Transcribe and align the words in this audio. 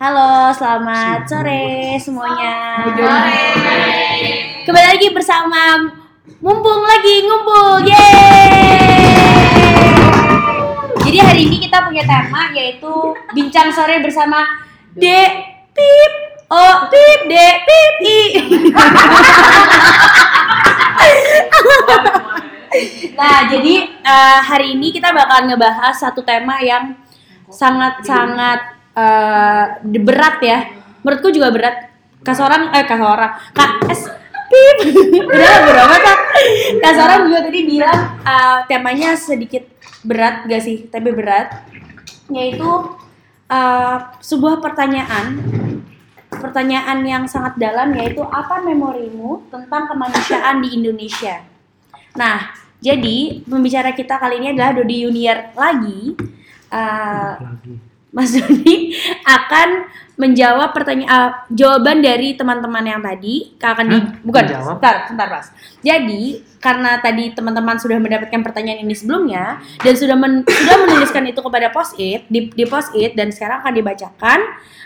Halo, 0.00 0.48
selamat 0.56 1.28
sore 1.28 2.00
semuanya. 2.00 2.80
Kembali 4.64 4.86
lagi 4.96 5.12
bersama 5.12 5.84
Mumpung 6.40 6.80
lagi 6.80 7.28
ngumpul. 7.28 7.84
Yeay! 7.84 8.48
Jadi 11.04 11.18
hari 11.20 11.40
ini 11.44 11.60
kita 11.60 11.84
punya 11.84 12.08
tema 12.08 12.56
yaitu 12.56 12.88
bincang 13.36 13.68
sore 13.68 14.00
bersama 14.00 14.48
Dek 14.96 15.32
Pip 15.76 16.12
Oh 16.48 16.88
Pip 16.88 17.28
Dek 17.28 17.56
Pip 17.68 17.94
I. 18.00 18.20
Nah, 23.14 23.46
jadi 23.46 23.74
eh, 23.86 24.40
hari 24.42 24.74
ini 24.74 24.90
kita 24.90 25.14
bakal 25.14 25.46
ngebahas 25.46 25.94
satu 25.94 26.24
tema 26.24 26.58
yang 26.64 26.96
sangat-sangat 27.46 28.74
eh, 28.94 29.64
berat 30.00 30.36
ya. 30.40 30.58
Menurutku 31.02 31.34
juga 31.34 31.50
berat. 31.50 31.76
Kas 32.24 32.40
orang 32.40 32.72
eh 32.72 32.84
kas 32.88 33.02
orang. 33.02 33.36
Kak 33.52 33.84
es 33.92 34.08
pip. 34.48 34.76
Udah 35.28 35.54
berapa 35.68 35.96
kak? 36.00 36.20
Kas 36.80 36.96
orang 36.98 37.28
juga 37.28 37.40
tadi 37.44 37.60
bilang 37.68 38.00
eh, 38.22 38.58
temanya 38.70 39.18
sedikit 39.18 39.66
berat 40.06 40.48
gak 40.48 40.62
sih? 40.64 40.88
Tapi 40.88 41.10
berat. 41.12 41.68
Yaitu 42.32 42.70
eh, 43.50 43.98
sebuah 44.22 44.64
pertanyaan 44.64 45.42
pertanyaan 46.34 47.00
yang 47.06 47.24
sangat 47.30 47.56
dalam 47.56 47.94
yaitu 47.94 48.20
apa 48.26 48.60
memorimu 48.60 49.46
tentang 49.48 49.86
kemanusiaan 49.86 50.60
di 50.60 50.76
Indonesia? 50.76 51.40
Nah, 52.14 52.52
jadi 52.84 53.42
pembicara 53.48 53.96
kita 53.96 54.20
kali 54.20 54.44
ini 54.44 54.52
adalah 54.52 54.76
Dodi 54.76 54.96
Junior 55.08 55.56
lagi. 55.56 56.14
Uh, 56.68 57.32
Mas 58.14 58.30
Dodi 58.30 58.94
akan 59.26 59.90
menjawab 60.14 60.70
pertanyaan 60.70 61.34
jawaban 61.50 61.98
dari 61.98 62.38
teman-teman 62.38 62.86
yang 62.86 63.02
tadi 63.02 63.58
akan 63.58 63.86
di 63.90 63.98
Hah? 63.98 64.06
bukan 64.22 64.44
sebentar 64.46 64.94
sebentar 65.10 65.28
Mas. 65.28 65.50
Jadi 65.82 66.22
karena 66.62 67.02
tadi 67.02 67.34
teman-teman 67.34 67.74
sudah 67.82 67.98
mendapatkan 67.98 68.40
pertanyaan 68.46 68.86
ini 68.86 68.94
sebelumnya 68.94 69.58
dan 69.82 69.94
sudah 69.98 70.14
men- 70.14 70.46
sudah 70.46 70.76
menuliskan 70.86 71.26
itu 71.26 71.42
kepada 71.42 71.74
post 71.74 71.98
it 71.98 72.30
di, 72.30 72.46
di 72.54 72.64
post 72.64 72.94
it 72.94 73.18
dan 73.18 73.34
sekarang 73.34 73.66
akan 73.66 73.74
dibacakan 73.74 74.38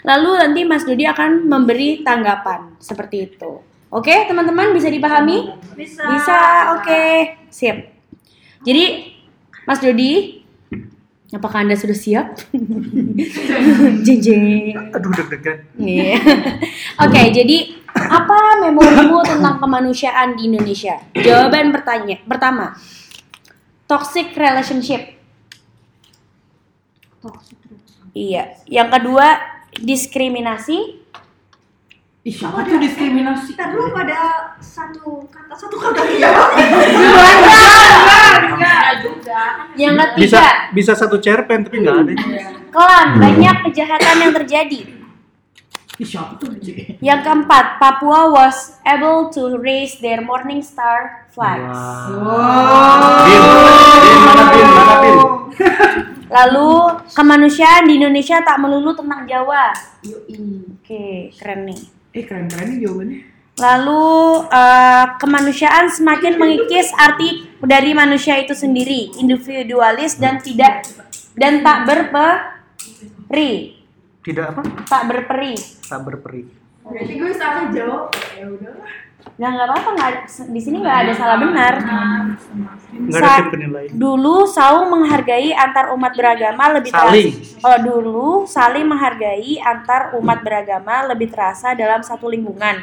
lalu 0.08 0.30
nanti 0.40 0.60
Mas 0.64 0.88
Dodi 0.88 1.04
akan 1.04 1.44
memberi 1.44 2.00
tanggapan 2.00 2.80
seperti 2.80 3.28
itu. 3.28 3.60
Oke, 3.88 4.12
teman-teman 4.28 4.76
bisa 4.76 4.92
dipahami? 4.92 5.48
Bisa. 5.72 6.04
Bisa, 6.12 6.40
oke. 6.76 7.04
Siap. 7.48 7.76
Jadi, 8.60 9.16
Mas 9.64 9.80
Dodi, 9.80 10.37
apakah 11.28 11.64
Anda 11.64 11.76
sudah 11.76 11.96
siap? 11.96 12.26
jeng 14.04 14.20
jeng. 14.20 14.72
Aduh 14.96 15.12
deg-degan. 15.12 15.58
Iya. 15.76 16.16
Oke, 17.04 17.22
jadi 17.32 17.76
apa 17.92 18.64
memorimu 18.64 19.20
tentang 19.26 19.60
kemanusiaan 19.60 20.38
di 20.38 20.48
Indonesia? 20.48 20.96
Jawaban 21.12 21.74
pertanyaan 21.74 22.24
pertama, 22.24 22.66
toxic 23.84 24.32
relationship. 24.32 25.20
Iya. 28.16 28.56
Yang 28.64 28.88
kedua, 28.98 29.26
diskriminasi. 29.78 30.78
Ih, 32.26 32.34
siapa 32.34 32.66
tuh 32.66 32.82
diskriminasi? 32.82 33.54
Kita 33.54 33.72
dulu 33.72 33.94
pada 33.94 34.52
satu 34.58 35.24
kata 35.30 35.54
satu 35.54 35.76
kata 35.80 36.02
ya. 36.18 36.28
Enggak 38.42 38.48
juga. 38.52 38.74
Yang 39.74 39.94
Bisa 40.18 40.38
ketiga, 40.38 40.46
bisa 40.74 40.92
satu 40.94 41.16
cerpen 41.18 41.64
tapi 41.66 41.76
nggak 41.82 41.96
ada. 42.04 42.12
kelam 42.68 43.08
banyak 43.16 43.56
kejahatan 43.70 44.16
yang 44.20 44.32
terjadi. 44.34 44.80
Ih, 45.98 46.06
siapa 46.06 46.38
tuh? 46.38 46.54
Yang 47.02 47.20
keempat, 47.26 47.82
Papua 47.82 48.30
was 48.30 48.78
able 48.86 49.34
to 49.34 49.58
raise 49.58 49.98
their 49.98 50.22
Morning 50.22 50.62
Star 50.62 51.26
flags. 51.34 51.74
Bin? 53.26 53.42
Lalu 56.38 56.70
kemanusiaan 57.16 57.90
di 57.90 57.98
Indonesia 57.98 58.38
tak 58.46 58.62
melulu 58.62 58.94
tentang 58.94 59.26
Jawa. 59.26 59.74
Oke, 60.78 61.34
keren 61.34 61.66
nih. 61.66 61.80
Eh, 62.14 62.22
keren-keren 62.22 62.66
nih 62.68 62.78
jawabannya. 62.86 63.18
Lalu 63.58 64.06
eh, 64.48 65.04
kemanusiaan 65.18 65.90
semakin 65.90 66.38
mengikis 66.38 66.94
arti 66.94 67.50
dari 67.58 67.90
manusia 67.90 68.38
itu 68.38 68.54
sendiri, 68.54 69.10
individualis 69.18 70.14
dan 70.14 70.38
tidak 70.38 70.86
dan 71.34 71.62
tak 71.62 71.86
berperi, 71.86 73.52
Tidak 74.22 74.44
apa? 74.46 74.62
tak 74.86 75.02
berperi. 75.06 75.54
Tak 75.84 76.00
berperi. 76.02 76.42
Berarti 76.82 77.12
gue 77.14 77.32
salah 77.34 77.66
jawab. 77.70 78.08
Ya 78.34 78.46
udah. 78.48 78.72
Nah 79.38 79.54
nggak 79.54 79.66
apa-apa, 79.70 79.88
nggak 79.94 80.12
di 80.50 80.60
sini 80.62 80.76
nggak 80.80 80.98
ada 81.04 81.12
salah 81.14 81.36
benar. 81.38 81.74
Nggak 82.90 83.20
ada 83.22 83.44
penilaian. 83.50 83.92
Dulu 83.94 84.36
saling 84.48 84.88
menghargai 84.88 85.50
antar 85.52 85.94
umat 85.94 86.12
beragama 86.14 86.64
lebih 86.78 86.90
Saling. 86.90 87.30
terasa. 87.34 87.66
Oh, 87.66 87.78
dulu 87.78 88.28
saling 88.46 88.86
menghargai 88.86 89.58
antar 89.60 90.14
umat 90.16 90.42
beragama 90.42 91.06
lebih 91.10 91.28
terasa 91.30 91.74
dalam 91.74 92.00
satu 92.02 92.26
lingkungan. 92.26 92.82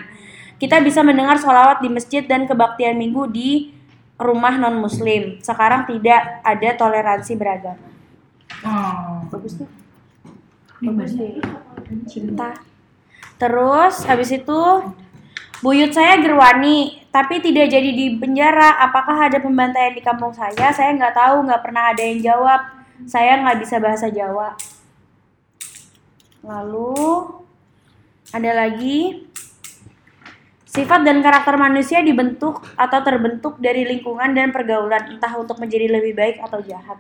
Kita 0.55 0.79
bisa 0.79 1.03
mendengar 1.03 1.35
sholawat 1.35 1.83
di 1.83 1.91
masjid 1.91 2.23
dan 2.23 2.47
kebaktian 2.47 2.95
minggu 2.95 3.27
di 3.27 3.75
rumah 4.15 4.55
non 4.55 4.79
muslim. 4.79 5.43
Sekarang 5.43 5.83
tidak 5.83 6.39
ada 6.43 6.69
toleransi 6.79 7.33
beragama. 7.35 7.87
Oh. 8.63 9.27
Bagus 9.31 9.59
tuh. 9.59 9.69
Ini 10.79 10.87
Bagus 10.95 11.13
deh. 11.19 11.35
Cinta. 12.07 12.55
Terus 13.35 14.07
habis 14.07 14.31
itu 14.31 14.61
buyut 15.59 15.91
saya 15.91 16.23
Gerwani, 16.23 17.03
tapi 17.11 17.43
tidak 17.43 17.67
jadi 17.67 17.91
di 17.91 18.15
penjara. 18.15 18.79
Apakah 18.79 19.27
ada 19.27 19.43
pembantaian 19.43 19.91
di 19.91 19.99
kampung 19.99 20.31
saya? 20.31 20.71
Saya 20.71 20.95
nggak 20.95 21.15
tahu, 21.15 21.43
nggak 21.43 21.61
pernah 21.63 21.91
ada 21.91 21.99
yang 22.03 22.19
jawab. 22.23 22.61
Saya 23.03 23.43
nggak 23.43 23.59
bisa 23.59 23.75
bahasa 23.83 24.07
Jawa. 24.07 24.55
Lalu 26.45 26.95
ada 28.31 28.51
lagi 28.55 29.24
Sifat 30.75 31.07
dan 31.07 31.23
karakter 31.23 31.55
manusia 31.55 32.03
dibentuk 32.03 32.59
atau 32.75 32.99
terbentuk 32.99 33.55
dari 33.63 33.87
lingkungan 33.87 34.35
dan 34.35 34.51
pergaulan, 34.51 35.07
entah 35.07 35.31
untuk 35.39 35.55
menjadi 35.55 35.87
lebih 35.87 36.11
baik 36.11 36.43
atau 36.43 36.59
jahat. 36.59 36.99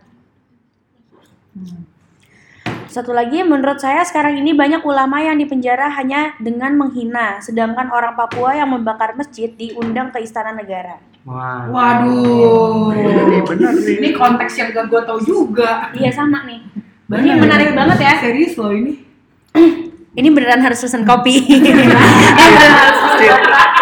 Satu 2.87 3.11
lagi, 3.11 3.43
menurut 3.43 3.75
saya 3.83 4.07
sekarang 4.07 4.39
ini 4.39 4.55
banyak 4.55 4.79
ulama 4.87 5.19
yang 5.19 5.35
dipenjara 5.35 5.91
hanya 5.91 6.39
dengan 6.39 6.79
menghina, 6.79 7.43
sedangkan 7.43 7.91
orang 7.91 8.15
Papua 8.15 8.55
yang 8.55 8.71
membakar 8.71 9.11
masjid 9.19 9.51
diundang 9.51 10.15
ke 10.15 10.23
istana 10.23 10.55
negara. 10.55 11.03
Wah. 11.27 11.67
Waduh. 11.67 12.95
Ini 12.95 13.43
benar 13.43 13.75
nih. 13.75 13.95
Ini 13.99 14.09
konteks 14.15 14.55
yang 14.55 14.71
gak 14.71 14.87
gue 14.87 15.01
tau 15.03 15.19
juga. 15.19 15.91
Iya 15.91 16.15
sama 16.15 16.47
nih. 16.47 16.63
Benar. 17.11 17.27
Ini 17.27 17.31
menarik 17.43 17.69
banget 17.75 17.97
ya. 17.99 18.13
Serius 18.23 18.55
loh 18.55 18.71
ini. 18.71 19.03
Ini 20.15 20.27
beneran 20.29 20.59
harus 20.59 20.79
pesen 20.79 21.03
kopi. 21.03 21.43
Sih, 21.43 21.59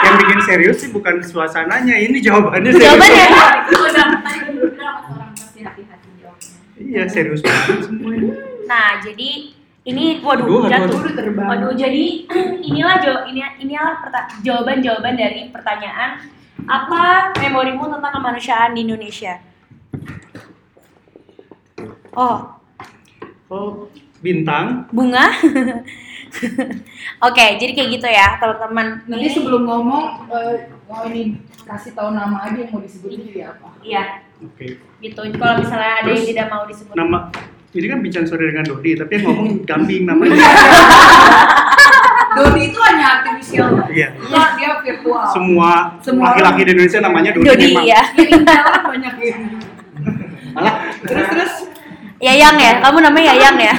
Yang 0.04 0.16
bikin 0.20 0.40
serius 0.44 0.76
sih 0.78 0.90
bukan 0.90 1.22
suasananya, 1.22 1.94
ini 1.96 2.20
jawabannya 2.20 2.70
serius. 2.70 2.84
Jawabannya. 2.84 3.26
Jawabnya. 3.70 4.06
Iya 6.76 7.06
serius 7.08 7.40
banget 7.40 7.86
semuanya. 7.86 8.34
Nah, 8.66 9.00
jadi 9.00 9.54
ini 9.84 10.20
waduh 10.20 10.44
Aduh, 10.44 10.60
aduh, 10.64 10.70
jatuh. 10.90 11.00
Terbang. 11.12 11.46
Waduh, 11.48 11.72
jadi 11.74 12.04
inilah 12.70 12.96
jaw 13.00 13.16
ini 13.26 13.40
inilah 13.58 13.98
perta- 13.98 14.30
jawaban-jawaban 14.42 15.16
dari 15.16 15.48
pertanyaan 15.48 16.20
apa 16.64 17.32
memorimu 17.36 17.88
tentang 17.90 18.12
kemanusiaan 18.14 18.72
di 18.74 18.80
Indonesia? 18.84 19.40
Oh, 22.12 22.58
Oh, 23.48 23.86
bintang. 24.20 24.90
bunga. 24.90 25.30
Oke, 27.30 27.46
jadi 27.62 27.72
kayak 27.72 27.90
gitu 28.00 28.07
ya, 28.10 28.28
teman-teman. 28.42 29.06
Nanti 29.06 29.28
sebelum 29.30 29.63
ngomong, 29.63 30.28
eh, 30.34 30.56
oh 30.90 31.04
ini 31.07 31.38
kasih 31.63 31.94
tahu 31.94 32.12
nama 32.12 32.50
aja 32.50 32.57
yang 32.57 32.74
mau 32.74 32.81
disebutin 32.81 33.22
jadi 33.30 33.54
apa. 33.56 33.69
Iya, 33.80 34.04
Oke. 34.44 34.81
gitu. 35.00 35.22
Kalau 35.38 35.56
misalnya 35.62 36.04
ada 36.04 36.10
yang 36.10 36.19
Terus, 36.19 36.30
tidak 36.34 36.48
mau 36.50 36.63
disebut. 36.66 36.94
Nama 36.98 37.18
ini 37.74 37.86
kan 37.90 38.00
bincang 38.06 38.25
sore 38.30 38.54
dengan 38.54 38.66
Dodi, 38.66 38.92
tapi 38.94 39.12
yang 39.18 39.24
ngomong 39.30 39.50
kambing 39.66 40.04
namanya. 40.06 40.36
Dodi 42.38 42.62
itu 42.74 42.80
hanya 42.81 43.06
artifisial. 43.22 43.69
Iya. 43.94 44.07
Dia, 44.18 44.44
dia 44.57 44.69
virtual. 44.81 45.25
Semua 45.30 45.98
Semua 46.02 46.34
laki-laki 46.34 46.62
di 46.66 46.72
Indonesia 46.74 47.00
namanya 47.02 47.30
Dodi, 47.34 47.46
Dodi 47.50 47.68
memang. 47.74 47.86
ya. 47.86 48.02
Yang 48.18 48.30
intel 48.42 48.63
banyak 48.90 49.13
ya. 49.22 49.36
Malah 50.54 50.74
Terus 51.02 51.25
terus. 51.30 51.54
Yayang 52.24 52.56
ya, 52.56 52.72
kamu 52.80 52.98
namanya 53.04 53.36
Yayang 53.36 53.58
ya? 53.60 53.75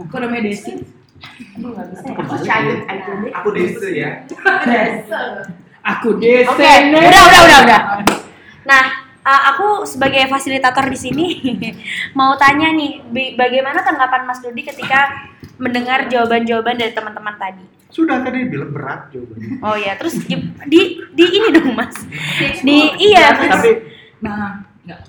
Kok 0.00 0.18
namanya 0.24 0.42
Desi? 0.48 0.72
Nggak 1.60 1.86
bisa. 1.92 2.06
ya. 2.48 2.76
Aja 2.88 3.12
deh. 3.20 3.32
Aku 3.36 3.48
desa 3.52 3.86
ya. 3.92 4.10
Aku 5.84 6.08
Desi. 6.16 6.48
Oke, 6.48 6.64
udah, 6.96 7.22
udah, 7.28 7.40
udah, 7.44 7.58
udah. 7.68 7.80
Nah, 8.64 8.82
uh, 9.20 9.42
aku 9.52 9.84
sebagai 9.84 10.24
fasilitator 10.32 10.88
di 10.88 10.96
sini 10.96 11.26
mau 12.18 12.32
tanya 12.40 12.72
nih, 12.72 13.04
bagaimana 13.36 13.84
tanggapan 13.84 14.24
Mas 14.24 14.40
Rudi 14.40 14.64
ketika 14.64 15.28
mendengar 15.60 16.08
jawaban-jawaban 16.08 16.80
dari 16.80 16.96
teman-teman 16.96 17.36
tadi? 17.36 17.64
Sudah 17.92 18.24
tadi 18.24 18.48
bilang 18.48 18.72
berat 18.74 19.12
jawabannya. 19.12 19.60
Oh 19.60 19.76
ya, 19.76 19.94
terus 20.00 20.18
di 20.24 20.34
di, 20.66 21.04
di 21.12 21.24
ini 21.30 21.48
dong 21.52 21.76
Mas. 21.76 21.94
Di 22.64 22.78
iya, 22.98 23.30
Mas. 23.38 23.60
Tapi 23.60 23.93
Nah, 24.24 24.64
enggak. 24.80 25.00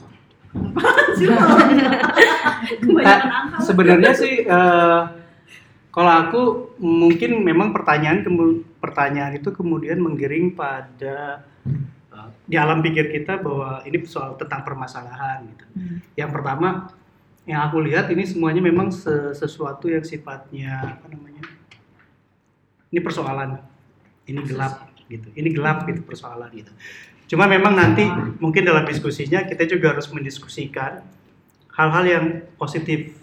Sebenarnya 3.63 4.11
sih 4.11 4.43
eh, 4.43 5.01
kalau 5.95 6.11
aku 6.11 6.41
mungkin 6.83 7.39
memang 7.39 7.71
pertanyaan 7.71 8.27
pertanyaan 8.83 9.39
itu 9.39 9.55
kemudian 9.55 10.03
menggiring 10.03 10.51
pada 10.51 11.47
eh, 12.11 12.29
di 12.43 12.55
alam 12.59 12.83
pikir 12.83 13.07
kita 13.15 13.39
bahwa 13.39 13.79
ini 13.87 14.03
soal 14.03 14.35
tentang 14.35 14.67
permasalahan 14.67 15.47
gitu. 15.47 15.65
Hmm. 15.71 15.97
Yang 16.19 16.31
pertama 16.35 16.67
yang 17.45 17.61
aku 17.69 17.77
lihat 17.85 18.09
ini 18.09 18.25
semuanya 18.25 18.59
memang 18.59 18.89
se- 18.89 19.37
sesuatu 19.37 19.87
yang 19.87 20.03
sifatnya 20.03 20.97
apa 20.99 21.07
namanya? 21.07 21.45
Ini 22.91 22.99
persoalan. 22.99 23.61
Ini 24.25 24.39
gelap 24.49 24.89
gitu. 25.05 25.29
Ini 25.37 25.49
gelap 25.53 25.85
gitu 25.85 26.01
persoalan 26.01 26.49
gitu. 26.57 26.73
Cuma 27.25 27.49
memang 27.49 27.73
nanti 27.73 28.05
mungkin 28.37 28.65
dalam 28.65 28.85
diskusinya 28.85 29.41
kita 29.45 29.65
juga 29.65 29.97
harus 29.97 30.05
mendiskusikan 30.13 31.01
hal-hal 31.73 32.03
yang 32.05 32.25
positif 32.55 33.17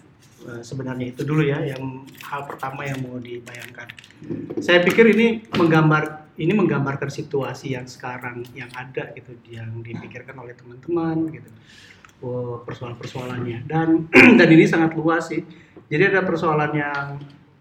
eh, 0.44 0.62
sebenarnya 0.62 1.14
itu 1.14 1.22
dulu 1.22 1.46
ya 1.46 1.62
yang 1.62 2.02
hal 2.26 2.44
pertama 2.50 2.82
yang 2.82 2.98
mau 3.00 3.16
dibayangkan. 3.22 3.88
Saya 4.58 4.82
pikir 4.82 5.14
ini 5.14 5.46
menggambar 5.54 6.34
ini 6.40 6.52
menggambarkan 6.56 7.12
situasi 7.12 7.76
yang 7.76 7.86
sekarang 7.86 8.42
yang 8.56 8.68
ada 8.74 9.12
gitu 9.14 9.38
yang 9.52 9.84
dipikirkan 9.84 10.34
oleh 10.34 10.56
teman-teman 10.58 11.30
gitu. 11.30 11.50
Oh, 12.22 12.62
persoalan-persoalannya 12.62 13.66
dan 13.66 14.06
dan 14.38 14.48
ini 14.50 14.66
sangat 14.66 14.94
luas 14.98 15.30
sih. 15.30 15.42
Jadi 15.86 16.02
ada 16.10 16.26
persoalan 16.26 16.72
yang 16.74 17.06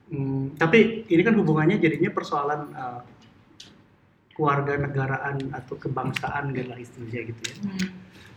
hmm, 0.10 0.58
tapi 0.58 1.06
ini 1.06 1.22
kan 1.22 1.38
hubungannya 1.38 1.78
jadinya 1.78 2.10
persoalan 2.10 2.62
eh, 2.74 3.00
keluarga 4.42 4.74
negaraan 4.76 5.54
atau 5.54 5.78
kebangsaan 5.78 6.50
gitu 6.50 6.66
lah 6.66 6.80
istilahnya 6.80 7.22
gitu 7.30 7.42
ya 7.46 7.56
Hmm. 7.62 7.88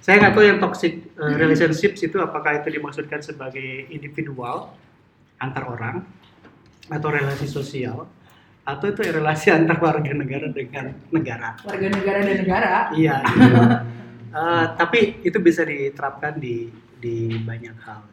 saya 0.05 0.21
nggak 0.21 0.33
tahu 0.37 0.45
yang 0.45 0.61
toxic 0.61 0.93
uh, 1.17 1.33
relationships 1.33 2.05
itu 2.05 2.21
apakah 2.21 2.61
itu 2.61 2.69
dimaksudkan 2.71 3.25
sebagai 3.25 3.65
individual 3.89 4.77
antar 5.41 5.65
orang 5.65 6.05
atau 6.87 7.09
relasi 7.09 7.49
sosial 7.49 8.05
atau 8.62 8.87
itu 8.87 9.01
relasi 9.03 9.49
antar 9.49 9.81
warga 9.81 10.12
negara 10.12 10.49
dengan 10.49 10.93
negara 11.09 11.56
Warga 11.61 11.89
negara 11.89 12.19
dan 12.21 12.37
negara. 12.39 12.73
iya 12.93 13.25
gitu. 13.25 13.61
Uh, 14.29 14.65
tapi 14.75 15.23
itu 15.23 15.39
bisa 15.39 15.65
diterapkan 15.65 16.37
di 16.37 16.69
di 16.99 17.41
banyak 17.41 17.77
hal 17.81 18.05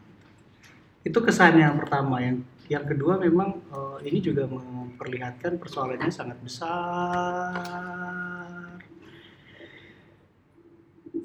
itu 1.02 1.18
kesan 1.18 1.58
yang 1.58 1.76
pertama 1.76 2.22
yang 2.22 2.40
yang 2.72 2.88
kedua 2.88 3.20
memang 3.20 3.60
uh, 3.76 4.00
ini 4.00 4.24
juga 4.24 4.48
memperlihatkan 4.48 5.60
persoalannya 5.60 6.08
sangat 6.08 6.40
besar 6.40 7.52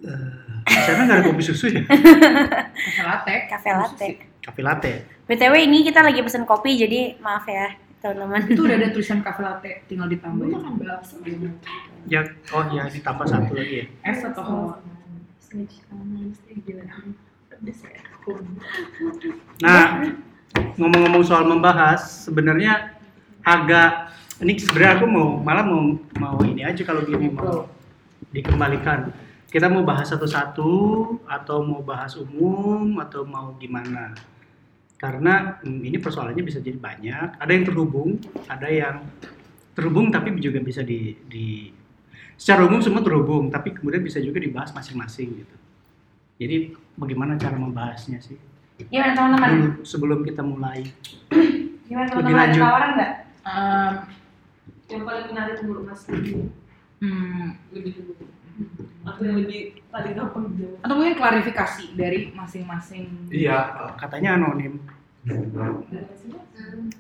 Eh, 0.07 0.63
di 0.67 0.81
sana 0.87 1.03
nggak 1.09 1.19
ada 1.19 1.25
kopi 1.25 1.43
susu 1.43 1.67
ya 1.73 1.83
Kafe 1.87 3.03
latte. 3.03 3.35
Cafe 3.51 3.71
latte. 3.73 4.09
kopi 4.43 4.63
latte 4.63 4.93
BTW 5.27 5.55
ini 5.67 5.83
kita 5.83 6.03
lagi 6.03 6.23
pesen 6.23 6.47
kopi 6.47 6.79
jadi 6.79 7.19
maaf 7.19 7.47
ya 7.51 7.75
teman-teman. 7.99 8.47
Itu 8.47 8.63
udah 8.69 8.77
ada 8.79 8.89
tulisan 8.95 9.19
kafe 9.25 9.43
latte, 9.43 9.83
tinggal 9.91 10.07
makan 10.07 10.79
bakso. 10.79 11.19
ya 12.07 12.23
oh 12.55 12.63
ya 12.71 12.87
ditambah 12.87 13.27
satu 13.27 13.51
lagi 13.51 13.83
ya 13.83 13.87
Es 14.07 14.23
atau 14.23 14.43
hawa? 14.47 14.75
Ya. 19.59 19.67
Nah, 19.67 19.87
ngomong-ngomong 20.55 21.25
soal 21.25 21.49
membahas, 21.49 22.29
sebenarnya 22.29 22.97
agak 23.41 24.13
ini 24.43 24.61
sebenarnya 24.61 25.01
aku 25.01 25.07
mau 25.09 25.29
malah 25.41 25.65
mau 25.65 25.97
mau 26.21 26.39
ini 26.45 26.61
aja 26.61 26.85
kalau 26.85 27.03
gini 27.07 27.33
mau 27.33 27.65
dikembalikan. 28.31 29.13
Kita 29.47 29.73
mau 29.73 29.87
bahas 29.87 30.13
satu-satu 30.13 30.69
atau 31.25 31.65
mau 31.65 31.81
bahas 31.81 32.19
umum 32.19 32.99
atau 33.01 33.25
mau 33.25 33.57
gimana? 33.57 34.13
Karena 34.97 35.57
hmm, 35.63 35.81
ini 35.81 35.97
persoalannya 35.97 36.45
bisa 36.45 36.61
jadi 36.61 36.77
banyak. 36.77 37.41
Ada 37.41 37.51
yang 37.53 37.65
terhubung, 37.65 38.21
ada 38.51 38.69
yang 38.69 39.07
terhubung 39.73 40.09
tapi 40.13 40.37
juga 40.41 40.61
bisa 40.61 40.81
di, 40.81 41.17
di 41.29 41.73
secara 42.37 42.65
umum 42.65 42.81
semua 42.85 43.01
terhubung, 43.01 43.49
tapi 43.49 43.73
kemudian 43.73 44.05
bisa 44.05 44.21
juga 44.21 44.41
dibahas 44.41 44.73
masing-masing 44.73 45.45
gitu. 45.45 45.57
Jadi 46.37 46.77
bagaimana 46.97 47.41
cara 47.41 47.57
membahasnya 47.57 48.21
sih? 48.21 48.37
Gimana 48.77 49.13
teman-teman? 49.17 49.51
dulu 49.57 49.71
sebelum 49.89 50.21
kita 50.23 50.43
mulai. 50.45 50.85
Gimana 51.89 52.07
teman-teman? 52.13 52.37
Ada 52.37 52.45
lanjut. 52.45 52.61
tawaran 52.61 52.91
nggak? 52.93 53.13
Um, 53.47 53.93
Yang 54.87 55.03
paling 55.03 55.27
menarik 55.33 55.57
menurut 55.67 55.85
Mas 55.89 56.03
hmm, 56.07 57.45
lebih 57.75 57.91
dulu. 57.99 58.13
Atau 59.07 59.23
yang 59.27 59.37
lebih 59.43 59.61
paling 59.91 60.13
gampang 60.15 60.45
dijawab. 60.55 60.79
atau 60.83 60.95
mungkin 60.95 61.15
klarifikasi 61.19 61.85
dari 61.99 62.19
masing-masing. 62.35 63.05
Iya, 63.33 63.59
katanya 63.99 64.39
anonim. 64.39 64.79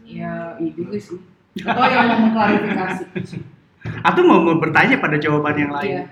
Ya, 0.02 0.58
iya 0.58 0.70
juga 0.74 0.98
sih. 0.98 1.18
Atau 1.62 1.86
yang 1.86 2.06
mau 2.10 2.18
mengklarifikasi. 2.26 3.04
Atau 4.02 4.22
mau, 4.26 4.42
mau 4.42 4.58
bertanya 4.58 4.98
pada 4.98 5.14
jawaban 5.20 5.56
yang 5.56 5.72
lain. 5.72 5.86
Iya. 5.86 6.02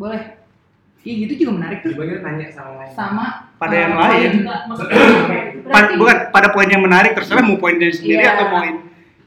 Boleh. 0.00 0.22
Iya 1.04 1.14
gitu 1.28 1.32
juga 1.44 1.52
menarik 1.60 1.78
tuh. 1.84 1.92
Sebagai 1.96 2.24
nanya 2.24 2.46
sama 2.52 2.72
lain. 2.80 2.92
Sama 2.92 3.49
Pada 3.60 3.76
uh, 3.76 3.78
yang 3.78 3.94
lain. 3.94 4.30
Pa- 5.70 5.94
bukan 5.94 6.16
pada 6.32 6.48
poin 6.50 6.66
yang 6.66 6.82
menarik 6.82 7.14
terserah 7.14 7.44
mau 7.44 7.54
poin 7.54 7.76
dari 7.76 7.92
sendiri 7.92 8.24
Iya. 8.24 8.34
atau 8.34 8.46
poin. 8.50 8.74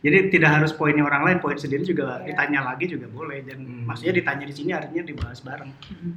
Jadi 0.03 0.18
tidak 0.27 0.59
harus 0.59 0.75
poinnya 0.75 1.06
orang 1.06 1.24
lain, 1.24 1.38
poin 1.39 1.56
sendiri 1.56 1.85
juga 1.85 2.19
Iya. 2.19 2.33
ditanya 2.35 2.59
lagi 2.65 2.89
juga 2.89 3.07
boleh. 3.07 3.45
Dan 3.45 3.63
Hmm. 3.63 3.88
maksudnya 3.88 4.12
ditanya 4.12 4.44
di 4.44 4.51
sini 4.51 4.74
artinya 4.74 5.03
dibahas 5.06 5.39
bareng. 5.39 5.71
Hmm. 5.71 6.13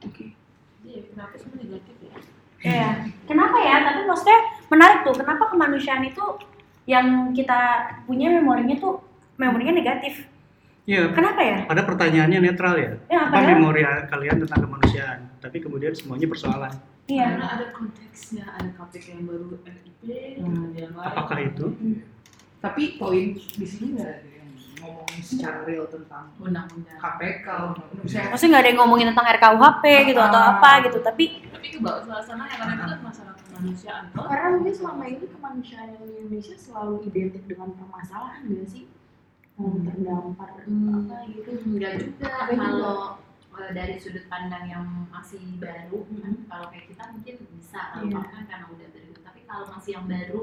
Oke. 0.00 0.32
Iya, 0.80 1.00
kenapa 1.08 1.34
semua 1.36 1.56
negatif 1.58 1.96
ya? 1.98 2.12
Iya. 2.60 2.90
Kenapa 3.24 3.56
ya? 3.58 3.76
Tapi 3.82 4.00
maksudnya 4.04 4.38
menarik 4.68 4.98
tuh. 5.02 5.14
Kenapa 5.16 5.44
kemanusiaan 5.48 6.04
itu 6.04 6.24
yang 6.84 7.06
kita 7.32 7.58
punya 8.04 8.30
memorinya 8.30 8.76
tuh 8.76 9.00
memorinya 9.34 9.74
negatif? 9.74 10.28
Iya. 10.86 11.10
Kenapa 11.10 11.40
ya? 11.42 11.58
Pada 11.66 11.82
pertanyaannya 11.82 12.38
netral 12.38 12.74
ya. 12.78 12.92
Ya, 13.08 13.20
Apa 13.28 13.50
memori 13.50 13.82
kalian 13.82 14.46
tentang 14.46 14.60
kemanusiaan? 14.62 15.29
Tapi 15.40 15.56
kemudian 15.58 15.92
semuanya 15.92 16.26
persoalan. 16.26 16.72
Iya. 17.06 17.26
Karena 17.32 17.46
ada 17.50 17.66
konteksnya, 17.72 18.44
ada 18.46 18.68
KPK 18.70 19.06
yang 19.10 19.24
baru 19.24 19.44
FIP, 19.58 20.02
Hmm. 20.38 20.70
yang 20.72 20.92
lain. 20.92 21.06
Apakah 21.06 21.38
itu? 21.40 21.66
Tapi 22.60 22.82
poin 22.94 23.26
di 23.34 23.66
sini 23.66 23.96
nggak 23.96 24.04
ada 24.06 24.28
yang 24.30 24.48
ngomongin 24.78 25.22
secara 25.22 25.58
real 25.64 25.88
tentang 25.88 26.28
undang-undang? 26.38 26.94
KPK. 26.94 27.46
Misalnya, 27.98 28.28
Maksudnya 28.30 28.50
nggak 28.50 28.62
ada 28.62 28.70
yang 28.70 28.78
ngomongin 28.78 29.06
tentang 29.08 29.26
RKUHP 29.30 29.84
gitu 30.06 30.20
atau 30.20 30.38
Ah. 30.38 30.48
apa 30.54 30.70
gitu. 30.84 30.98
Tapi 31.00 31.24
Tapi 31.50 31.66
ke 31.70 31.78
bawah 31.78 32.00
suasana 32.00 32.44
yang 32.46 32.58
karena 32.58 32.74
itu 32.74 32.84
kan 32.86 33.00
masalah 33.02 33.34
kemanusiaan. 33.38 34.04
Karena 34.14 34.46
mungkin 34.50 34.72
selama 34.72 35.02
ini 35.04 35.24
kemanusiaan 35.26 35.88
yang 35.90 36.04
di 36.04 36.14
Indonesia 36.14 36.54
selalu 36.54 36.94
identik 37.06 37.42
dengan 37.44 37.68
permasalahan 37.74 38.40
gak 38.46 38.68
sih? 38.70 38.84
Hmm. 39.56 39.84
Terdampar 39.84 40.48
Hmm, 40.64 41.04
apa 41.04 41.16
gitu. 41.26 41.50
Enggak 41.66 41.92
juga. 41.98 42.28
kalau 42.48 42.96
eh, 43.60 43.70
dari 43.76 44.00
sudut 44.00 44.24
pandang 44.32 44.64
yang 44.64 44.84
masih 45.12 45.40
baru 45.60 46.08
kan, 46.08 46.34
kalau 46.48 46.66
kayak 46.72 46.86
kita 46.88 47.04
mungkin 47.12 47.36
bisa 47.60 47.80
kalau 47.92 48.08
kamu 48.08 48.28
kan 48.32 48.44
karena 48.48 48.66
udah 48.72 48.88
baru. 48.88 49.12
Tapi 49.20 49.40
kalau 49.44 49.64
masih 49.68 49.90
yang 50.00 50.06
baru 50.08 50.40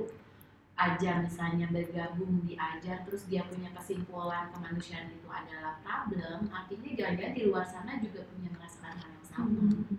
aja 0.77 1.25
misalnya 1.25 1.65
bergabung 1.73 2.45
di 2.45 2.53
ajar 2.53 3.01
terus 3.01 3.25
dia 3.25 3.41
punya 3.49 3.73
kesimpulan 3.73 4.53
kemanusiaan 4.53 5.09
itu 5.09 5.25
adalah 5.25 5.81
problem 5.81 6.53
artinya 6.53 6.93
jangan-jangan 6.93 7.33
di 7.33 7.43
luar 7.49 7.65
sana 7.65 7.97
juga 7.97 8.21
punya 8.29 8.53
merasakan 8.53 8.93
hal 8.93 9.09
yang 9.09 9.25
sama. 9.25 9.57
Hmm. 9.57 9.97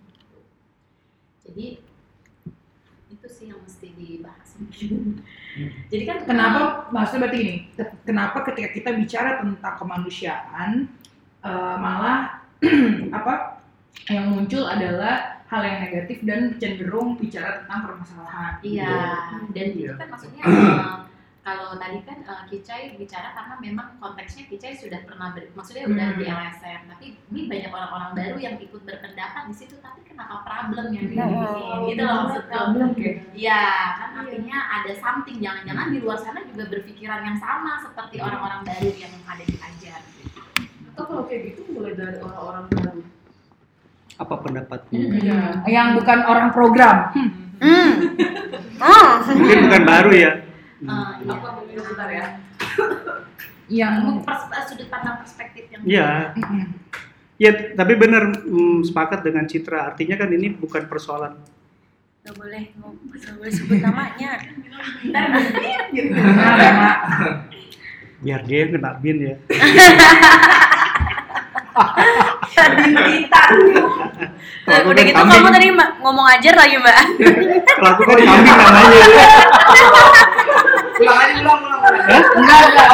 jadi 1.42 1.82
itu 3.10 3.26
sih 3.26 3.50
yang 3.50 3.58
mesti 3.58 3.88
dibahas. 3.90 4.48
Mungkin 4.62 5.18
jadi 5.90 6.02
kan 6.06 6.18
kenapa 6.30 6.60
maksudnya 6.94 7.26
berarti 7.26 7.38
gini 7.42 7.56
ke- 7.74 7.98
kenapa 8.06 8.38
ketika 8.46 8.68
kita 8.70 8.90
bicara 8.94 9.30
tentang 9.42 9.74
kemanusiaan 9.82 10.70
eh, 11.42 11.76
malah 11.82 12.46
apa 13.18 13.60
yang 14.08 14.32
muncul 14.32 14.64
adalah 14.64 15.40
hal 15.46 15.62
yang 15.64 15.78
negatif 15.80 16.20
dan 16.22 16.56
cenderung 16.56 17.16
bicara 17.16 17.64
tentang 17.64 17.88
permasalahan 17.88 18.52
Iya, 18.60 18.96
dan 19.52 19.66
itu 19.72 19.84
Iya. 19.88 19.92
kan 19.96 20.08
maksudnya 20.08 20.42
eh, 20.52 20.96
kalau 21.40 21.80
tadi 21.80 22.04
kan 22.04 22.18
eh, 22.20 22.42
Kicai 22.46 22.96
bicara 22.96 23.32
karena 23.32 23.56
memang 23.56 23.96
konteksnya 23.96 24.44
Kicai 24.44 24.76
sudah 24.76 25.00
pernah 25.04 25.32
ber, 25.32 25.48
maksudnya 25.56 25.88
udah 25.88 26.06
Hmm. 26.12 26.18
di 26.20 26.24
LSM, 26.26 26.80
tapi 26.88 27.06
ini 27.28 27.40
banyak 27.48 27.70
orang-orang 27.72 28.10
baru 28.12 28.36
yang 28.36 28.54
ikut 28.58 28.82
berpendapat 28.84 29.42
di 29.48 29.54
situ, 29.56 29.80
tapi 29.80 30.04
kenapa 30.04 30.44
problem 30.44 30.92
yang 30.92 31.08
Hmm. 31.08 31.12
dibikin 31.16 31.78
gitu 31.88 32.02
loh 32.04 32.16
maksudnya. 32.28 32.52
Problem 32.52 32.88
Oke. 32.92 33.10
Iya, 33.32 33.62
kan 33.96 34.10
artinya 34.18 34.58
ada 34.74 34.92
something, 34.94 35.36
jangan-jangan 35.38 35.86
di 35.88 35.98
luar 36.00 36.18
sana 36.18 36.40
juga 36.44 36.64
berpikiran 36.68 37.20
yang 37.24 37.38
sama 37.38 37.80
seperti 37.80 38.16
orang-orang 38.20 38.60
baru 38.64 38.90
yang 38.92 39.14
ada 39.24 39.44
di 39.44 39.56
ajar. 39.56 40.00
Atau 40.98 41.14
kalau 41.14 41.24
kayak 41.30 41.54
gitu 41.54 41.62
mulai 41.70 41.94
dari 41.94 42.18
orang-orang 42.18 42.66
baru 42.74 43.00
Apa 44.18 44.34
pendapatmu? 44.42 44.98
Iya. 45.14 45.62
Yang 45.70 45.88
bukan 46.02 46.18
orang 46.26 46.48
program. 46.50 46.96
Hmm. 47.14 48.18
Oh. 48.82 49.06
Mungkin 49.30 49.70
bukan 49.70 49.82
baru 49.86 50.10
ya. 50.10 50.32
Eh, 50.82 51.10
aku 51.22 51.44
ambil 51.46 51.64
dulu 51.70 51.82
bentar 51.94 52.10
ya. 52.10 52.26
Yang 53.70 53.94
sudut 54.66 54.90
pandang 54.90 55.22
perspektif 55.22 55.70
yang 55.70 55.86
Iya. 55.86 56.10
Mm-mm. 56.34 56.66
Ya, 57.38 57.78
tapi 57.78 57.94
benar 57.94 58.34
mm, 58.34 58.90
sepakat 58.90 59.22
dengan 59.22 59.46
Citra. 59.46 59.94
Artinya 59.94 60.18
kan 60.18 60.34
ini 60.34 60.50
bukan 60.50 60.90
persoalan 60.90 61.38
Gak 62.26 62.34
boleh, 62.34 62.74
gak 62.74 63.34
boleh 63.38 63.52
sebut 63.54 63.78
namanya. 63.78 64.42
biar 68.18 68.42
dia 68.50 68.58
yang 68.66 68.70
kena 68.74 68.98
bin 68.98 69.18
ya. 69.22 69.34
Eh, 74.68 74.84
Kalau 74.84 74.92
udah 74.92 75.00
kan 75.00 75.08
gitu 75.08 75.16
kambing. 75.16 75.40
kamu 75.40 75.48
tadi 75.48 75.68
ngomong 75.98 76.26
ajar 76.28 76.54
lagi 76.54 76.76
mbak. 76.76 76.96
Kalau 77.64 77.88
aku 77.88 78.02
kan 78.04 78.16
kambing 78.20 78.52
namanya. 78.52 79.06
Ulang 80.98 81.18
aja, 81.18 81.32
ulang, 81.40 81.60
ulang. 81.62 81.80
Enggak, 82.36 82.60
enggak. 82.68 82.90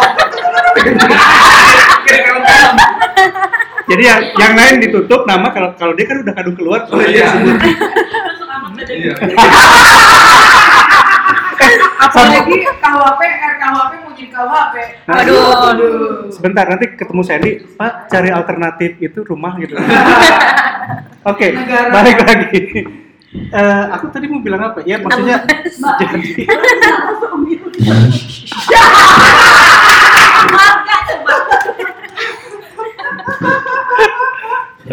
Jadi 3.84 4.02
yang, 4.02 4.20
yang 4.38 4.52
lain 4.54 4.74
ditutup 4.80 5.26
nama 5.26 5.50
kalau 5.50 5.74
kalau 5.74 5.92
dia 5.92 6.06
kan 6.06 6.22
udah 6.22 6.32
kadung 6.32 6.54
keluar. 6.54 6.86
Oh, 6.88 7.00
iya. 7.00 7.32
ada 7.34 8.82
Iya. 8.84 9.14
Apalagi 12.00 12.54
KWP, 12.78 13.20
RKWP 13.24 13.92
KWP. 14.34 14.74
Waduh. 15.06 15.70
Aduh. 15.70 16.26
Sebentar 16.34 16.66
nanti 16.66 16.98
ketemu 16.98 17.22
Sandy, 17.22 17.62
Pak 17.78 18.10
cari 18.10 18.34
alternatif 18.34 18.98
itu 18.98 19.22
rumah 19.22 19.54
gitu. 19.62 19.78
Oke, 21.30 21.54
Negara. 21.54 21.94
balik 21.94 22.18
lagi. 22.26 22.82
Eh, 23.34 23.84
aku 23.90 24.14
tadi 24.14 24.30
mau 24.30 24.38
bilang 24.42 24.62
apa? 24.62 24.82
Ya 24.86 24.98
maksudnya 25.02 25.42
jadi 26.02 26.14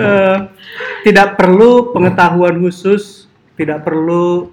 eh, 0.01 0.38
tidak 1.05 1.38
perlu 1.38 1.93
pengetahuan 1.93 2.57
khusus, 2.65 3.29
tidak 3.57 3.83
perlu 3.86 4.50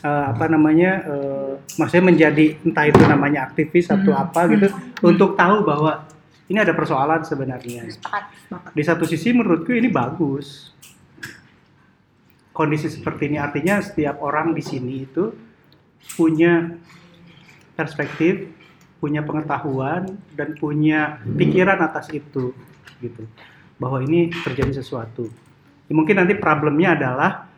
eh, 0.00 0.24
apa 0.32 0.48
namanya, 0.48 0.90
eh, 1.04 1.52
maksudnya 1.76 2.04
menjadi 2.08 2.56
entah 2.64 2.84
itu 2.88 3.02
namanya 3.04 3.48
aktivis 3.50 3.92
atau 3.92 4.12
Hmm. 4.16 4.24
apa 4.24 4.40
gitu, 4.48 4.66
untuk 5.04 5.36
tahu 5.36 5.62
bahwa 5.64 6.08
ini 6.50 6.58
ada 6.58 6.74
persoalan 6.74 7.22
sebenarnya. 7.22 7.86
Di 8.74 8.82
satu 8.82 9.06
sisi 9.06 9.30
menurutku 9.30 9.70
ini 9.70 9.86
bagus. 9.86 10.74
Kondisi 12.50 12.90
seperti 12.90 13.30
ini 13.30 13.38
artinya 13.38 13.78
setiap 13.78 14.18
orang 14.20 14.52
di 14.52 14.60
sini 14.60 15.06
itu 15.06 15.30
punya 16.18 16.74
perspektif, 17.78 18.50
punya 18.98 19.22
pengetahuan 19.22 20.18
dan 20.34 20.58
punya 20.58 21.22
pikiran 21.24 21.78
atas 21.80 22.10
itu 22.10 22.52
gitu. 23.00 23.24
Bahwa 23.78 24.02
ini 24.04 24.28
terjadi 24.44 24.82
sesuatu. 24.82 25.30
Ya, 25.88 25.92
mungkin 25.94 26.18
nanti 26.20 26.34
problemnya 26.36 26.98
adalah 26.98 27.49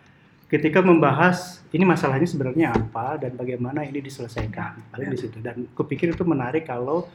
ketika 0.53 0.85
membahas 0.85 1.65
ini 1.73 1.89
masalahnya 1.89 2.29
sebenarnya 2.29 2.77
apa 2.77 3.17
dan 3.17 3.33
bagaimana 3.33 3.89
ini 3.89 4.05
diselesaikan. 4.05 4.93
Paling 4.93 5.09
di 5.09 5.17
situ 5.17 5.41
dan 5.41 5.65
kupikir 5.73 6.13
itu 6.13 6.21
menarik 6.29 6.69
kalau 6.69 7.09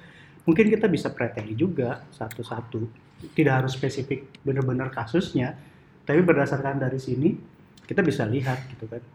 mungkin 0.50 0.66
kita 0.74 0.90
bisa 0.90 1.14
preteli 1.14 1.54
juga 1.54 2.02
satu-satu. 2.18 3.06
Tidak 3.38 3.54
harus 3.54 3.78
spesifik 3.78 4.42
benar-benar 4.42 4.90
kasusnya, 4.90 5.54
tapi 6.02 6.26
berdasarkan 6.26 6.82
dari 6.82 6.98
sini 6.98 7.38
kita 7.86 8.02
bisa 8.02 8.26
lihat 8.26 8.66
gitu 8.74 8.90
kan. 8.90 9.06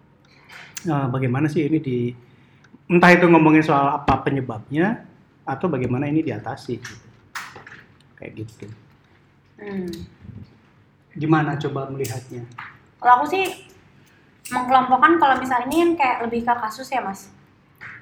Eh, 0.86 1.06
bagaimana 1.10 1.50
sih 1.50 1.66
ini 1.66 1.82
di 1.82 2.14
entah 2.86 3.10
itu 3.10 3.26
ngomongin 3.26 3.66
soal 3.66 3.90
apa 3.90 4.22
penyebabnya 4.22 5.02
atau 5.42 5.66
bagaimana 5.66 6.06
ini 6.06 6.22
diatasi 6.22 6.72
gitu. 6.78 7.06
Kayak 8.14 8.46
gitu. 8.46 8.66
Hmm. 9.58 9.90
Gimana 11.18 11.58
coba 11.58 11.90
melihatnya? 11.90 12.46
Kalau 13.02 13.18
aku 13.18 13.26
sih 13.26 13.71
mengkelompokkan 14.52 15.12
kalau 15.16 15.36
misalnya 15.40 15.66
ini 15.72 15.76
kan 15.80 15.90
kayak 15.96 16.16
lebih 16.28 16.40
ke 16.44 16.54
kasus 16.54 16.88
ya 16.92 17.00
mas. 17.00 17.32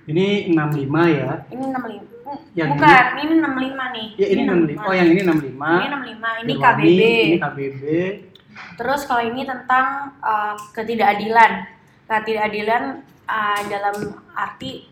Ini 0.05 0.51
65 0.51 0.91
ya. 1.07 1.31
Ini 1.49 1.63
65. 1.71 2.27
Hmm, 2.27 2.39
Yang 2.59 2.69
Bukan, 2.75 3.05
ini 3.23 3.33
65 3.39 3.95
nih. 3.95 4.09
Ya 4.19 4.27
ini 4.27 4.43
65. 4.47 4.87
Oh 4.87 4.95
yang 4.95 5.09
ini 5.09 5.21
65. 5.23 5.31
Ini 5.31 5.87
65, 5.87 6.43
ini 6.43 6.53
Irwani, 6.53 6.53
KBB. 6.59 7.01
Ini 7.31 7.39
KBB. 7.39 7.83
Terus 8.77 9.01
kalau 9.07 9.23
ini 9.23 9.43
tentang 9.47 9.87
uh, 10.19 10.55
ketidakadilan. 10.75 11.53
Ketidakadilan 12.11 12.83
uh, 13.25 13.61
dalam 13.71 13.97
arti 14.35 14.91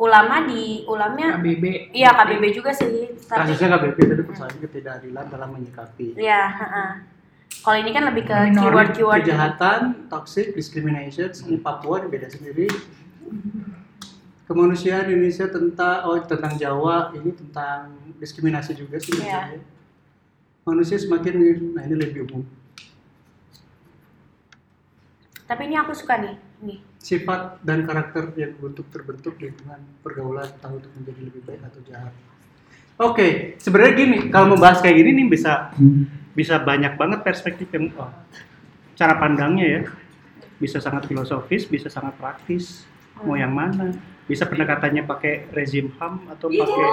ulama 0.00 0.48
di 0.48 0.86
ulamnya 0.88 1.36
KBB. 1.36 1.92
iya 1.92 2.14
KBB 2.14 2.44
juga 2.54 2.70
sih. 2.72 3.10
Tapi 3.20 3.50
Kasusnya 3.50 3.68
KBB 3.76 3.98
tadi 3.98 4.22
persoalan 4.24 4.56
ketidakadilan 4.62 5.24
dalam 5.28 5.48
menyikapi 5.52 6.16
Iya, 6.16 6.42
heeh. 6.48 6.90
Kalau 7.60 7.76
ini 7.76 7.90
kan 7.92 8.08
lebih 8.08 8.24
ke 8.24 8.36
keyword-keyword. 8.56 9.20
kejahatan, 9.20 9.80
toxic, 10.08 10.56
discrimination, 10.56 11.28
ini 11.44 11.60
Papua 11.60 12.00
ini 12.00 12.08
beda 12.08 12.28
sendiri. 12.32 12.68
Kemanusiaan 14.48 15.12
Indonesia 15.12 15.46
tentang 15.46 16.08
oh 16.08 16.16
tentang 16.24 16.56
Jawa 16.56 17.12
ini 17.14 17.30
tentang 17.36 17.94
diskriminasi 18.16 18.72
juga 18.74 18.96
sih. 18.96 19.12
Iya. 19.12 19.20
sebenarnya. 19.20 19.62
Manusia 20.64 20.96
semakin 20.96 21.34
nah 21.76 21.84
ini 21.84 21.96
lebih 22.00 22.26
umum. 22.26 22.42
Tapi 25.44 25.62
ini 25.68 25.76
aku 25.76 25.92
suka 25.92 26.16
nih. 26.18 26.34
Nih. 26.64 26.78
Sifat 26.98 27.60
dan 27.60 27.84
karakter 27.84 28.32
yang 28.40 28.56
bentuk 28.56 28.88
terbentuk 28.88 29.36
lingkungan 29.36 29.80
pergaulan 30.00 30.48
tahu 30.64 30.80
untuk 30.80 30.92
menjadi 30.96 31.20
lebih 31.28 31.42
baik 31.44 31.60
atau 31.64 31.80
jahat. 31.86 32.14
Oke, 33.00 33.56
sebenarnya 33.56 33.92
gini, 33.96 34.18
kalau 34.28 34.52
membahas 34.52 34.84
kayak 34.84 35.00
gini 35.00 35.24
nih 35.24 35.26
bisa 35.32 35.72
bisa 36.34 36.62
banyak 36.62 36.94
banget 36.94 37.20
perspektif 37.26 37.66
yang 37.74 37.90
oh, 37.98 38.10
cara 38.94 39.18
pandangnya 39.18 39.66
ya. 39.66 39.82
Bisa 40.60 40.76
sangat 40.76 41.08
filosofis, 41.08 41.64
bisa 41.64 41.88
sangat 41.88 42.14
praktis. 42.20 42.84
Mau 43.24 43.36
yang 43.36 43.52
mana? 43.52 43.96
Bisa 44.28 44.44
pendekatannya 44.44 45.08
pakai 45.08 45.48
rezim 45.50 45.90
HAM 45.96 46.30
atau 46.36 46.52
pakai 46.52 46.86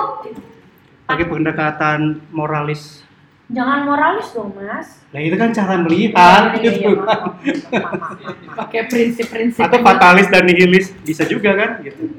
pakai 1.08 1.26
pendekatan 1.28 2.00
moralis. 2.32 3.04
Jangan 3.48 3.88
moralis 3.88 4.28
dong, 4.36 4.52
Mas. 4.60 5.00
Nah, 5.16 5.24
itu 5.24 5.40
kan 5.40 5.56
cara 5.56 5.80
melihat 5.80 6.20
Iya, 6.20 6.60
iya, 6.60 6.64
gitu. 6.68 6.80
iya, 6.84 6.90
maaf, 7.00 7.08
maaf, 7.08 7.48
maaf, 7.72 7.96
maaf. 7.96 8.56
Pakai 8.60 8.92
prinsip-prinsip. 8.92 9.64
Atau 9.64 9.80
fatalis 9.80 10.28
dan 10.28 10.44
nihilis 10.44 10.92
bisa 11.08 11.24
juga 11.24 11.56
kan 11.56 11.80
gitu. 11.80 12.12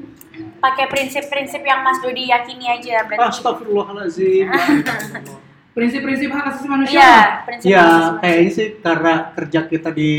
Pakai 0.57 0.89
prinsip-prinsip 0.89 1.61
yang 1.61 1.85
Mas 1.85 2.01
Dodi 2.01 2.33
yakini 2.33 2.65
aja 2.65 3.05
berarti. 3.05 3.21
Astagfirullahaladzim. 3.29 4.49
Prinsip-prinsip 5.79 6.29
hak 6.29 6.45
asasi 6.51 6.67
manusia. 6.67 6.99
Iya, 6.99 7.15
prinsip 7.47 7.67
Ya, 7.71 7.87
kayaknya 8.19 8.51
sih 8.51 8.67
karena 8.83 9.13
kerja 9.31 9.59
kita 9.63 9.89
di 9.95 10.09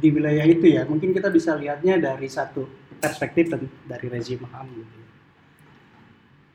di 0.00 0.08
wilayah 0.08 0.48
itu 0.48 0.64
ya, 0.64 0.88
mungkin 0.88 1.12
kita 1.12 1.28
bisa 1.28 1.52
lihatnya 1.60 2.00
dari 2.00 2.24
satu 2.24 2.64
perspektif 2.96 3.52
dan 3.52 3.68
dari 3.84 4.08
rezim 4.08 4.40
HAM 4.48 4.66
gitu. 4.72 4.96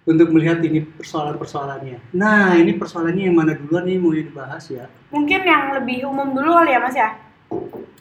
Untuk 0.06 0.34
melihat 0.34 0.62
ini 0.62 0.82
persoalan-persoalannya. 0.82 2.14
Nah, 2.14 2.58
ini 2.58 2.74
persoalannya 2.74 3.30
yang 3.30 3.38
mana 3.38 3.54
duluan 3.54 3.86
nih 3.86 3.98
mau 3.98 4.14
dibahas 4.14 4.66
ya? 4.70 4.86
Mungkin 5.10 5.42
yang 5.46 5.74
lebih 5.78 6.06
umum 6.10 6.34
dulu 6.34 6.58
kali 6.62 6.74
ya, 6.74 6.80
Mas 6.82 6.94
ya? 6.94 7.10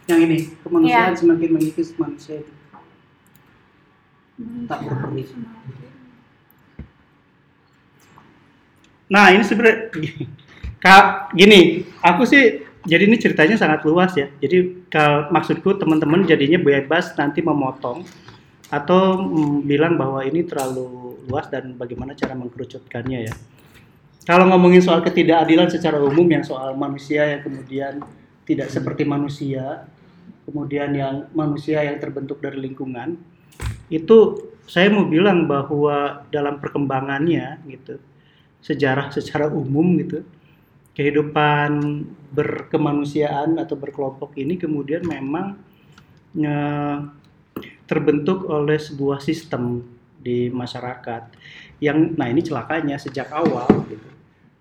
Yang 0.04 0.20
ini, 0.28 0.38
kemanusiaan 0.60 1.12
Iya. 1.12 1.20
semakin 1.20 1.50
mengikis 1.56 1.92
manusia 1.96 2.44
itu. 2.44 2.52
Tak 4.68 4.80
berperi. 4.84 5.24
Nah, 9.08 9.32
ini 9.32 9.44
sebenarnya 9.44 9.76
Kak, 10.84 11.32
gini, 11.32 11.80
aku 12.04 12.28
sih 12.28 12.60
jadi 12.84 13.08
ini 13.08 13.16
ceritanya 13.16 13.56
sangat 13.56 13.88
luas 13.88 14.12
ya. 14.12 14.28
Jadi 14.36 14.84
kalau 14.92 15.32
maksudku 15.32 15.80
teman-teman 15.80 16.28
jadinya 16.28 16.60
bebas 16.60 17.16
nanti 17.16 17.40
memotong 17.40 18.04
atau 18.68 19.16
mm, 19.16 19.64
bilang 19.64 19.96
bahwa 19.96 20.20
ini 20.20 20.44
terlalu 20.44 21.16
luas 21.24 21.48
dan 21.48 21.72
bagaimana 21.80 22.12
cara 22.12 22.36
mengkerucutkannya 22.36 23.18
ya. 23.24 23.34
Kalau 24.28 24.44
ngomongin 24.52 24.84
soal 24.84 25.00
ketidakadilan 25.00 25.72
secara 25.72 25.96
umum 26.04 26.28
yang 26.28 26.44
soal 26.44 26.76
manusia 26.76 27.32
yang 27.32 27.40
kemudian 27.40 28.04
tidak 28.44 28.68
seperti 28.68 29.08
manusia, 29.08 29.88
kemudian 30.44 30.92
yang 30.92 31.32
manusia 31.32 31.80
yang 31.80 31.96
terbentuk 31.96 32.44
dari 32.44 32.60
lingkungan, 32.60 33.16
itu 33.88 34.52
saya 34.68 34.92
mau 34.92 35.08
bilang 35.08 35.48
bahwa 35.48 36.28
dalam 36.28 36.60
perkembangannya 36.60 37.64
gitu, 37.72 37.96
sejarah 38.60 39.08
secara 39.12 39.48
umum 39.48 39.96
gitu, 40.00 40.24
kehidupan 40.94 42.02
berkemanusiaan 42.30 43.58
atau 43.58 43.74
berkelompok 43.74 44.38
ini 44.38 44.54
kemudian 44.54 45.02
memang 45.02 45.58
eh, 46.38 46.98
terbentuk 47.84 48.46
oleh 48.48 48.78
sebuah 48.80 49.20
sistem 49.20 49.84
di 50.24 50.48
masyarakat. 50.48 51.22
Yang 51.82 51.98
nah 52.16 52.26
ini 52.32 52.40
celakanya 52.40 52.96
sejak 52.96 53.28
awal 53.34 53.68
gitu. 53.90 54.08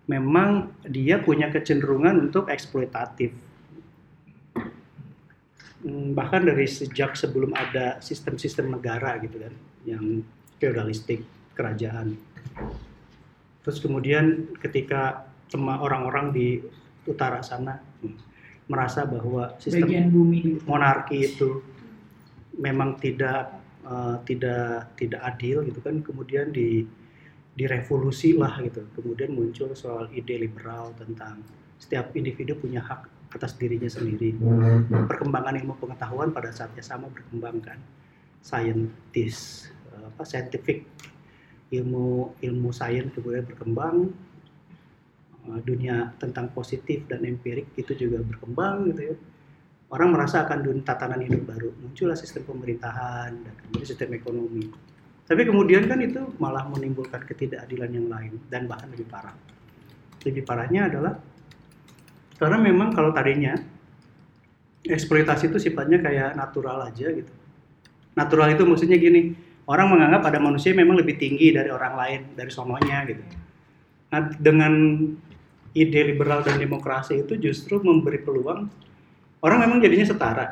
Memang 0.10 0.75
dia 0.84 1.24
punya 1.24 1.48
kecenderungan 1.48 2.28
untuk 2.28 2.52
eksploitatif. 2.52 3.32
Hmm, 5.84 6.12
bahkan 6.16 6.44
dari 6.44 6.68
sejak 6.68 7.16
sebelum 7.16 7.56
ada 7.56 8.00
sistem-sistem 8.04 8.72
negara 8.72 9.20
gitu 9.24 9.40
kan 9.40 9.54
yang 9.88 10.24
feodalistik 10.60 11.24
kerajaan. 11.56 12.20
Terus 13.63 13.80
kemudian 13.80 14.56
ketika 14.60 15.28
semua 15.54 15.78
orang-orang 15.78 16.34
di 16.34 16.58
utara 17.06 17.46
sana 17.46 17.78
merasa 18.66 19.06
bahwa 19.06 19.54
sistem 19.62 19.86
bagian 19.86 20.10
bumi 20.10 20.58
monarki 20.66 21.30
itu 21.30 21.62
memang 22.58 22.98
tidak 22.98 23.54
eh, 23.86 24.18
tidak 24.26 24.98
tidak 24.98 25.22
adil 25.22 25.62
gitu 25.70 25.78
kan. 25.86 26.02
Kemudian 26.02 26.50
di 26.50 26.82
direvolusi 27.54 28.34
lah 28.34 28.58
gitu. 28.66 28.82
Kemudian 28.98 29.38
muncul 29.38 29.70
soal 29.78 30.10
ide 30.10 30.42
liberal 30.42 30.90
tentang 30.98 31.46
setiap 31.78 32.10
individu 32.18 32.58
punya 32.58 32.82
hak 32.82 33.06
atas 33.38 33.54
dirinya 33.62 33.90
sendiri. 33.90 34.34
Perkembangan 34.90 35.54
ilmu 35.62 35.78
pengetahuan 35.78 36.34
pada 36.34 36.50
saatnya 36.50 36.82
sama 36.82 37.14
berkembang 37.14 37.62
kan. 37.62 37.78
Scientist 38.42 39.70
eh, 39.94 40.10
apa 40.10 40.26
scientific 40.26 40.90
ilmu 41.74 42.38
ilmu 42.42 42.70
sains 42.70 43.10
kemudian 43.18 43.46
berkembang 43.50 44.14
dunia 45.64 46.16
tentang 46.18 46.52
positif 46.56 47.04
dan 47.08 47.24
empirik 47.28 47.76
itu 47.76 47.92
juga 47.96 48.24
berkembang 48.24 48.92
gitu 48.92 49.02
ya. 49.12 49.16
Orang 49.94 50.10
merasa 50.16 50.42
akan 50.42 50.66
dunia 50.66 50.82
tatanan 50.82 51.22
hidup 51.22 51.46
baru. 51.46 51.70
Muncullah 51.78 52.18
sistem 52.18 52.50
pemerintahan 52.50 53.32
dan 53.34 53.54
kemudian 53.62 53.86
sistem 53.86 54.10
ekonomi. 54.18 54.66
Tapi 55.24 55.42
kemudian 55.48 55.88
kan 55.88 56.00
itu 56.04 56.20
malah 56.42 56.68
menimbulkan 56.68 57.24
ketidakadilan 57.24 57.92
yang 57.94 58.08
lain 58.10 58.34
dan 58.52 58.68
bahkan 58.68 58.90
lebih 58.92 59.08
parah. 59.08 59.36
Lebih 60.24 60.44
parahnya 60.44 60.90
adalah 60.90 61.14
karena 62.42 62.58
memang 62.60 62.92
kalau 62.92 63.16
tadinya 63.16 63.56
eksploitasi 64.84 65.48
itu 65.54 65.60
sifatnya 65.64 66.04
kayak 66.04 66.36
natural 66.36 66.84
aja 66.84 67.08
gitu. 67.08 67.32
Natural 68.20 68.52
itu 68.52 68.64
maksudnya 68.68 69.00
gini 69.00 69.32
orang 69.64 69.96
menganggap 69.96 70.28
ada 70.28 70.40
manusia 70.44 70.76
memang 70.76 71.00
lebih 71.00 71.16
tinggi 71.16 71.56
dari 71.56 71.72
orang 71.72 71.94
lain 71.96 72.22
dari 72.36 72.52
sononya 72.52 73.08
gitu. 73.08 73.24
Nah 74.12 74.22
dengan 74.36 74.74
ide 75.74 76.01
liberal 76.06 76.46
dan 76.46 76.62
demokrasi 76.62 77.25
itu 77.25 77.34
justru 77.38 77.82
memberi 77.82 78.22
peluang 78.22 78.70
orang 79.42 79.60
memang 79.65 79.82
jadinya 79.82 80.06
setara 80.06 80.48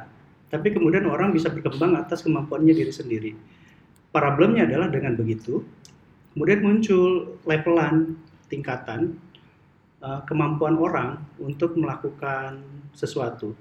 tapi 0.52 0.76
kemudian 0.76 1.08
orang 1.08 1.32
bisa 1.32 1.48
berkembang 1.48 1.96
atas 1.96 2.28
kemampuannya 2.28 2.76
diri 2.76 2.92
sendiri. 2.92 3.32
Problemnya 4.12 4.68
adalah 4.68 4.92
dengan 4.92 5.16
begitu 5.16 5.64
kemudian 6.36 6.60
muncul 6.60 7.40
levelan 7.48 8.20
tingkatan 8.52 9.16
uh, 10.04 10.20
kemampuan 10.28 10.76
orang 10.76 11.24
untuk 11.40 11.80
melakukan 11.80 12.60
sesuatu. 12.92 13.56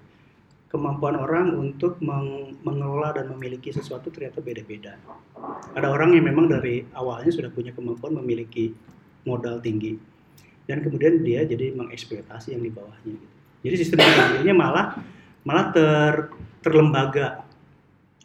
Kemampuan 0.70 1.18
orang 1.18 1.54
untuk 1.54 1.98
meng- 2.02 2.58
mengelola 2.62 3.14
dan 3.14 3.30
memiliki 3.30 3.70
sesuatu 3.74 4.10
ternyata 4.10 4.38
beda-beda. 4.38 4.98
Ada 5.74 5.86
orang 5.86 6.14
yang 6.14 6.30
memang 6.30 6.46
dari 6.50 6.86
awalnya 6.94 7.30
sudah 7.30 7.50
punya 7.50 7.70
kemampuan 7.74 8.18
memiliki 8.18 8.74
modal 9.26 9.58
tinggi 9.62 10.09
dan 10.70 10.86
kemudian 10.86 11.18
dia 11.26 11.42
jadi 11.42 11.74
mengeksploitasi 11.74 12.54
yang 12.54 12.62
di 12.62 12.70
bawahnya 12.70 13.10
gitu. 13.10 13.36
Jadi 13.66 13.74
sistem 13.74 13.98
ekonominya 14.06 14.54
malah 14.54 14.86
malah 15.42 15.66
ter 15.74 16.14
terlembaga 16.62 17.42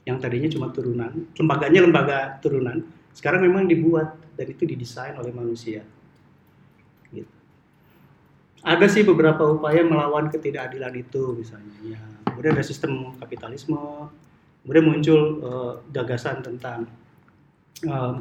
yang 0.06 0.22
tadinya 0.22 0.46
cuma 0.54 0.70
turunan, 0.70 1.26
lembaganya 1.34 1.82
lembaga 1.82 2.38
turunan, 2.38 2.86
sekarang 3.18 3.42
memang 3.42 3.66
dibuat 3.66 4.14
dan 4.38 4.46
itu 4.54 4.62
didesain 4.70 5.18
oleh 5.18 5.34
manusia. 5.34 5.82
Gitu. 7.10 7.34
Ada 8.62 8.86
sih 8.86 9.02
beberapa 9.02 9.50
upaya 9.50 9.82
melawan 9.82 10.30
ketidakadilan 10.30 10.94
itu 10.94 11.34
misalnya. 11.34 11.74
Ya, 11.82 12.04
kemudian 12.30 12.54
ada 12.54 12.62
sistem 12.62 13.18
kapitalisme, 13.18 14.14
kemudian 14.62 14.86
muncul 14.86 15.22
eh, 15.42 15.74
gagasan 15.90 16.46
tentang 16.46 16.86
eh, 17.82 18.16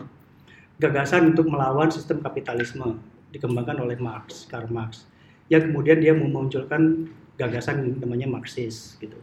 gagasan 0.80 1.36
untuk 1.36 1.52
melawan 1.52 1.92
sistem 1.92 2.24
kapitalisme 2.24 2.96
dikembangkan 3.34 3.82
oleh 3.82 3.98
Marx, 3.98 4.46
Karl 4.46 4.70
Marx. 4.70 5.10
Yang 5.50 5.74
kemudian 5.74 5.98
dia 5.98 6.14
memunculkan 6.14 7.10
gagasan 7.34 7.98
namanya 7.98 8.30
Marxis 8.30 8.94
gitu. 9.02 9.18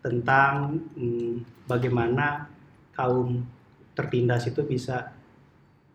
Tentang 0.00 0.80
hmm, 0.96 1.68
bagaimana 1.68 2.48
kaum 2.96 3.44
tertindas 3.92 4.48
itu 4.48 4.64
bisa 4.64 5.12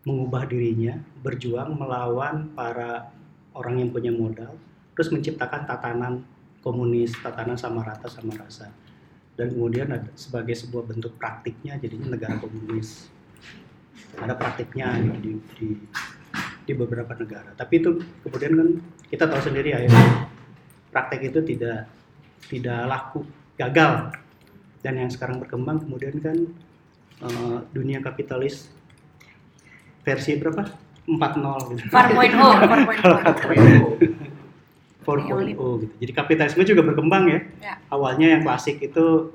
mengubah 0.06 0.48
dirinya, 0.48 0.96
berjuang 1.20 1.76
melawan 1.76 2.48
para 2.56 3.12
orang 3.52 3.84
yang 3.84 3.90
punya 3.92 4.08
modal, 4.14 4.56
terus 4.96 5.12
menciptakan 5.12 5.68
tatanan 5.68 6.24
komunis, 6.64 7.12
tatanan 7.20 7.60
sama 7.60 7.84
rata 7.84 8.08
sama 8.08 8.32
rasa. 8.38 8.72
Dan 9.36 9.52
kemudian 9.56 9.88
ada, 9.92 10.08
sebagai 10.16 10.56
sebuah 10.56 10.88
bentuk 10.88 11.16
praktiknya 11.20 11.76
jadinya 11.76 12.16
negara 12.16 12.40
komunis. 12.40 13.08
Ada 14.16 14.36
praktiknya 14.36 14.96
di, 15.20 15.36
di 15.56 15.68
di 16.64 16.72
beberapa 16.72 17.12
negara. 17.14 17.50
Tapi 17.54 17.74
itu 17.78 17.90
kemudian 18.22 18.52
kan 18.56 18.68
kita 19.08 19.24
tahu 19.26 19.40
sendiri 19.40 19.72
ya, 19.72 19.78
praktek 20.90 21.30
itu 21.30 21.40
tidak 21.44 21.86
tidak 22.46 22.80
laku, 22.86 23.24
gagal. 23.56 24.12
Dan 24.80 24.96
yang 24.96 25.10
sekarang 25.12 25.38
berkembang 25.38 25.84
kemudian 25.84 26.16
kan 26.18 26.36
eh, 27.20 27.58
dunia 27.70 28.00
kapitalis 28.00 28.72
versi 30.00 30.36
berapa? 30.36 30.64
4.0 31.10 31.74
gitu. 31.74 31.82
4.0, 31.90 32.70
4.0. 33.90 34.30
4.0 35.00 35.50
gitu. 35.50 35.68
Jadi 35.98 36.12
kapitalisme 36.12 36.62
juga 36.62 36.82
berkembang 36.86 37.24
ya. 37.26 37.40
Ya. 37.58 37.74
Awalnya 37.90 38.38
yang 38.38 38.42
klasik 38.44 38.78
itu 38.78 39.32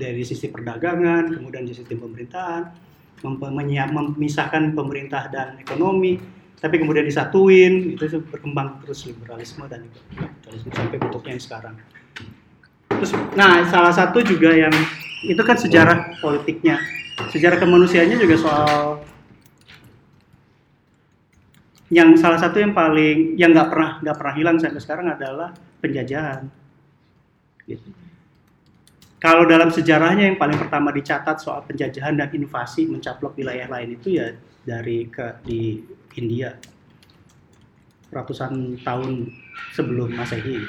dari 0.00 0.22
sisi 0.24 0.48
perdagangan, 0.48 1.28
kemudian 1.28 1.68
di 1.68 1.76
sistem 1.76 2.00
pemerintahan, 2.00 2.72
mem- 3.20 3.52
menyiap- 3.52 3.92
memisahkan 3.92 4.72
pemerintah 4.72 5.28
dan 5.28 5.60
ekonomi, 5.60 6.16
tapi 6.60 6.76
kemudian 6.76 7.08
disatuin, 7.08 7.96
itu 7.96 8.20
berkembang 8.28 8.84
terus 8.84 9.08
liberalisme 9.08 9.64
dan 9.64 9.88
kapitalisme 9.88 10.70
sampai 10.76 10.96
bentuknya 11.00 11.32
yang 11.32 11.42
sekarang. 11.42 11.74
Terus, 12.92 13.10
nah 13.32 13.64
salah 13.72 13.96
satu 13.96 14.20
juga 14.20 14.52
yang 14.52 14.72
itu 15.24 15.40
kan 15.40 15.56
sejarah 15.56 16.20
politiknya, 16.20 16.76
sejarah 17.32 17.56
kemanusiaannya 17.56 18.20
juga 18.20 18.36
soal 18.36 19.00
yang 21.90 22.14
salah 22.14 22.36
satu 22.36 22.60
yang 22.60 22.76
paling 22.76 23.34
yang 23.34 23.50
nggak 23.50 23.68
pernah 23.72 23.90
nggak 24.04 24.16
pernah 24.20 24.34
hilang 24.36 24.56
sampai 24.60 24.82
sekarang 24.84 25.06
adalah 25.10 25.56
penjajahan. 25.80 26.44
Gitu. 27.64 27.88
Kalau 29.20 29.44
dalam 29.44 29.68
sejarahnya 29.68 30.32
yang 30.32 30.36
paling 30.40 30.56
pertama 30.56 30.92
dicatat 30.92 31.40
soal 31.40 31.64
penjajahan 31.64 32.16
dan 32.16 32.28
invasi 32.32 32.88
mencaplok 32.88 33.36
wilayah 33.36 33.68
lain 33.68 34.00
itu 34.00 34.16
ya 34.16 34.32
dari 34.64 35.08
ke 35.08 35.44
di 35.44 35.80
India 36.18 36.56
ratusan 38.10 38.82
tahun 38.82 39.30
sebelum 39.74 40.10
Masehi. 40.18 40.66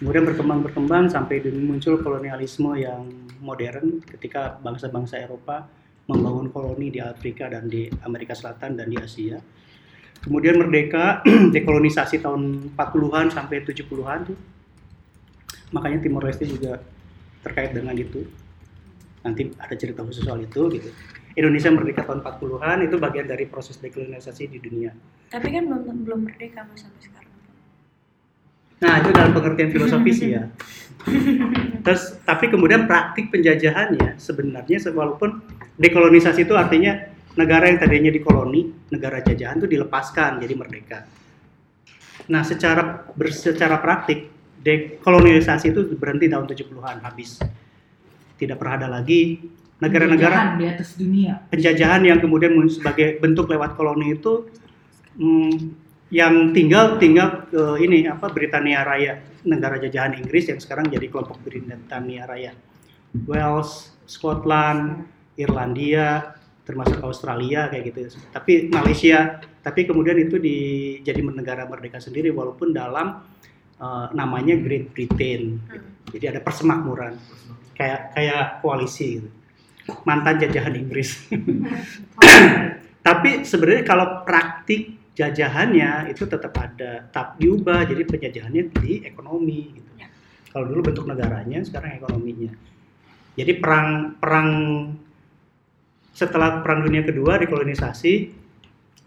Kemudian 0.00 0.24
berkembang 0.24 0.64
berkembang 0.64 1.12
sampai 1.12 1.44
muncul 1.52 2.00
kolonialisme 2.00 2.72
yang 2.80 3.04
modern 3.44 4.00
ketika 4.08 4.56
bangsa-bangsa 4.64 5.20
Eropa 5.20 5.68
membangun 6.08 6.48
koloni 6.48 6.88
di 6.88 7.00
Afrika 7.04 7.52
dan 7.52 7.68
di 7.68 7.86
Amerika 8.02 8.32
Selatan 8.32 8.80
dan 8.80 8.88
di 8.88 8.96
Asia. 8.96 9.36
Kemudian 10.20 10.56
merdeka, 10.56 11.20
dekolonisasi 11.54 12.20
tahun 12.20 12.72
40-an 12.76 13.32
sampai 13.32 13.64
70-an 13.64 14.20
tuh. 14.32 14.38
Makanya 15.72 16.00
Timor 16.00 16.24
Leste 16.28 16.44
juga 16.44 16.80
terkait 17.40 17.72
dengan 17.72 17.92
itu. 17.96 18.24
Nanti 19.24 19.52
ada 19.56 19.74
cerita 19.76 20.00
khusus 20.04 20.24
soal 20.24 20.44
itu 20.44 20.60
gitu. 20.72 20.88
Indonesia 21.38 21.70
merdeka 21.70 22.02
tahun 22.02 22.26
40-an 22.26 22.78
itu 22.90 22.96
bagian 22.98 23.26
dari 23.30 23.46
proses 23.46 23.78
dekolonisasi 23.78 24.50
di 24.50 24.58
dunia. 24.58 24.90
Tapi 25.30 25.48
kan 25.54 25.62
belum 25.70 26.02
belum 26.02 26.20
merdeka 26.26 26.66
sampai 26.74 27.02
sekarang. 27.02 27.34
Nah, 28.80 28.94
itu 28.96 29.10
dalam 29.12 29.32
pengertian 29.36 29.70
filosofis 29.70 30.18
ya. 30.24 30.48
Terus 31.84 32.16
tapi 32.24 32.48
kemudian 32.48 32.88
praktik 32.88 33.28
penjajahannya 33.28 34.16
sebenarnya 34.16 34.78
walaupun 34.90 35.44
dekolonisasi 35.76 36.48
itu 36.48 36.56
artinya 36.56 36.96
negara 37.36 37.70
yang 37.70 37.78
tadinya 37.78 38.10
dikoloni, 38.10 38.90
negara 38.90 39.22
jajahan 39.22 39.60
itu 39.60 39.68
dilepaskan 39.68 40.40
jadi 40.42 40.54
merdeka. 40.56 40.98
Nah, 42.32 42.42
secara 42.42 43.06
secara 43.30 43.78
praktik 43.78 44.32
dekolonisasi 44.60 45.72
itu 45.72 45.80
berhenti 45.96 46.28
tahun 46.28 46.48
70-an 46.48 46.98
habis. 47.04 47.40
Tidak 48.36 48.56
pernah 48.56 48.74
ada 48.80 48.88
lagi 48.88 49.36
negara-negara 49.80 50.36
Penjajahan 50.36 50.60
di 50.60 50.66
atas 50.68 50.88
dunia. 50.94 51.32
penjajahan 51.48 52.02
yang 52.04 52.18
kemudian 52.20 52.52
muncul 52.52 52.76
sebagai 52.76 53.16
bentuk 53.16 53.48
lewat 53.48 53.74
koloni 53.80 54.12
itu 54.12 54.46
hmm, 55.16 55.52
yang 56.12 56.52
tinggal 56.52 57.00
tinggal 57.00 57.48
eh, 57.48 57.76
ini 57.80 58.04
apa 58.04 58.28
Britania 58.28 58.84
Raya 58.84 59.24
negara 59.48 59.80
jajahan 59.80 60.20
Inggris 60.20 60.52
yang 60.52 60.60
sekarang 60.60 60.92
jadi 60.92 61.08
kelompok 61.08 61.40
Britania 61.40 62.28
Raya 62.28 62.52
Wales 63.24 63.96
Scotland 64.04 65.08
Irlandia 65.40 66.36
termasuk 66.68 67.00
Australia 67.00 67.72
kayak 67.72 67.84
gitu 67.90 68.20
tapi 68.36 68.68
Malaysia 68.68 69.40
tapi 69.64 69.88
kemudian 69.88 70.20
itu 70.20 70.36
di 70.36 70.58
jadi 71.00 71.24
negara 71.24 71.64
merdeka 71.64 71.96
sendiri 71.98 72.28
walaupun 72.28 72.76
dalam 72.76 73.24
eh, 73.80 74.06
namanya 74.12 74.60
Great 74.60 74.92
Britain 74.92 75.56
jadi 76.12 76.36
ada 76.36 76.40
persemakmuran 76.44 77.16
kayak 77.80 78.12
kayak 78.12 78.44
koalisi 78.60 79.24
gitu. 79.24 79.39
Mantan 80.04 80.36
jajahan 80.40 80.74
Inggris. 80.76 81.28
Tapi 83.06 83.44
sebenarnya 83.48 83.82
kalau 83.84 84.06
praktik 84.28 85.12
jajahannya 85.16 86.12
itu 86.12 86.24
tetap 86.28 86.52
ada 86.56 87.04
tetap 87.08 87.36
diubah. 87.40 87.84
Jadi 87.88 88.02
penjajahannya 88.04 88.64
di 88.80 89.04
ekonomi 89.04 89.60
gitu. 89.76 89.88
kalau 90.50 90.66
dulu 90.66 90.90
bentuk 90.90 91.06
negaranya 91.06 91.62
sekarang 91.62 91.94
ekonominya. 91.94 92.50
Jadi 93.38 93.52
perang 93.62 94.18
perang 94.18 94.50
setelah 96.10 96.58
perang 96.58 96.82
dunia 96.82 97.06
kedua 97.06 97.38
dekolonisasi 97.38 98.34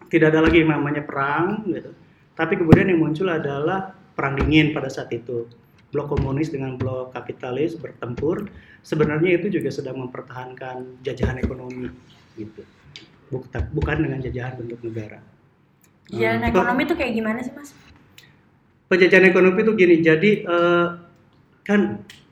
tidak 0.08 0.32
ada 0.32 0.48
lagi 0.48 0.64
namanya 0.64 1.04
perang 1.04 1.68
gitu. 1.68 1.92
Tapi 2.34 2.56
kemudian 2.56 2.90
yang 2.90 3.04
muncul 3.04 3.28
adalah 3.28 3.92
perang 3.92 4.40
dingin 4.40 4.72
pada 4.72 4.88
saat 4.88 5.12
itu 5.12 5.46
blok 5.94 6.08
komunis 6.12 6.50
dengan 6.50 6.76
blok 6.82 7.14
kapitalis 7.16 7.78
bertempur 7.78 8.50
sebenarnya 8.84 9.38
itu 9.40 9.48
juga 9.62 9.70
sedang 9.70 9.98
mempertahankan 10.04 11.00
jajahan 11.06 11.38
ekonomi 11.40 11.94
gitu. 12.36 12.66
Buk- 13.32 13.50
bukan 13.78 13.98
dengan 14.04 14.20
jajahan 14.26 14.58
bentuk 14.60 14.82
negara. 14.84 15.22
Jajahan 16.12 16.44
Hmm, 16.44 16.50
ekonomi 16.52 16.82
tuh 16.90 16.96
kayak 17.00 17.14
gimana 17.18 17.40
sih 17.46 17.54
mas? 17.58 17.72
penjajahan 18.88 19.26
ekonomi 19.30 19.60
itu 19.66 19.74
gini 19.74 19.96
jadi 20.06 20.32
eh, 20.46 20.88
kan 21.66 21.82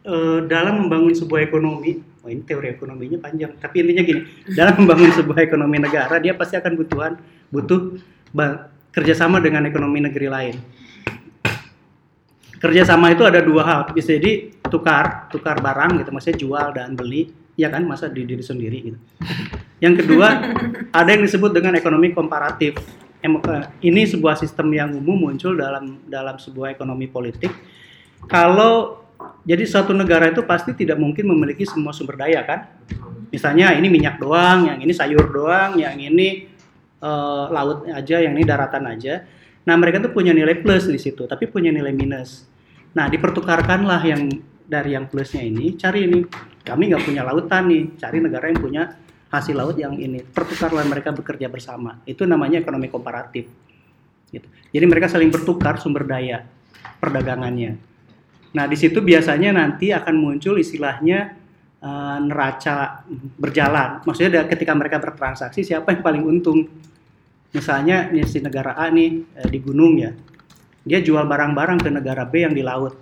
eh, 0.05 0.39
dalam 0.45 0.85
membangun 0.85 1.13
sebuah 1.15 1.41
ekonomi 1.47 2.03
oh 2.21 2.29
ini 2.29 2.43
teori 2.45 2.69
ekonominya 2.77 3.17
panjang 3.17 3.57
tapi 3.57 3.81
intinya 3.81 4.03
gini 4.05 4.21
dalam 4.53 4.85
membangun 4.85 5.09
sebuah 5.09 5.39
ekonomi 5.41 5.81
negara 5.81 6.21
dia 6.21 6.37
pasti 6.37 6.53
akan 6.59 6.73
butuhan 6.77 7.17
butuh 7.49 7.97
kerjasama 8.93 9.41
dengan 9.41 9.65
ekonomi 9.65 10.03
negeri 10.03 10.27
lain 10.29 10.55
kerjasama 12.61 13.09
itu 13.09 13.25
ada 13.25 13.41
dua 13.41 13.65
hal. 13.65 13.81
Bisa 13.91 14.13
jadi 14.15 14.53
tukar 14.69 15.27
tukar 15.33 15.57
barang 15.57 15.97
gitu. 16.05 16.13
Maksudnya 16.13 16.37
jual 16.37 16.67
dan 16.77 16.93
beli 16.93 17.33
ya 17.57 17.73
kan? 17.73 17.83
Masa 17.83 18.07
di 18.07 18.21
diri 18.23 18.45
sendiri 18.45 18.77
gitu. 18.93 18.97
Yang 19.81 20.05
kedua 20.05 20.27
ada 21.01 21.09
yang 21.09 21.25
disebut 21.25 21.51
dengan 21.51 21.73
ekonomi 21.75 22.13
komparatif. 22.13 22.77
Eh, 23.21 23.65
ini 23.85 24.05
sebuah 24.05 24.37
sistem 24.37 24.69
yang 24.73 24.93
umum 24.93 25.29
muncul 25.29 25.57
dalam 25.57 26.05
dalam 26.05 26.37
sebuah 26.37 26.77
ekonomi 26.77 27.09
politik. 27.09 27.49
Kalau 28.29 29.01
jadi 29.41 29.65
suatu 29.65 29.93
negara 29.93 30.29
itu 30.29 30.45
pasti 30.45 30.77
tidak 30.77 31.01
mungkin 31.01 31.29
memiliki 31.29 31.65
semua 31.65 31.93
sumber 31.93 32.21
daya 32.21 32.45
kan? 32.45 32.69
Misalnya 33.33 33.73
ini 33.73 33.89
minyak 33.89 34.21
doang 34.21 34.69
yang 34.69 34.77
ini 34.81 34.93
sayur 34.93 35.33
doang 35.33 35.81
yang 35.81 35.97
ini 35.97 36.45
eh, 37.01 37.45
laut 37.49 37.89
aja 37.89 38.21
yang 38.21 38.37
ini 38.37 38.45
daratan 38.45 38.85
aja. 38.85 39.25
Nah 39.61 39.77
mereka 39.77 40.01
tuh 40.01 40.09
punya 40.09 40.33
nilai 40.33 40.57
plus 40.57 40.89
di 40.89 40.97
situ 40.97 41.29
tapi 41.29 41.45
punya 41.45 41.69
nilai 41.69 41.93
minus 41.93 42.50
nah 42.91 43.07
dipertukarkanlah 43.07 44.01
yang 44.03 44.29
dari 44.71 44.95
yang 44.95 45.11
plusnya 45.11 45.43
ini. 45.43 45.75
Cari 45.75 46.07
ini. 46.07 46.19
Kami 46.63 46.83
nggak 46.87 47.03
punya 47.03 47.27
lautan 47.27 47.67
nih. 47.67 47.83
Cari 47.99 48.17
negara 48.23 48.47
yang 48.47 48.59
punya 48.63 48.83
hasil 49.27 49.51
laut 49.51 49.75
yang 49.75 49.99
ini. 49.99 50.23
Pertukarlah 50.23 50.87
mereka 50.87 51.11
bekerja 51.11 51.51
bersama. 51.51 51.99
Itu 52.07 52.23
namanya 52.23 52.63
ekonomi 52.63 52.87
komparatif. 52.87 53.51
Gitu. 54.31 54.47
jadi 54.71 54.87
mereka 54.87 55.11
saling 55.11 55.27
bertukar 55.27 55.75
sumber 55.75 56.07
daya 56.07 56.47
perdagangannya. 57.03 57.75
Nah 58.55 58.63
di 58.63 58.79
situ 58.79 59.03
biasanya 59.03 59.51
nanti 59.51 59.91
akan 59.91 60.15
muncul 60.15 60.55
istilahnya 60.55 61.35
eh, 61.83 62.17
neraca 62.23 63.03
berjalan. 63.35 63.99
Maksudnya 64.07 64.47
ketika 64.47 64.71
mereka 64.71 65.03
bertransaksi 65.03 65.67
siapa 65.67 65.91
yang 65.91 65.99
paling 65.99 66.23
untung? 66.23 66.63
Misalnya 67.51 68.07
si 68.23 68.39
negara 68.39 68.79
A 68.79 68.87
nih 68.87 69.19
eh, 69.35 69.47
di 69.51 69.59
gunung 69.59 69.99
ya 69.99 70.15
dia 70.81 70.99
jual 71.01 71.23
barang-barang 71.25 71.79
ke 71.81 71.89
negara 71.93 72.25
B 72.25 72.41
yang 72.45 72.53
di 72.53 72.65
laut. 72.65 72.97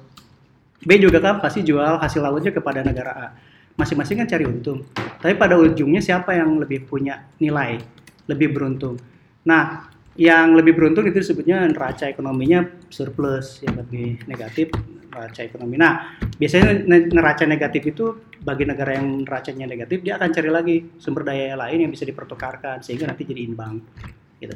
B 0.79 0.95
juga 0.99 1.19
kan 1.19 1.43
pasti 1.43 1.63
jual 1.63 1.99
hasil 1.99 2.23
lautnya 2.23 2.51
kepada 2.55 2.83
negara 2.83 3.11
A. 3.11 3.27
Masing-masing 3.75 4.23
kan 4.23 4.27
cari 4.27 4.43
untung. 4.47 4.83
Tapi 4.95 5.35
pada 5.35 5.55
ujungnya 5.55 6.03
siapa 6.03 6.35
yang 6.35 6.59
lebih 6.59 6.87
punya 6.87 7.27
nilai 7.39 7.79
lebih 8.27 8.51
beruntung? 8.51 8.99
Nah 9.47 9.87
yang 10.19 10.51
lebih 10.51 10.75
beruntung 10.75 11.07
itu 11.07 11.23
disebutnya 11.23 11.63
neraca 11.67 12.11
ekonominya 12.11 12.67
surplus 12.91 13.63
yang 13.63 13.79
lebih 13.79 14.19
negatif 14.27 14.71
neraca 15.09 15.41
ekonomi. 15.43 15.75
Nah 15.79 16.19
biasanya 16.35 16.83
ne- 16.83 17.07
neraca 17.07 17.43
negatif 17.47 17.95
itu 17.95 18.05
bagi 18.39 18.63
negara 18.63 18.99
yang 18.99 19.23
neracanya 19.23 19.67
negatif 19.67 20.03
dia 20.03 20.15
akan 20.15 20.29
cari 20.31 20.49
lagi 20.51 20.75
sumber 20.99 21.27
daya 21.27 21.55
lain 21.59 21.87
yang 21.87 21.91
bisa 21.91 22.03
dipertukarkan 22.07 22.83
sehingga 22.83 23.07
nanti 23.07 23.27
jadi 23.27 23.41
imbang 23.47 23.79
gitu. 24.39 24.55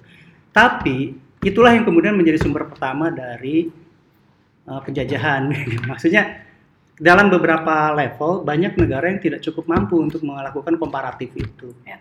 Tapi 0.54 1.16
itulah 1.44 1.76
yang 1.76 1.84
kemudian 1.84 2.16
menjadi 2.16 2.40
sumber 2.40 2.66
pertama 2.66 3.12
dari 3.12 3.68
uh, 4.68 4.82
penjajahan 4.82 5.52
maksudnya 5.92 6.44
dalam 6.98 7.28
beberapa 7.28 7.92
level 7.94 8.46
banyak 8.46 8.78
negara 8.78 9.10
yang 9.10 9.20
tidak 9.20 9.40
cukup 9.42 9.66
mampu 9.66 9.98
untuk 9.98 10.22
melakukan 10.22 10.78
komparatif 10.78 11.34
itu. 11.34 11.74
Ya. 11.84 11.98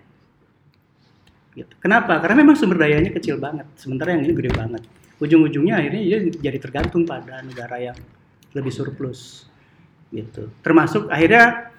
Gitu. 1.52 1.72
Kenapa? 1.80 2.20
Karena 2.20 2.44
memang 2.44 2.56
sumber 2.56 2.80
dayanya 2.80 3.12
kecil 3.12 3.36
banget, 3.40 3.68
sementara 3.76 4.16
yang 4.16 4.24
ini 4.24 4.32
gede 4.36 4.52
banget. 4.52 4.82
Ujung-ujungnya 5.20 5.80
akhirnya 5.80 6.02
dia 6.02 6.18
jadi 6.50 6.58
tergantung 6.60 7.04
pada 7.04 7.40
negara 7.44 7.76
yang 7.80 7.96
lebih 8.52 8.72
surplus. 8.72 9.48
Gitu. 10.12 10.48
Termasuk 10.60 11.08
akhirnya 11.08 11.72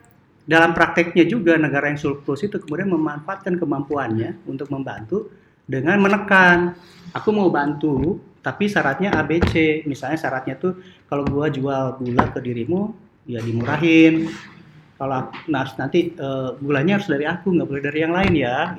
dalam 0.44 0.76
prakteknya 0.76 1.24
juga 1.24 1.56
negara 1.56 1.90
yang 1.90 2.00
surplus 2.02 2.44
itu 2.46 2.60
kemudian 2.60 2.90
memanfaatkan 2.92 3.56
kemampuannya 3.62 4.44
untuk 4.50 4.68
membantu 4.74 5.32
dengan 5.66 6.00
menekan. 6.00 6.76
Aku 7.14 7.30
mau 7.30 7.48
bantu, 7.54 8.20
tapi 8.42 8.66
syaratnya 8.66 9.14
ABC. 9.14 9.86
Misalnya 9.86 10.18
syaratnya 10.18 10.58
tuh 10.58 10.82
kalau 11.06 11.24
gua 11.28 11.48
jual 11.52 12.02
gula 12.02 12.26
ke 12.34 12.40
dirimu 12.42 13.04
ya 13.24 13.40
dimurahin 13.40 14.28
kalau 15.00 15.32
nah 15.50 15.66
nanti 15.80 16.14
eh, 16.14 16.50
gulanya 16.60 17.00
harus 17.00 17.10
dari 17.10 17.26
aku 17.28 17.56
nggak 17.56 17.68
boleh 17.68 17.84
dari 17.84 18.00
yang 18.04 18.14
lain 18.14 18.34
ya 18.36 18.78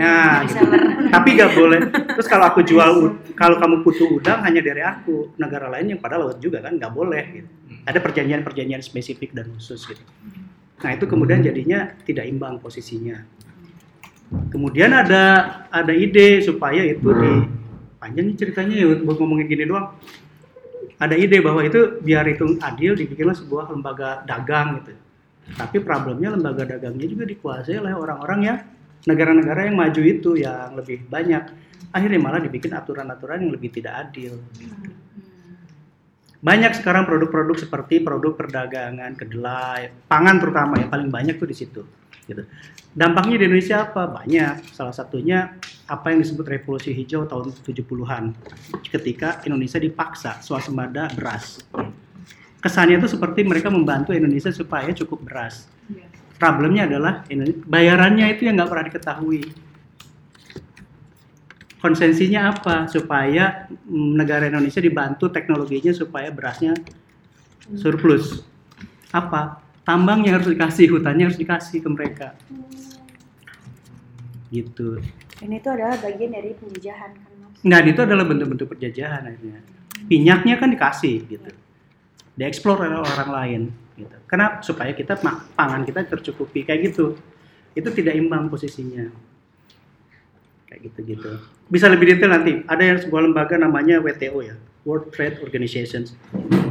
nah 0.00 0.48
gitu. 0.48 0.64
tapi 1.12 1.28
nggak 1.36 1.52
boleh 1.52 1.80
terus 2.16 2.24
kalau 2.24 2.48
aku 2.48 2.64
jual 2.64 3.20
kalau 3.36 3.56
kamu 3.60 3.84
butuh 3.84 4.08
udang 4.16 4.40
hanya 4.40 4.64
dari 4.64 4.80
aku 4.80 5.36
negara 5.36 5.68
lain 5.68 5.96
yang 5.96 6.00
pada 6.00 6.16
laut 6.16 6.40
juga 6.40 6.64
kan 6.64 6.80
nggak 6.80 6.92
boleh 6.92 7.24
gitu. 7.36 7.48
ada 7.84 7.98
perjanjian-perjanjian 8.00 8.80
spesifik 8.80 9.36
dan 9.36 9.52
khusus 9.52 9.84
gitu 9.84 10.00
nah 10.80 10.96
itu 10.96 11.04
kemudian 11.04 11.44
jadinya 11.44 11.92
tidak 12.08 12.24
imbang 12.24 12.56
posisinya 12.56 13.20
kemudian 14.30 14.94
ada 14.94 15.22
ada 15.70 15.90
ide 15.90 16.42
supaya 16.42 16.86
itu 16.86 17.08
di 17.10 17.32
panjang 17.98 18.34
ceritanya 18.38 18.74
ya 18.78 18.86
buat 19.02 19.18
ngomongin 19.18 19.50
gini 19.50 19.66
doang 19.66 19.94
ada 21.00 21.16
ide 21.16 21.40
bahwa 21.40 21.64
itu 21.64 21.96
biar 22.04 22.28
itu 22.28 22.60
adil 22.60 22.92
dibikinlah 22.92 23.32
sebuah 23.32 23.72
lembaga 23.72 24.20
dagang 24.28 24.84
gitu. 24.84 24.92
Tapi 25.56 25.80
problemnya 25.80 26.36
lembaga 26.36 26.76
dagangnya 26.76 27.08
juga 27.08 27.24
dikuasai 27.24 27.80
oleh 27.80 27.96
orang-orang 27.96 28.40
yang 28.44 28.58
negara-negara 29.08 29.72
yang 29.72 29.80
maju 29.80 30.02
itu 30.04 30.36
yang 30.36 30.76
lebih 30.76 31.08
banyak. 31.08 31.56
Akhirnya 31.90 32.20
malah 32.20 32.44
dibikin 32.44 32.76
aturan-aturan 32.76 33.48
yang 33.48 33.52
lebih 33.56 33.72
tidak 33.72 33.96
adil. 33.96 34.44
Banyak 36.44 36.76
sekarang 36.76 37.08
produk-produk 37.08 37.56
seperti 37.56 38.04
produk 38.04 38.36
perdagangan, 38.36 39.16
kedelai, 39.16 39.92
pangan 40.04 40.36
terutama 40.36 40.76
yang 40.84 40.92
paling 40.92 41.08
banyak 41.08 41.40
tuh 41.40 41.48
di 41.48 41.56
situ. 41.56 41.82
Gitu. 42.26 42.42
Dampaknya 42.90 43.40
di 43.40 43.44
Indonesia 43.46 43.86
apa? 43.86 44.10
Banyak. 44.10 44.74
Salah 44.74 44.94
satunya 44.94 45.54
apa 45.90 46.14
yang 46.14 46.22
disebut 46.22 46.46
revolusi 46.46 46.94
hijau 46.94 47.26
tahun 47.26 47.50
70-an 47.66 48.34
ketika 48.86 49.42
Indonesia 49.42 49.78
dipaksa 49.82 50.38
swasembada 50.38 51.10
beras. 51.14 51.58
Kesannya 52.60 53.00
itu 53.00 53.08
seperti 53.10 53.42
mereka 53.42 53.72
membantu 53.72 54.12
Indonesia 54.12 54.52
supaya 54.52 54.92
cukup 54.92 55.24
beras. 55.26 55.66
Problemnya 56.36 56.88
adalah 56.88 57.24
bayarannya 57.68 58.32
itu 58.32 58.48
yang 58.48 58.56
nggak 58.56 58.70
pernah 58.70 58.86
diketahui. 58.88 59.42
Konsensinya 61.80 62.52
apa? 62.52 62.84
Supaya 62.92 63.64
mm, 63.68 64.12
negara 64.12 64.48
Indonesia 64.52 64.84
dibantu 64.84 65.32
teknologinya 65.32 65.96
supaya 65.96 66.28
berasnya 66.28 66.76
surplus. 67.76 68.44
Apa? 69.12 69.69
Tambangnya 69.90 70.38
harus 70.38 70.46
dikasih, 70.54 70.86
hutannya 70.94 71.26
harus 71.26 71.34
dikasih 71.34 71.82
ke 71.82 71.88
mereka. 71.90 72.38
Gitu. 74.54 75.02
Dan 75.42 75.50
itu 75.50 75.66
adalah 75.66 75.98
bagian 75.98 76.30
dari 76.30 76.54
penjajahan 76.54 77.10
kan 77.10 77.32
mas? 77.42 77.58
Nah, 77.66 77.82
itu 77.82 77.98
adalah 77.98 78.22
bentuk-bentuk 78.22 78.70
penjajahan 78.70 79.26
akhirnya. 79.26 79.66
Minyaknya 80.06 80.54
kan 80.62 80.70
dikasih 80.70 81.26
gitu. 81.26 81.50
Dieksplor 82.38 82.86
oleh 82.86 83.02
orang 83.02 83.30
lain 83.34 83.62
gitu. 83.98 84.14
Kenapa? 84.30 84.62
Supaya 84.62 84.94
kita 84.94 85.18
pangan 85.58 85.82
kita 85.82 86.06
tercukupi 86.06 86.62
kayak 86.62 86.94
gitu. 86.94 87.18
Itu 87.74 87.90
tidak 87.90 88.14
imbang 88.14 88.46
posisinya. 88.46 89.10
Kayak 90.70 90.86
gitu-gitu. 90.86 91.34
Bisa 91.66 91.90
lebih 91.90 92.14
detail 92.14 92.30
nanti. 92.30 92.62
Ada 92.62 92.82
yang 92.94 92.98
sebuah 93.02 93.26
lembaga 93.26 93.58
namanya 93.58 93.98
WTO 93.98 94.38
ya, 94.38 94.54
World 94.86 95.10
Trade 95.10 95.42
Organization. 95.42 96.06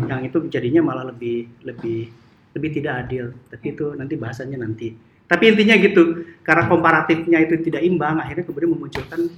Yang 0.08 0.32
itu 0.32 0.38
jadinya 0.48 0.88
malah 0.88 1.12
lebih 1.12 1.52
lebih 1.68 2.29
lebih 2.56 2.70
tidak 2.82 3.08
adil. 3.08 3.34
Tapi 3.50 3.66
itu 3.76 3.86
nanti 3.94 4.14
bahasannya 4.18 4.58
nanti. 4.58 4.94
Tapi 5.30 5.44
intinya 5.54 5.78
gitu, 5.78 6.26
karena 6.42 6.66
komparatifnya 6.66 7.38
itu 7.46 7.62
tidak 7.62 7.86
imbang, 7.86 8.18
akhirnya 8.18 8.50
kemudian 8.50 8.74
memunculkan 8.74 9.30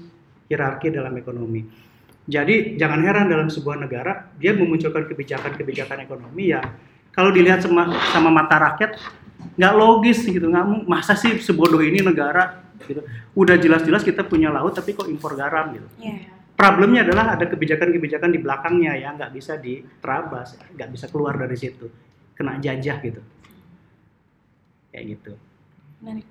hierarki 0.48 0.88
dalam 0.88 1.12
ekonomi. 1.20 1.68
Jadi 2.32 2.80
jangan 2.80 3.02
heran 3.04 3.28
dalam 3.28 3.52
sebuah 3.52 3.82
negara 3.82 4.30
dia 4.40 4.56
memunculkan 4.56 5.10
kebijakan-kebijakan 5.10 6.06
ekonomi 6.06 6.54
yang 6.54 6.64
kalau 7.12 7.34
dilihat 7.34 7.60
sama, 7.66 7.92
sama 8.14 8.30
mata 8.32 8.56
rakyat 8.62 8.96
nggak 9.58 9.74
logis 9.74 10.22
gitu 10.24 10.48
nggak 10.48 10.86
masa 10.86 11.18
sih 11.18 11.34
sebodoh 11.42 11.82
ini 11.82 12.00
negara 12.00 12.62
gitu 12.86 13.02
udah 13.34 13.58
jelas-jelas 13.58 14.06
kita 14.06 14.22
punya 14.24 14.54
laut 14.54 14.78
tapi 14.78 14.94
kok 14.94 15.10
impor 15.10 15.34
garam 15.34 15.74
gitu 15.76 15.88
Iya. 15.98 16.30
problemnya 16.54 17.02
adalah 17.04 17.36
ada 17.36 17.50
kebijakan-kebijakan 17.50 18.30
di 18.32 18.40
belakangnya 18.40 18.94
ya 19.02 19.10
nggak 19.18 19.34
bisa 19.34 19.58
diterabas 19.58 20.56
nggak 20.78 20.90
bisa 20.94 21.06
keluar 21.10 21.36
dari 21.36 21.58
situ 21.58 21.90
kena 22.42 22.58
jajah 22.58 22.98
gitu 23.06 23.22
kayak 24.90 25.06
gitu 25.06 25.34
Menarik. 26.02 26.26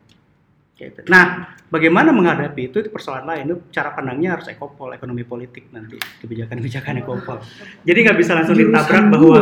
Kayak 0.75 0.91
gitu. 0.91 1.01
Nah, 1.13 1.55
bagaimana 1.69 2.11
menghadapi 2.11 2.73
itu 2.73 2.77
itu 2.81 2.91
persoalan 2.91 3.29
lain. 3.29 3.45
Itu 3.53 3.57
cara 3.71 3.93
pandangnya 3.93 4.35
harus 4.35 4.49
ekopol, 4.51 4.97
ekonomi 4.97 5.23
politik 5.23 5.71
nanti 5.71 6.01
kebijakan-kebijakan 6.25 7.05
ekopol. 7.05 7.39
Jadi 7.87 7.99
nggak 8.01 8.19
bisa 8.19 8.33
langsung 8.35 8.57
ditabrak 8.57 9.05
bahwa 9.13 9.41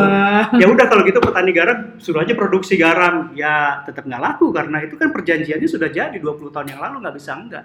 ya 0.59 0.67
udah 0.67 0.87
kalau 0.91 1.03
gitu 1.07 1.23
petani 1.23 1.53
garam 1.55 1.79
suruh 1.97 2.27
aja 2.27 2.35
produksi 2.35 2.75
garam 2.77 3.33
ya 3.39 3.87
tetap 3.87 4.05
nggak 4.05 4.19
laku 4.19 4.51
karena 4.51 4.85
itu 4.85 4.99
kan 4.99 5.15
perjanjiannya 5.15 5.69
sudah 5.71 5.89
jadi 5.89 6.19
20 6.19 6.51
tahun 6.51 6.69
yang 6.77 6.81
lalu 6.83 7.07
nggak 7.07 7.17
bisa 7.17 7.31
enggak. 7.39 7.65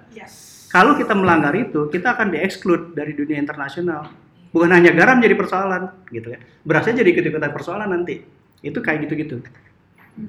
Kalau 0.69 0.97
kita 0.97 1.13
melanggar 1.13 1.53
itu, 1.53 1.85
kita 1.89 2.17
akan 2.17 2.33
dieksklud 2.33 2.97
dari 2.97 3.13
dunia 3.13 3.37
internasional. 3.37 4.09
Bukan 4.49 4.69
hanya 4.69 4.89
garam 4.93 5.21
jadi 5.21 5.33
persoalan, 5.37 6.09
gitu 6.09 6.33
ya. 6.33 6.41
Berasnya 6.65 7.01
jadi 7.01 7.09
ikut-ikutan 7.13 7.53
persoalan 7.53 7.89
nanti. 7.89 8.21
Itu 8.63 8.79
kayak 8.79 9.05
gitu-gitu. 9.05 9.43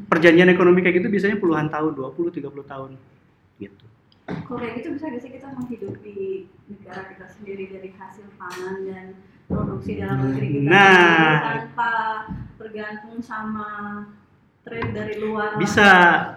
Perjanjian 0.09 0.49
ekonomi 0.49 0.81
kayak 0.81 0.99
gitu 0.99 1.09
biasanya 1.09 1.37
puluhan 1.37 1.68
tahun, 1.68 1.92
20, 1.92 2.35
30 2.35 2.42
tahun. 2.64 2.90
Gitu. 3.57 3.85
Kalau 4.25 4.57
kayak 4.57 4.75
gitu 4.81 4.88
bisa 4.92 5.05
gak 5.07 5.20
sih 5.20 5.31
kita 5.31 5.53
menghidupi 5.53 6.16
negara 6.66 7.03
kita 7.07 7.27
sendiri 7.31 7.64
dari 7.68 7.92
hasil 7.92 8.27
pangan 8.35 8.77
dan 8.83 9.07
produksi 9.44 10.01
dalam 10.01 10.25
negeri 10.25 10.49
kita 10.51 10.64
Nah. 10.64 11.37
tanpa 11.44 11.92
bergantung 12.57 13.20
sama 13.20 13.68
trade 14.64 14.90
dari 14.90 15.20
luar? 15.20 15.61
Bisa 15.61 15.88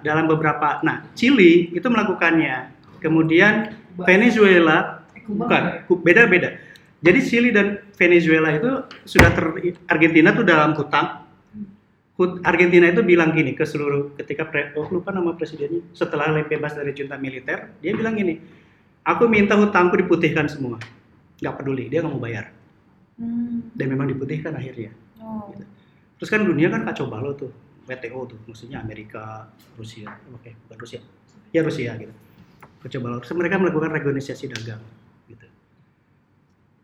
dalam 0.04 0.28
beberapa. 0.28 0.84
Nah, 0.84 1.08
Chili 1.16 1.72
itu 1.72 1.88
melakukannya. 1.88 2.76
Kemudian 3.00 3.72
Venezuela 3.98 5.08
bukan, 5.24 5.88
ku- 5.88 5.98
beda-beda. 5.98 6.60
Jadi 7.00 7.20
Chili 7.24 7.50
dan 7.56 7.80
Venezuela 7.96 8.52
itu 8.52 8.68
sudah 9.08 9.32
ter 9.32 9.46
Argentina 9.88 10.36
tuh 10.36 10.44
dalam 10.44 10.76
hutang. 10.76 11.24
Argentina 12.42 12.90
itu 12.90 13.06
bilang 13.06 13.30
gini 13.30 13.54
ke 13.54 13.62
seluruh 13.62 14.18
ketika 14.18 14.50
pre, 14.50 14.74
oh, 14.74 14.90
lupa 14.90 15.14
nama 15.14 15.38
presidennya 15.38 15.86
setelah 15.94 16.34
bebas 16.42 16.74
dari 16.74 16.92
junta 16.98 17.14
militer 17.16 17.78
dia 17.78 17.94
bilang 17.94 18.18
gini 18.18 18.42
aku 19.06 19.30
minta 19.30 19.54
hutangku 19.54 19.94
diputihkan 20.02 20.50
semua 20.50 20.82
nggak 21.38 21.56
peduli 21.62 21.86
dia 21.90 22.02
nggak 22.02 22.14
mau 22.14 22.22
bayar 22.22 22.54
Hmm. 23.18 23.74
dan 23.74 23.90
memang 23.90 24.14
diputihkan 24.14 24.54
akhirnya 24.54 24.94
Oh. 25.18 25.50
Terus 26.18 26.30
kan 26.34 26.42
dunia 26.46 26.70
kan 26.70 26.86
kacau 26.86 27.10
balau 27.10 27.34
tuh, 27.38 27.54
WTO 27.86 28.26
tuh, 28.26 28.40
maksudnya 28.50 28.82
Amerika, 28.82 29.50
Rusia, 29.78 30.18
oke, 30.34 30.50
bukan 30.66 30.78
Rusia, 30.78 31.00
ya 31.54 31.62
Rusia 31.62 31.94
gitu. 31.98 32.14
Kacau 32.82 33.00
balau. 33.02 33.18
Terus 33.22 33.34
mereka 33.38 33.62
melakukan 33.62 33.94
renegosiasi 33.94 34.50
dagang, 34.50 34.82
gitu. 35.30 35.46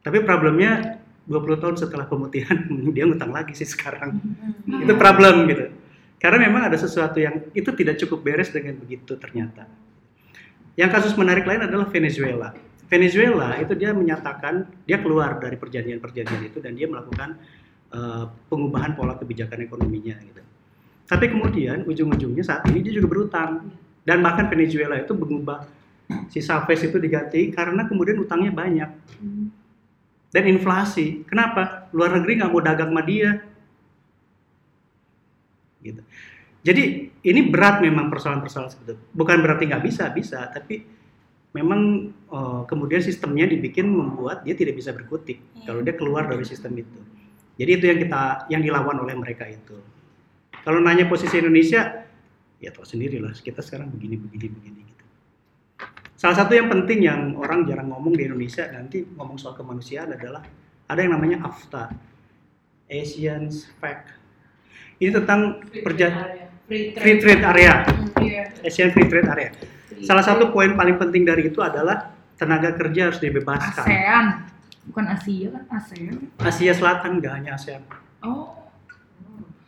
Tapi 0.06 0.18
problemnya 0.22 1.02
20 1.24 1.62
tahun 1.64 1.76
setelah 1.80 2.06
pemutihan 2.06 2.58
dia 2.96 3.08
ngutang 3.08 3.32
lagi 3.32 3.56
sih 3.56 3.68
sekarang. 3.68 4.20
Hmm. 4.20 4.84
Itu 4.84 4.94
problem 5.00 5.48
gitu. 5.48 5.72
Karena 6.20 6.48
memang 6.48 6.72
ada 6.72 6.78
sesuatu 6.80 7.20
yang 7.20 7.52
itu 7.52 7.68
tidak 7.76 8.00
cukup 8.00 8.24
beres 8.24 8.52
dengan 8.52 8.80
begitu 8.80 9.20
ternyata. 9.20 9.68
Yang 10.80 10.90
kasus 11.00 11.14
menarik 11.20 11.44
lain 11.44 11.68
adalah 11.68 11.88
Venezuela. 11.92 12.56
Venezuela 12.88 13.60
itu 13.60 13.76
dia 13.76 13.92
menyatakan 13.92 14.68
dia 14.88 15.02
keluar 15.04 15.40
dari 15.40 15.60
perjanjian-perjanjian 15.60 16.44
itu 16.48 16.64
dan 16.64 16.80
dia 16.80 16.88
melakukan 16.88 17.36
eh, 17.92 18.26
pengubahan 18.48 18.96
pola 18.96 19.20
kebijakan 19.20 19.68
ekonominya 19.68 20.16
gitu. 20.24 20.42
Tapi 21.04 21.26
kemudian 21.28 21.84
ujung-ujungnya 21.84 22.44
saat 22.44 22.64
ini 22.72 22.80
dia 22.80 22.96
juga 22.96 23.12
berutang 23.12 23.68
dan 24.08 24.24
bahkan 24.24 24.48
Venezuela 24.48 24.96
itu 24.96 25.12
mengubah 25.12 25.68
si 26.32 26.40
Chavez 26.40 26.84
itu 26.84 26.98
diganti 27.00 27.52
karena 27.52 27.88
kemudian 27.88 28.20
utangnya 28.20 28.52
banyak 28.52 28.90
dan 30.34 30.44
inflasi. 30.50 31.22
Kenapa? 31.30 31.88
Luar 31.94 32.18
negeri 32.18 32.42
nggak 32.42 32.52
mau 32.52 32.60
dagang 32.66 32.90
sama 32.90 33.06
dia. 33.06 33.38
Gitu. 35.86 36.02
Jadi 36.64 36.84
ini 37.22 37.42
berat 37.52 37.84
memang 37.84 38.10
persoalan-persoalan 38.10 38.72
seperti 38.72 38.98
itu. 38.98 39.04
Bukan 39.14 39.38
berarti 39.46 39.64
nggak 39.70 39.84
bisa, 39.84 40.10
bisa, 40.10 40.50
tapi 40.50 40.82
memang 41.54 42.10
eh, 42.10 42.62
kemudian 42.66 43.04
sistemnya 43.06 43.46
dibikin 43.46 43.86
membuat 43.86 44.42
dia 44.42 44.58
tidak 44.58 44.82
bisa 44.82 44.90
berkutik 44.90 45.38
Iya. 45.38 45.70
kalau 45.70 45.80
dia 45.86 45.94
keluar 45.94 46.26
dari 46.26 46.44
sistem 46.44 46.74
itu. 46.82 47.00
Jadi 47.54 47.70
itu 47.78 47.86
yang 47.86 48.00
kita 48.02 48.22
yang 48.50 48.62
dilawan 48.66 48.98
oleh 49.06 49.14
mereka 49.14 49.46
itu. 49.46 49.78
Kalau 50.64 50.80
nanya 50.82 51.06
posisi 51.06 51.38
Indonesia, 51.38 52.08
ya 52.58 52.72
tahu 52.74 52.88
sendiri 52.88 53.22
lah 53.22 53.36
kita 53.36 53.62
sekarang 53.62 53.94
begini 53.94 54.18
begini 54.18 54.48
begini. 54.50 54.93
Salah 56.24 56.40
satu 56.40 56.56
yang 56.56 56.72
penting 56.72 57.04
yang 57.04 57.36
orang 57.36 57.68
jarang 57.68 57.92
ngomong 57.92 58.16
di 58.16 58.24
Indonesia 58.24 58.64
nanti 58.72 59.04
ngomong 59.04 59.36
soal 59.36 59.60
kemanusiaan 59.60 60.08
adalah 60.08 60.40
ada 60.88 61.00
yang 61.04 61.12
namanya 61.12 61.44
AFTA, 61.44 61.92
Asian 62.88 63.52
Pact. 63.76 64.08
Ini 65.04 65.12
tentang 65.12 65.60
perjanjian 65.84 66.48
free 66.64 66.96
free 66.96 67.20
trade 67.20 67.44
area, 67.44 67.84
Iya. 68.24 68.56
Asian 68.64 68.96
Free 68.96 69.04
Trade 69.04 69.28
Area. 69.28 69.50
Salah 70.00 70.24
satu 70.24 70.48
poin 70.48 70.72
paling 70.72 70.96
penting 70.96 71.28
dari 71.28 71.52
itu 71.52 71.60
adalah 71.60 72.16
tenaga 72.40 72.72
kerja 72.72 73.12
harus 73.12 73.20
dibebaskan. 73.20 73.84
ASEAN 73.84 74.26
bukan 74.88 75.06
Asia 75.12 75.48
kan 75.52 75.64
ASEAN 75.76 76.16
Asia 76.40 76.72
Selatan 76.72 77.20
nggak 77.20 77.34
hanya 77.36 77.52
ASEAN. 77.54 77.84
oh 78.24 78.64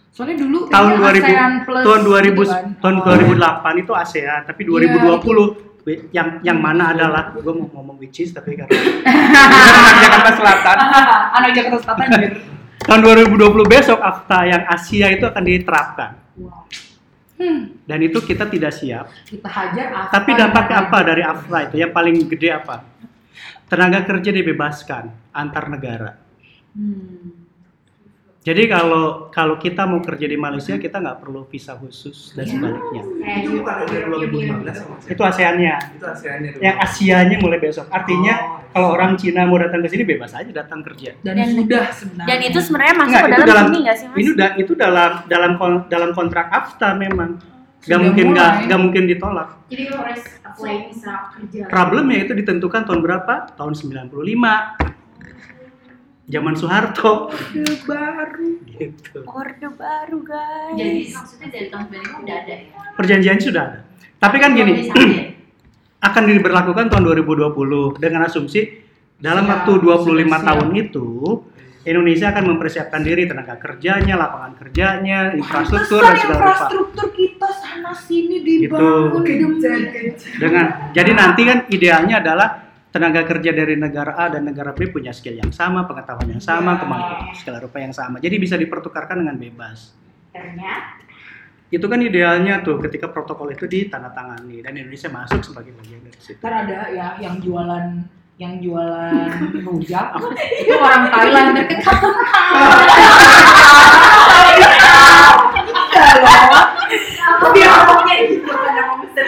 soalnya 0.08 0.40
dulu 0.40 0.72
Tahun 0.72 0.88
kayaknya 0.96 1.04
2000 1.04 1.20
ASEAN 1.20 1.52
plus 1.68 1.84
tahun 1.84 2.02
2000 2.02 2.24
gitu 2.24 2.44
kan. 2.48 2.66
tahun 2.80 2.96
Oh. 2.96 3.04
Iya, 3.04 3.28
2008 3.68 3.76
itu 3.76 3.92
ASEAN, 3.94 4.42
tapi 4.48 4.62
2020 4.64 5.20
be- 5.52 5.75
yang 6.10 6.42
yang 6.42 6.58
mana 6.58 6.98
adalah 6.98 7.30
gue 7.30 7.54
mau 7.54 7.70
ngomong 7.70 8.02
which 8.02 8.18
is 8.26 8.34
tapi 8.34 8.58
karena 8.58 8.74
anak 8.74 9.96
Jakarta 10.04 10.32
Selatan 10.34 10.76
anak 11.38 11.52
Jakarta 11.54 11.78
Selatan 11.86 12.06
anjir. 12.10 12.32
tahun 12.90 13.00
2020 13.06 13.70
besok 13.70 14.00
AFTA 14.02 14.40
yang 14.50 14.64
Asia 14.66 15.08
itu 15.14 15.26
akan 15.30 15.44
diterapkan 15.46 16.12
wow 16.42 16.66
hmm, 17.38 17.86
dan 17.86 18.00
itu 18.02 18.18
kita 18.18 18.50
tidak 18.50 18.74
siap. 18.74 19.06
kita 19.30 19.46
hajar 19.46 19.88
ASEAN 19.94 20.14
Tapi 20.18 20.32
dampaknya 20.34 20.76
apa 20.90 20.98
dari 21.06 21.22
AFTA 21.22 21.60
itu? 21.70 21.76
Yang 21.78 21.92
paling 21.94 22.16
gede 22.32 22.50
apa? 22.50 22.76
Tenaga 23.70 24.02
kerja 24.08 24.30
dibebaskan 24.34 25.14
antar 25.36 25.70
negara. 25.70 26.18
hmm. 26.74 27.45
Jadi 28.46 28.70
kalau 28.70 29.28
kalau 29.28 29.58
kita 29.58 29.90
mau 29.90 29.98
kerja 30.00 30.30
di 30.30 30.38
Malaysia 30.38 30.78
kita 30.78 31.02
nggak 31.02 31.18
perlu 31.18 31.50
visa 31.50 31.74
khusus 31.74 32.30
dan 32.32 32.46
sebaliknya. 32.46 33.02
Itu 33.42 33.58
bukan 33.58 33.76
udah 33.82 34.00
2015 34.22 34.70
sama 34.76 34.96
Itu 35.02 35.22
ASEAN-nya. 35.26 35.76
Itu 35.92 36.06
ASEAN-nya. 36.06 36.50
Yang 36.62 36.76
Asianya 36.80 37.38
mulai 37.42 37.58
besok. 37.58 37.90
Artinya 37.90 38.62
Oh, 38.70 38.70
kalau 38.76 38.90
orang 38.94 39.16
Cina 39.16 39.48
mau 39.48 39.56
datang 39.56 39.82
ke 39.82 39.90
sini 39.90 40.04
bebas 40.04 40.30
aja 40.32 40.52
datang 40.54 40.84
kerja. 40.84 41.16
dan, 41.20 41.34
Dan- 41.34 41.58
sudah 41.58 41.86
sebenarnya 41.90 42.28
Dan 42.28 42.40
itu 42.44 42.60
sebenarnya 42.62 42.94
masuk 42.94 43.08
Enggak, 43.10 43.24
ke 43.24 43.32
dalam, 43.32 43.48
dalam- 43.48 43.66
sini 43.66 43.80
nggak 43.82 43.98
sih 43.98 44.06
mas? 44.06 44.16
Ini 44.16 44.30
udah 44.30 44.50
itu 44.60 44.74
dalam 44.76 45.12
dalam 45.26 45.52
kon- 45.56 45.86
dalam 45.88 46.10
kontrak 46.12 46.46
AFTA 46.48 46.90
memang. 46.94 47.30
Gak 47.80 47.82
Sudah 47.82 48.00
mungkin 48.00 48.26
mulai. 48.28 48.36
nggak 48.36 48.52
nggak 48.68 48.80
mungkin 48.80 49.04
ditolak. 49.08 49.48
Jadi 49.66 49.84
lo 49.88 49.98
harus 49.98 50.22
apply 50.44 50.76
visa 50.86 51.14
kerja. 51.32 51.62
Problemnya 51.66 52.18
itu 52.20 52.34
ditentukan 52.36 52.82
tahun 52.84 53.00
berapa? 53.00 53.34
Tahun 53.54 53.74
95. 53.74 54.78
Zaman 56.26 56.54
Soeharto. 56.58 57.30
baru 57.86 58.50
Gitu. 58.66 59.18
Orde 59.24 59.68
baru 59.72 60.18
guys. 60.26 60.74
Jadi 60.76 61.00
maksudnya 61.14 61.48
dari 61.48 61.68
tahun 61.70 61.86
2000 61.94 62.24
udah 62.26 62.36
ada 62.42 62.54
ya? 62.54 62.82
Perjanjiannya 62.98 63.44
sudah 63.44 63.64
ada. 63.64 63.80
Tapi 64.18 64.36
kan 64.42 64.52
gini, 64.58 64.90
akan 66.02 66.24
diberlakukan 66.28 66.86
tahun 66.90 67.04
2020 67.06 68.02
dengan 68.02 68.26
asumsi 68.26 68.82
dalam 69.16 69.46
Siap, 69.46 69.54
waktu 69.54 69.72
25 69.86 70.02
sudah 70.02 70.26
siap. 70.26 70.44
tahun 70.44 70.70
itu 70.76 71.08
Indonesia 71.86 72.34
akan 72.34 72.44
mempersiapkan 72.50 73.02
diri 73.06 73.30
tenaga 73.30 73.62
kerjanya, 73.62 74.18
lapangan 74.18 74.58
kerjanya, 74.58 75.38
infrastruktur 75.38 76.02
dan 76.02 76.18
segala 76.18 76.34
rupa. 76.34 76.50
infrastruktur 76.50 77.08
kita 77.14 77.50
sana 77.54 77.94
sini 77.94 78.42
Gitu. 78.42 78.66
dibangun 78.66 79.22
demi 79.22 79.62
Dengan 80.42 80.66
jadi 80.98 81.12
nanti 81.14 81.42
kan 81.46 81.58
idealnya 81.70 82.26
adalah 82.26 82.65
tenaga 82.96 83.28
kerja 83.28 83.52
dari 83.52 83.76
negara 83.76 84.16
A 84.16 84.32
dan 84.32 84.48
negara 84.48 84.72
B 84.72 84.88
punya 84.88 85.12
skill 85.12 85.36
yang 85.36 85.52
sama, 85.52 85.84
pengetahuan 85.84 86.32
yang 86.32 86.40
sama, 86.40 86.80
Ya. 86.80 86.88
kemampuan 86.88 87.36
segala 87.36 87.60
rupa 87.60 87.84
yang 87.84 87.92
sama. 87.92 88.24
Jadi 88.24 88.40
bisa 88.40 88.56
dipertukarkan 88.56 89.20
dengan 89.20 89.36
bebas. 89.36 89.92
Ternyata 90.32 91.04
Itu 91.68 91.92
kan 91.92 92.00
idealnya 92.00 92.64
tuh 92.64 92.80
ketika 92.80 93.12
protokol 93.12 93.52
itu 93.52 93.68
ditandatangani 93.68 94.64
dan 94.64 94.80
Indonesia 94.80 95.12
masuk 95.12 95.44
sebagai 95.44 95.76
bagian 95.76 96.00
dari 96.08 96.20
situ. 96.24 96.40
Ntar 96.40 96.54
ada 96.64 96.88
ya 96.94 97.08
yang 97.20 97.42
jualan 97.44 98.06
yang 98.40 98.54
jualan 98.64 99.12
rujak. 99.68 100.08
Itu 100.62 100.74
orang 100.80 101.04
Thailand. 101.12 101.52
Dari 101.58 101.76
Dia 107.56 107.68
ngomongnya 107.68 108.16
gitu. 108.30 108.52
Ada 108.56 108.82
mau 108.88 108.96
pesen 109.04 109.26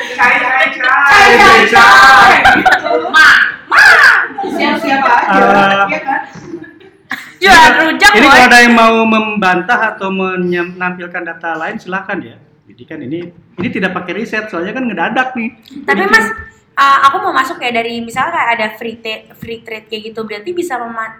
siapa 4.77 5.11
aja 5.27 5.35
Eh, 5.37 5.87
ya 5.91 5.99
kan 6.01 6.21
Jualan 7.37 7.73
rujak 7.85 8.11
Ini 8.17 8.27
kalau 8.27 8.45
ada 8.49 8.57
yang 8.65 8.73
mau 8.73 8.95
membantah 9.05 9.79
atau 9.93 10.09
menampilkan 10.09 11.21
data 11.21 11.53
lain 11.53 11.77
silakan 11.77 12.17
ya. 12.25 12.37
Jadi 12.65 12.83
kan 12.83 12.99
ini 12.99 13.29
ini 13.31 13.67
tidak 13.69 13.93
pakai 13.93 14.17
riset 14.17 14.49
soalnya 14.49 14.73
kan 14.73 14.83
ngedadak 14.89 15.37
nih. 15.37 15.53
Tapi 15.85 16.01
Jadi- 16.01 16.11
Mas, 16.11 16.27
uh, 16.75 16.97
aku 17.07 17.17
mau 17.21 17.33
masuk 17.37 17.61
ya 17.61 17.69
dari 17.71 18.01
misalnya 18.01 18.33
kayak 18.33 18.49
ada 18.57 18.67
free 18.75 18.97
trade, 18.99 19.23
free 19.37 19.61
trade 19.61 19.85
kayak 19.85 20.11
gitu, 20.11 20.25
berarti 20.25 20.49
bisa 20.51 20.75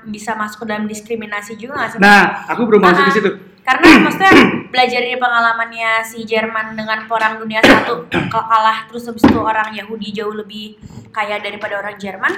bisa 0.10 0.34
masuk 0.34 0.66
ke 0.66 0.74
dalam 0.74 0.90
diskriminasi 0.90 1.54
juga 1.56 1.86
nggak 1.86 1.90
sih? 1.94 1.98
Nah, 2.02 2.50
aku 2.50 2.62
belum 2.66 2.82
masuk 2.82 3.04
ke 3.08 3.14
situ. 3.14 3.32
Karena 3.68 3.88
maksudnya 4.08 4.34
belajar 4.72 5.00
dari 5.04 5.20
pengalamannya 5.20 5.92
si 6.08 6.24
Jerman 6.24 6.80
dengan 6.80 7.04
perang 7.04 7.36
dunia 7.44 7.60
satu 7.60 8.08
kalah 8.32 8.88
terus 8.88 9.08
habis 9.12 9.24
itu 9.24 9.40
orang 9.40 9.76
Yahudi 9.76 10.16
jauh 10.16 10.32
lebih 10.32 10.80
kaya 11.12 11.40
daripada 11.44 11.80
orang 11.84 12.00
Jerman 12.00 12.32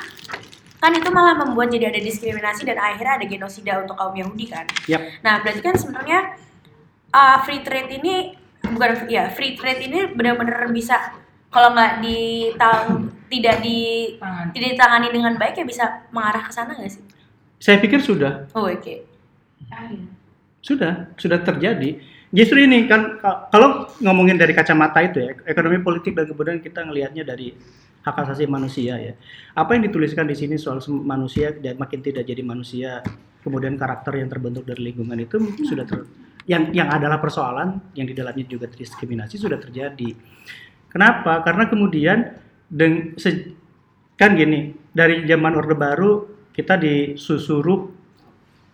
kan 0.80 0.96
itu 0.96 1.12
malah 1.12 1.36
membuat 1.36 1.68
jadi 1.76 1.92
ada 1.92 2.00
diskriminasi 2.00 2.64
dan 2.64 2.80
akhirnya 2.80 3.20
ada 3.20 3.26
genosida 3.28 3.84
untuk 3.84 4.00
kaum 4.00 4.16
Yahudi 4.16 4.48
kan. 4.48 4.64
Yap. 4.88 5.20
Nah 5.20 5.44
berarti 5.44 5.60
kan 5.60 5.76
sebenarnya 5.76 6.40
uh, 7.12 7.38
free 7.44 7.60
trade 7.68 8.00
ini 8.00 8.32
bukan 8.64 9.12
ya 9.12 9.28
free 9.36 9.60
trade 9.60 9.84
ini 9.84 10.08
benar-benar 10.16 10.72
bisa 10.72 11.20
kalau 11.52 11.76
nggak 11.76 12.00
ditang 12.00 13.12
tidak 13.28 13.60
di 13.60 14.16
Tangan. 14.16 14.56
tidak 14.56 14.70
ditangani 14.80 15.08
dengan 15.12 15.34
baik 15.36 15.60
ya 15.60 15.66
bisa 15.68 15.86
mengarah 16.16 16.48
ke 16.48 16.52
sana 16.56 16.72
nggak 16.80 16.92
sih? 16.96 17.04
Saya 17.60 17.84
pikir 17.84 18.00
sudah, 18.00 18.48
Oh 18.56 18.64
oke. 18.72 19.04
Iya. 19.68 20.19
Sudah, 20.60 21.12
sudah 21.16 21.40
terjadi. 21.42 22.00
Justru 22.30 22.62
ini 22.62 22.86
kan 22.86 23.18
ka- 23.18 23.50
kalau 23.50 23.90
ngomongin 24.06 24.38
dari 24.38 24.54
kacamata 24.54 25.02
itu 25.02 25.18
ya, 25.18 25.32
ekonomi 25.50 25.82
politik 25.82 26.14
dan 26.14 26.30
kemudian 26.30 26.62
kita 26.62 26.86
ngelihatnya 26.86 27.26
dari 27.26 27.58
hak 28.06 28.16
asasi 28.22 28.46
manusia 28.46 28.96
ya. 29.02 29.14
Apa 29.58 29.76
yang 29.76 29.90
dituliskan 29.90 30.30
di 30.30 30.38
sini 30.38 30.56
soal 30.62 30.80
manusia 31.04 31.52
dan 31.58 31.76
makin 31.82 32.00
tidak 32.06 32.30
jadi 32.30 32.46
manusia, 32.46 33.02
kemudian 33.42 33.76
karakter 33.76 34.22
yang 34.22 34.30
terbentuk 34.30 34.64
dari 34.64 34.94
lingkungan 34.94 35.18
itu 35.18 35.42
sudah 35.66 35.86
ter 35.90 36.06
yang 36.50 36.74
yang 36.74 36.90
adalah 36.90 37.22
persoalan 37.22 37.94
yang 37.94 38.10
di 38.10 38.14
dalamnya 38.14 38.46
juga 38.46 38.66
diskriminasi 38.70 39.38
sudah 39.38 39.58
terjadi. 39.58 40.14
Kenapa? 40.90 41.46
Karena 41.46 41.70
kemudian 41.70 42.18
deng, 42.70 43.14
se- 43.18 43.54
kan 44.18 44.34
gini, 44.34 44.74
dari 44.90 45.26
zaman 45.26 45.54
Orde 45.58 45.78
Baru 45.78 46.12
kita 46.54 46.78
disusuruh 46.78 47.90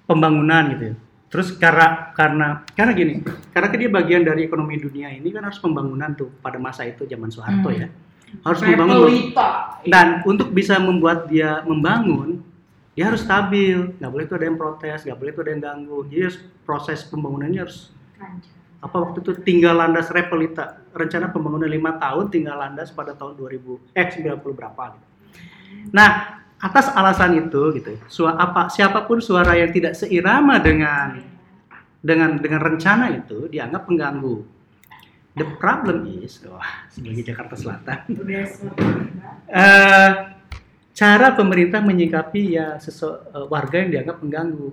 pembangunan 0.08 0.64
gitu 0.76 0.84
ya. 0.92 0.96
Terus 1.26 1.52
karena 1.54 2.14
karena 2.14 2.48
karena 2.72 2.92
gini, 2.94 3.14
karena 3.50 3.68
kan 3.68 3.78
dia 3.78 3.92
bagian 3.92 4.22
dari 4.22 4.46
ekonomi 4.46 4.78
dunia 4.78 5.10
ini 5.10 5.30
kan 5.30 5.44
harus 5.44 5.58
pembangunan 5.58 6.14
tuh 6.14 6.30
pada 6.40 6.56
masa 6.56 6.86
itu 6.86 7.04
zaman 7.04 7.28
Soeharto 7.28 7.68
Hmm. 7.68 7.82
ya. 7.82 7.88
Harus 8.42 8.60
membangun 8.62 8.98
Repelita. 9.06 9.50
dan 9.84 10.08
untuk 10.24 10.52
bisa 10.52 10.76
membuat 10.78 11.28
dia 11.28 11.64
membangun 11.64 12.44
dia 12.92 13.12
harus 13.12 13.22
stabil, 13.22 13.92
nggak 14.00 14.08
boleh 14.08 14.24
tuh 14.24 14.36
ada 14.36 14.46
yang 14.46 14.56
protes, 14.56 15.04
nggak 15.04 15.20
boleh 15.20 15.32
tuh 15.32 15.42
ada 15.44 15.52
yang 15.52 15.62
ganggu. 15.62 15.98
Jadi 16.08 16.22
harus 16.24 16.38
proses 16.64 17.04
pembangunannya 17.04 17.60
harus 17.60 17.92
Lancar. 18.16 18.52
apa 18.80 18.96
waktu 19.02 19.18
itu 19.20 19.32
tinggal 19.42 19.76
landas 19.76 20.08
repelita 20.08 20.80
rencana 20.94 21.28
pembangunan 21.28 21.66
lima 21.66 21.98
tahun 21.98 22.30
tinggal 22.30 22.56
landas 22.56 22.94
pada 22.94 23.12
tahun 23.12 23.36
2000 23.36 23.82
eh 23.92 24.08
90 24.14 24.40
berapa 24.54 24.84
gitu. 24.94 25.08
Nah 25.90 26.40
atas 26.66 26.90
alasan 26.90 27.38
itu 27.38 27.62
gitu 27.78 27.94
sua, 28.10 28.34
apa 28.34 28.68
siapa 28.68 29.06
pun 29.06 29.22
suara 29.22 29.54
yang 29.54 29.70
tidak 29.70 29.94
seirama 29.94 30.58
dengan 30.58 31.22
dengan 32.02 32.38
dengan 32.38 32.58
rencana 32.60 33.14
itu 33.14 33.46
dianggap 33.46 33.86
pengganggu. 33.86 34.42
The 35.36 35.46
problem 35.60 36.08
is 36.24 36.42
wah 36.44 36.88
sebagai 36.88 37.22
Jakarta 37.24 37.54
Selatan 37.54 38.08
eh, 39.52 40.12
cara 40.96 41.28
pemerintah 41.34 41.84
menyikapi 41.84 42.56
ya 42.56 42.80
sesu- 42.80 43.20
eh, 43.30 43.46
warga 43.46 43.78
yang 43.78 43.92
dianggap 43.92 44.18
pengganggu 44.22 44.70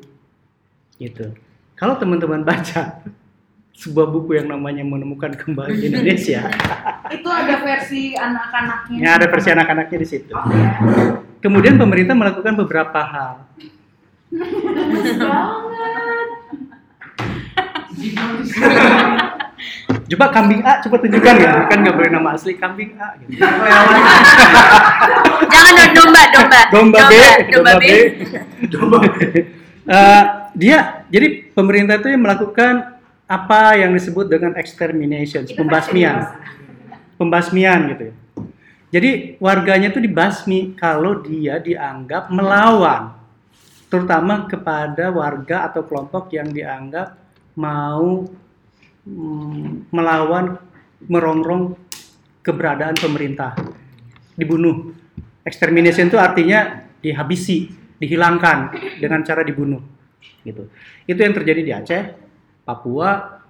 gitu. 0.97 1.35
Kalau 1.75 1.99
teman-teman 1.99 2.41
baca 2.41 3.03
sebuah 3.83 4.07
buku 4.07 4.39
yang 4.39 4.47
namanya 4.47 4.87
menemukan 4.87 5.33
kembali 5.35 5.89
Indonesia, 5.89 6.47
Itu 7.11 7.27
ada 7.27 7.59
versi 7.59 8.15
anak-anaknya. 8.15 8.99
ya 9.03 9.11
ada 9.19 9.27
versi 9.27 9.49
anak-anaknya 9.51 9.99
di 9.99 10.09
situ. 10.09 10.31
Oh 10.31 10.47
ya. 10.47 10.71
Kemudian 11.43 11.75
pemerintah 11.75 12.15
melakukan 12.15 12.55
beberapa 12.55 13.03
hal. 13.03 13.43
Coba 20.13 20.27
kambing 20.31 20.63
A, 20.63 20.79
coba 20.85 20.97
tunjukkan 21.03 21.35
ya, 21.41 21.53
kan 21.67 21.79
nggak 21.83 21.97
boleh 21.97 22.11
nama 22.13 22.37
asli 22.37 22.55
kambing 22.55 22.95
A. 23.01 23.17
Gitu. 23.19 23.43
Jangan 25.51 25.73
dong 25.75 25.93
domba, 25.99 26.23
domba. 26.31 26.61
Domba 26.71 27.01
B, 27.11 27.13
domba 27.51 27.73
B. 27.81 27.85
domba 28.71 28.99
B. 29.03 29.07
Eh, 29.83 30.23
dia, 30.55 31.03
jadi 31.11 31.51
pemerintah 31.51 31.99
itu 31.99 32.15
melakukan 32.15 33.03
apa 33.27 33.81
yang 33.81 33.91
disebut 33.97 34.31
dengan 34.31 34.55
extermination, 34.55 35.43
pembasmian, 35.59 36.39
pembasmian 37.19 37.81
gitu. 37.91 38.07
Jadi 38.93 39.41
warganya 39.41 39.89
itu 39.89 40.05
dibasmi 40.05 40.77
kalau 40.77 41.25
dia 41.25 41.57
dianggap 41.57 42.29
melawan, 42.29 43.17
terutama 43.89 44.45
kepada 44.45 45.09
warga 45.09 45.73
atau 45.73 45.81
kelompok 45.89 46.29
yang 46.37 46.53
dianggap 46.53 47.17
mau 47.57 48.29
mm, 49.09 49.89
melawan, 49.89 50.61
merongrong 51.09 51.73
keberadaan 52.45 53.01
pemerintah, 53.01 53.57
dibunuh. 54.37 54.93
Extermination 55.43 56.13
itu 56.13 56.21
artinya 56.21 56.85
dihabisi, 57.01 57.73
dihilangkan 57.97 58.77
dengan 59.01 59.25
cara 59.25 59.41
dibunuh, 59.41 59.81
gitu. 60.45 60.69
Itu 61.09 61.19
yang 61.19 61.33
terjadi 61.33 61.61
di 61.65 61.73
Aceh, 61.73 62.03
Papua, 62.63 63.41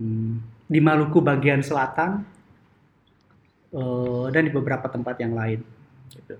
hmm, 0.00 0.66
di 0.66 0.80
Maluku 0.82 1.22
bagian 1.22 1.62
selatan, 1.62 2.35
eh, 3.76 4.26
dan 4.32 4.42
di 4.48 4.52
beberapa 4.52 4.88
tempat 4.88 5.20
yang 5.20 5.36
lain. 5.36 5.60
Gitu. 6.08 6.36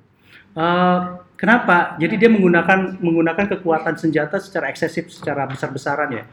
Eh, 0.57 1.01
kenapa? 1.37 2.01
Jadi 2.01 2.17
dia 2.17 2.31
menggunakan 2.33 2.97
menggunakan 2.97 3.45
kekuatan 3.57 4.01
senjata 4.01 4.41
secara 4.41 4.73
eksesif, 4.73 5.13
secara 5.13 5.45
besar-besaran 5.45 6.11
ya. 6.17 6.25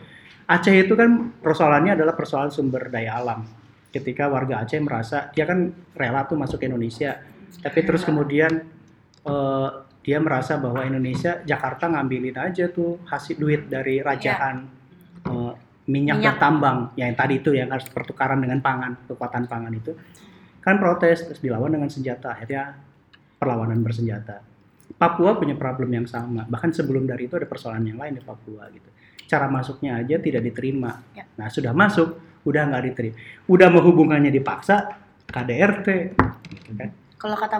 Aceh 0.47 0.71
itu 0.71 0.95
kan 0.95 1.35
persoalannya 1.43 1.99
adalah 1.99 2.15
persoalan 2.15 2.51
sumber 2.51 2.87
daya 2.87 3.19
alam. 3.19 3.43
Ketika 3.91 4.31
warga 4.31 4.63
Aceh 4.63 4.79
merasa 4.79 5.27
dia 5.35 5.43
kan 5.43 5.75
rela 5.91 6.23
tuh 6.23 6.39
masuk 6.39 6.63
ke 6.63 6.71
Indonesia, 6.71 7.19
tapi 7.59 7.79
terus 7.83 8.07
kemudian 8.07 8.63
eh, 9.27 9.69
dia 10.03 10.19
merasa 10.19 10.55
bahwa 10.55 10.83
Indonesia 10.83 11.43
Jakarta 11.43 11.91
ngambilin 11.91 12.35
aja 12.39 12.71
tuh 12.71 13.03
hasil 13.07 13.35
duit 13.35 13.67
dari 13.67 13.99
rajaan 13.99 14.55
eh, 15.27 15.53
minyak, 15.87 16.15
Minyak. 16.19 16.23
dan 16.23 16.35
tambang 16.39 16.79
yang 16.95 17.11
tadi 17.11 17.43
itu 17.43 17.51
yang 17.51 17.67
harus 17.71 17.91
pertukaran 17.91 18.39
dengan 18.39 18.63
pangan 18.63 19.03
kekuatan 19.03 19.51
pangan 19.51 19.73
itu 19.75 19.91
kan 20.63 20.79
protes 20.79 21.27
terus 21.27 21.39
dilawan 21.43 21.75
dengan 21.75 21.91
senjata 21.91 22.33
akhirnya 22.33 22.79
perlawanan 23.37 23.83
bersenjata 23.83 24.39
Papua 24.93 25.35
punya 25.35 25.53
problem 25.59 25.91
yang 25.91 26.07
sama 26.07 26.47
bahkan 26.47 26.71
sebelum 26.71 27.03
dari 27.03 27.27
itu 27.27 27.35
ada 27.35 27.45
persoalan 27.45 27.83
yang 27.83 27.99
lain 27.99 28.15
di 28.17 28.23
Papua 28.23 28.71
gitu 28.71 28.87
cara 29.27 29.51
masuknya 29.51 29.99
aja 29.99 30.15
tidak 30.17 30.41
diterima 30.43 31.03
Ya. 31.13 31.27
nah 31.35 31.51
sudah 31.51 31.75
masuk 31.75 32.15
udah 32.43 32.67
nggak 32.71 32.83
diterima 32.91 33.15
udah 33.51 33.67
mau 33.71 33.83
hubungannya 33.83 34.31
dipaksa 34.31 34.99
KDRT 35.23 35.87
gitu 36.53 36.71
kan. 36.77 36.89
Kalau 37.17 37.33
kata 37.39 37.57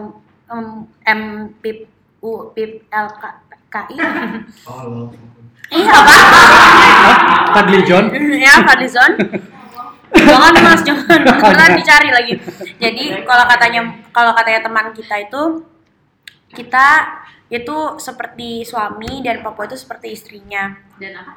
um, 0.52 0.86
M 1.08 1.22
Pip 1.58 1.90
U 2.22 2.52
Pip 2.54 2.86
L 2.92 3.08
K 3.18 3.24
KI. 3.72 3.96
Oh, 4.70 5.10
Iya 5.74 5.90
apa? 5.90 6.16
Fadli 7.58 7.80
John 7.88 8.14
ya 8.38 8.62
Fadlizon. 8.62 9.12
jangan 10.14 10.54
mas, 10.62 10.82
jangan 10.86 11.20
beneran 11.42 11.72
dicari 11.78 12.10
lagi. 12.14 12.34
Jadi 12.78 13.04
kalau 13.26 13.46
katanya 13.50 13.82
kalau 14.14 14.32
katanya 14.38 14.62
teman 14.66 14.86
kita 14.94 15.16
itu 15.26 15.42
kita 16.54 16.88
itu 17.50 17.78
seperti 18.02 18.66
suami 18.66 19.22
dan 19.22 19.42
Papua 19.46 19.66
itu 19.70 19.78
seperti 19.78 20.14
istrinya. 20.14 20.74
Dan 20.98 21.18
apa? 21.18 21.34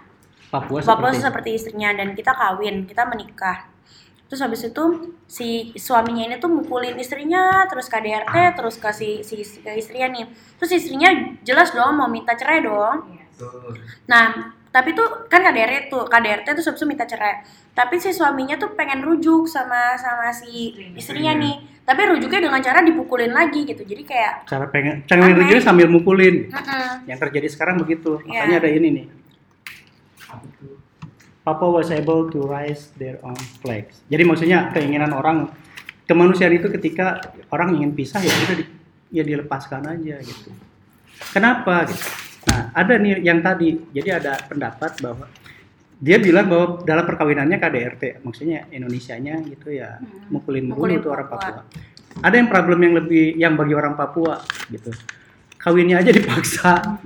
Papua 0.53 0.81
Papua 0.81 1.09
seperti 1.11 1.17
itu 1.17 1.27
seperti 1.27 1.51
istrinya 1.57 1.89
dan 1.93 2.09
kita 2.17 2.33
kawin, 2.33 2.85
kita 2.89 3.03
menikah. 3.09 3.69
Terus 4.27 4.43
habis 4.43 4.67
itu 4.67 4.85
si 5.31 5.71
suaminya 5.79 6.27
ini 6.27 6.37
tuh 6.43 6.51
mukulin 6.51 6.99
istrinya, 6.99 7.63
terus 7.71 7.87
KDRT, 7.87 8.59
terus 8.59 8.75
ke 8.75 8.91
si, 8.91 9.23
si, 9.23 9.47
si- 9.47 9.63
ke 9.63 9.71
istrinya 9.79 10.11
nih. 10.11 10.27
Terus 10.59 10.73
istrinya 10.75 11.11
jelas 11.47 11.71
dong 11.71 11.95
mau 11.95 12.11
minta 12.11 12.35
cerai 12.35 12.59
dong. 12.59 13.07
Nah, 14.11 14.51
tapi 14.77 14.93
tuh 14.93 15.25
kan 15.33 15.41
KDRT 15.41 15.89
tuh, 15.89 16.05
KDRT 16.05 16.47
tuh 16.53 16.65
itu 16.69 16.85
minta 16.85 17.09
cerai. 17.09 17.41
Tapi 17.73 17.97
si 17.97 18.13
suaminya 18.13 18.61
tuh 18.61 18.77
pengen 18.77 19.01
rujuk 19.01 19.49
sama 19.49 19.97
sama 19.97 20.29
si 20.37 20.77
istrinya 20.93 21.33
nih. 21.33 21.81
Tapi 21.87 22.03
rujuknya 22.13 22.51
dengan 22.51 22.61
cara 22.61 22.85
dipukulin 22.85 23.33
lagi 23.33 23.65
gitu. 23.65 23.81
Jadi 23.87 24.03
kayak 24.05 24.45
cara 24.45 24.69
pengen 24.69 25.07
pengen 25.09 25.33
Aneh. 25.33 25.39
begini 25.41 25.61
sambil 25.65 25.89
mukulin 25.89 26.51
mm-mm. 26.53 27.09
yang 27.09 27.17
terjadi 27.17 27.49
sekarang 27.49 27.81
begitu 27.81 28.21
Iya. 28.27 28.45
makanya 28.45 28.57
ada 28.61 28.71
ini 28.75 28.89
nih 28.93 29.07
Papua 31.47 31.79
was 31.79 31.95
able 31.95 32.27
to 32.35 32.43
rise 32.43 32.91
their 32.99 33.23
own 33.23 33.39
flags 33.63 34.03
jadi 34.11 34.27
maksudnya 34.27 34.75
keinginan 34.75 35.15
orang 35.15 35.47
kemanusiaan 36.11 36.59
itu 36.59 36.67
ketika 36.75 37.23
orang 37.55 37.79
ingin 37.79 37.95
pisah 37.95 38.19
ya 38.19 38.35
sudah 38.35 38.59
di- 38.59 38.71
ya 39.15 39.23
dilepaskan 39.23 39.87
aja 39.87 40.19
gitu 40.27 40.51
kenapa 41.31 41.87
gitu 41.87 42.26
Nah, 42.47 42.71
ada 42.73 42.95
nih 42.97 43.21
yang 43.23 43.43
tadi. 43.43 43.75
Jadi 43.91 44.09
ada 44.13 44.39
pendapat 44.47 44.99
bahwa 45.03 45.27
dia 45.97 46.21
bilang 46.21 46.47
bahwa 46.47 46.67
dalam 46.85 47.05
perkawinannya 47.09 47.57
KDRT, 47.57 48.03
maksudnya 48.21 48.69
Indonesianya 48.69 49.41
gitu 49.49 49.73
ya 49.73 49.97
mukulin 50.29 50.69
Hmm. 50.69 50.77
Mukulin 50.77 51.01
dulu 51.01 51.05
tuh 51.09 51.11
orang 51.17 51.29
Papua. 51.29 51.51
Papua. 51.65 52.25
Ada 52.25 52.35
yang 52.41 52.49
problem 52.49 52.79
yang 52.81 52.95
lebih 52.97 53.25
yang 53.37 53.53
bagi 53.57 53.75
orang 53.77 53.95
Papua 53.97 54.41
gitu. 54.69 54.93
Kawinnya 55.57 56.01
aja 56.01 56.11
dipaksa. 56.15 57.01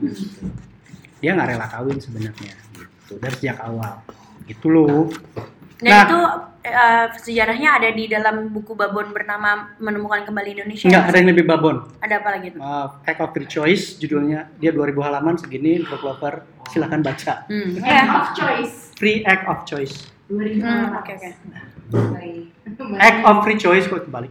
Dia 1.20 1.36
nggak 1.36 1.48
rela 1.56 1.66
kawin 1.68 1.98
sebenarnya 2.00 2.52
gitu 2.76 3.16
dari 3.16 3.34
sejak 3.38 3.58
awal. 3.64 4.04
Gitu 4.44 4.66
loh. 4.68 5.08
Dan 5.80 5.88
Nah. 5.88 6.04
itu 6.04 6.18
eh, 6.62 7.06
sejarahnya 7.16 7.76
ada 7.76 7.88
di 7.90 8.04
dalam 8.04 8.48
buku 8.48 8.72
Babon 8.72 9.10
bernama 9.10 9.72
Menemukan 9.76 10.24
Kembali 10.24 10.50
Indonesia. 10.54 10.86
Enggak, 10.86 11.04
ada 11.08 11.16
yang 11.16 11.28
lebih 11.28 11.44
babon. 11.44 11.76
Ada 11.98 12.14
apa 12.20 12.28
lagi 12.36 12.46
tuh? 12.52 12.60
Uh, 12.60 12.86
Act 13.02 13.20
of 13.20 13.30
Free 13.32 13.48
Choice 13.48 13.96
judulnya. 13.96 14.52
Dia 14.56 14.70
2000 14.70 15.00
halaman 15.00 15.34
segini, 15.36 15.80
book 15.80 16.00
lover. 16.00 16.44
Silahkan 16.68 17.00
baca. 17.00 17.34
Hmm. 17.48 17.80
Act 17.80 17.88
Ya. 17.88 18.02
of 18.10 18.26
choice. 18.34 18.74
Free 18.94 19.24
Act 19.24 19.44
of 19.46 19.58
Choice. 19.64 19.94
2000 20.28 20.60
Hmm, 20.60 20.94
Oke 20.94 21.12
oke. 21.16 21.30
Baik. 21.90 22.42
Act 22.96 23.20
of 23.24 23.36
Free 23.42 23.58
Choice 23.58 23.86
kok 23.86 24.04
kembali. 24.04 24.30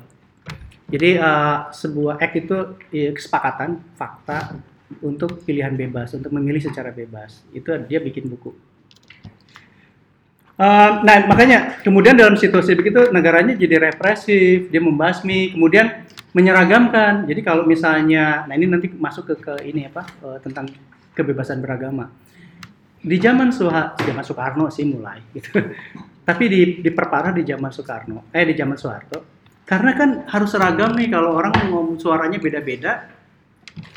Jadi 0.89 1.21
uh, 1.21 1.69
sebuah 1.69 2.17
act 2.17 2.36
itu 2.39 2.57
ya, 2.89 3.13
kesepakatan, 3.13 3.77
fakta 3.93 4.57
untuk 5.01 5.45
pilihan 5.45 5.69
bebas, 5.71 6.17
untuk 6.17 6.34
memilih 6.34 6.57
secara 6.57 6.89
bebas. 6.89 7.45
Itu 7.51 7.69
dia 7.86 8.01
bikin 8.01 8.25
buku. 8.25 8.49
Uh, 10.60 10.99
nah 11.07 11.24
makanya 11.24 11.80
kemudian 11.80 12.20
dalam 12.20 12.36
situasi 12.36 12.76
begitu 12.76 13.07
negaranya 13.16 13.55
jadi 13.55 13.80
represif, 13.80 14.68
dia 14.68 14.84
membasmi, 14.84 15.55
kemudian 15.55 16.03
menyeragamkan. 16.36 17.24
Jadi 17.24 17.41
kalau 17.47 17.64
misalnya, 17.64 18.43
nah 18.43 18.60
ini 18.60 18.68
nanti 18.68 18.91
masuk 18.91 19.32
ke, 19.32 19.36
ke 19.39 19.53
ini 19.72 19.88
apa 19.88 20.03
uh, 20.20 20.36
tentang 20.43 20.68
kebebasan 21.16 21.64
beragama. 21.64 22.12
Di 22.99 23.16
zaman 23.16 23.55
Soeha, 23.55 23.95
zaman 24.03 24.24
Soekarno 24.28 24.68
sih 24.68 24.84
mulai 24.84 25.24
gitu. 25.32 25.64
Tapi 26.28 26.43
di, 26.51 26.62
diperparah 26.84 27.32
di 27.32 27.47
zaman 27.47 27.72
Soekarno, 27.72 28.28
eh 28.36 28.43
di 28.43 28.53
zaman 28.60 28.76
Soeharto. 28.76 29.39
Karena 29.64 29.95
kan 29.95 30.10
harus 30.28 30.51
seragam 30.51 30.91
nih 30.97 31.07
kalau 31.07 31.39
orang 31.39 31.55
ngomong 31.55 31.95
suaranya 32.03 32.36
beda-beda, 32.36 33.07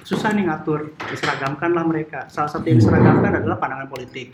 susah 0.07 0.31
nih 0.31 0.47
ngatur. 0.47 0.95
Diseragamkanlah 1.11 1.85
mereka. 1.91 2.31
Salah 2.31 2.55
satu 2.55 2.71
yang 2.71 2.79
diseragamkan 2.79 3.43
adalah 3.43 3.59
pandangan 3.59 3.91
politik. 3.91 4.31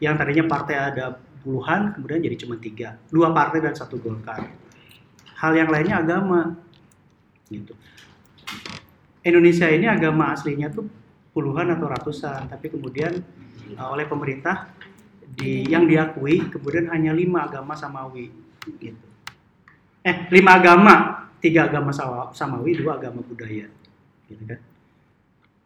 Yang 0.00 0.14
tadinya 0.24 0.44
partai 0.48 0.76
ada 0.78 1.18
puluhan, 1.46 1.94
kemudian 1.94 2.18
jadi 2.26 2.36
cuma 2.42 2.58
tiga. 2.58 2.98
Dua 3.06 3.30
partai 3.30 3.62
dan 3.62 3.78
satu 3.78 4.02
golkar. 4.02 4.50
Hal 5.38 5.54
yang 5.54 5.70
lainnya 5.70 6.02
agama. 6.02 6.58
Gitu. 7.46 7.70
Indonesia 9.22 9.70
ini 9.70 9.86
agama 9.86 10.34
aslinya 10.34 10.74
tuh 10.74 10.90
puluhan 11.30 11.70
atau 11.70 11.86
ratusan, 11.86 12.50
tapi 12.50 12.74
kemudian 12.74 13.22
uh, 13.78 13.94
oleh 13.94 14.10
pemerintah 14.10 14.74
di 15.36 15.68
yang 15.68 15.84
diakui 15.84 16.48
kemudian 16.48 16.88
hanya 16.88 17.12
lima 17.12 17.44
agama 17.44 17.76
samawi 17.76 18.32
gitu 18.80 19.06
eh 20.00 20.24
lima 20.32 20.56
agama 20.56 20.94
tiga 21.44 21.68
agama 21.68 21.92
samawi 22.32 22.72
dua 22.72 22.96
agama 22.96 23.20
budaya 23.20 23.68
gitu 24.32 24.44
kan 24.48 24.60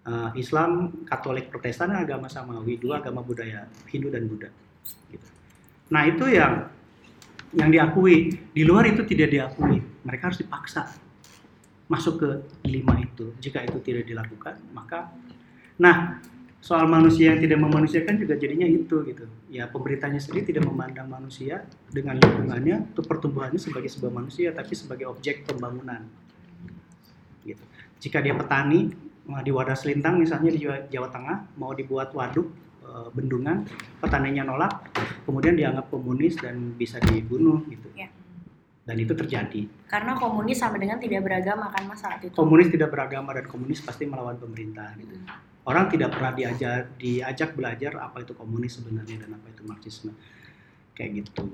Uh, 0.01 0.33
Islam 0.33 1.05
Katolik 1.05 1.53
Protestan 1.53 1.93
agama 1.93 2.24
samawi 2.24 2.81
dua 2.81 3.05
agama 3.05 3.20
budaya 3.20 3.68
Hindu 3.93 4.09
dan 4.09 4.24
Buddha 4.24 4.49
gitu. 5.12 5.28
Nah 5.91 6.07
itu 6.07 6.24
yang 6.30 6.70
yang 7.51 7.70
diakui. 7.70 8.38
Di 8.55 8.62
luar 8.62 8.86
itu 8.86 9.03
tidak 9.03 9.34
diakui. 9.34 9.82
Mereka 10.07 10.30
harus 10.30 10.41
dipaksa 10.41 10.86
masuk 11.91 12.22
ke 12.22 12.30
lima 12.70 12.95
itu. 13.03 13.34
Jika 13.43 13.66
itu 13.66 13.82
tidak 13.82 14.07
dilakukan 14.07 14.57
maka 14.70 15.11
nah 15.80 16.22
soal 16.61 16.84
manusia 16.84 17.32
yang 17.32 17.41
tidak 17.41 17.57
memanusiakan 17.59 18.14
juga 18.20 18.38
jadinya 18.38 18.68
itu 18.68 19.03
gitu. 19.03 19.26
Ya 19.51 19.66
pemerintahnya 19.66 20.22
sendiri 20.22 20.55
tidak 20.55 20.68
memandang 20.70 21.11
manusia 21.11 21.66
dengan 21.91 22.20
lingkungannya 22.20 22.95
untuk 22.95 23.11
pertumbuhannya 23.11 23.59
sebagai 23.59 23.91
sebuah 23.91 24.12
manusia 24.12 24.55
tapi 24.55 24.76
sebagai 24.78 25.11
objek 25.11 25.49
pembangunan. 25.49 26.07
Gitu. 27.43 27.64
Jika 27.99 28.22
dia 28.22 28.36
petani 28.36 28.93
di 29.26 29.51
wadah 29.51 29.78
selintang 29.78 30.18
misalnya 30.20 30.51
di 30.53 30.61
Jawa, 30.66 31.09
Tengah 31.11 31.55
mau 31.57 31.72
dibuat 31.72 32.12
waduk 32.12 32.51
bendungan 33.11 33.64
petaninya 33.99 34.45
nolak 34.45 34.91
kemudian 35.22 35.55
dianggap 35.55 35.86
komunis 35.88 36.34
dan 36.36 36.74
bisa 36.74 36.99
dibunuh 37.01 37.62
gitu 37.66 37.88
Ya. 37.95 38.09
dan 38.84 38.97
itu 38.97 39.12
terjadi 39.12 39.70
Karena 39.86 40.14
komunis 40.14 40.59
sama 40.59 40.76
dengan 40.76 40.99
tidak 40.99 41.22
beragama 41.22 41.68
kan 41.68 41.86
mas 41.86 41.99
saat 41.99 42.20
itu. 42.22 42.34
komunis 42.34 42.68
tidak 42.68 42.91
beragama 42.91 43.30
dan 43.32 43.47
komunis 43.47 43.78
pasti 43.80 44.07
melawan 44.07 44.34
pemerintah 44.36 44.95
gitu. 44.97 45.14
Orang 45.61 45.93
tidak 45.93 46.16
pernah 46.16 46.32
diajar 46.32 46.88
diajak 46.97 47.53
belajar 47.53 47.93
apa 47.99 48.22
itu 48.22 48.32
komunis 48.32 48.80
sebenarnya 48.80 49.22
dan 49.22 49.36
apa 49.36 49.47
itu 49.47 49.62
marxisme. 49.62 50.11
Kayak 50.95 51.26
gitu. 51.26 51.45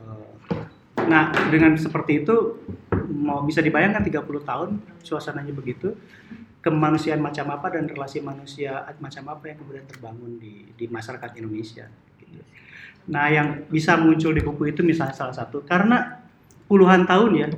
Eh, 0.00 0.64
Nah, 0.96 1.28
dengan 1.52 1.76
seperti 1.76 2.24
itu 2.24 2.34
mau 3.12 3.44
bisa 3.44 3.60
dibayangkan 3.60 4.00
30 4.00 4.16
tahun 4.42 4.68
suasananya 5.04 5.52
begitu 5.52 5.92
kemanusiaan 6.66 7.22
macam 7.22 7.46
apa 7.54 7.78
dan 7.78 7.86
relasi 7.86 8.18
manusia 8.18 8.82
macam 8.98 9.30
apa 9.30 9.54
yang 9.54 9.62
kemudian 9.62 9.86
terbangun 9.86 10.42
di 10.42 10.66
di 10.74 10.90
masyarakat 10.90 11.30
Indonesia 11.38 11.86
gitu. 12.18 12.42
Nah, 13.06 13.30
yang 13.30 13.70
bisa 13.70 13.94
muncul 13.94 14.34
di 14.34 14.42
buku 14.42 14.74
itu 14.74 14.82
misalnya 14.82 15.14
salah 15.14 15.36
satu 15.38 15.62
karena 15.62 16.26
puluhan 16.66 17.06
tahun 17.06 17.32
ya 17.38 17.48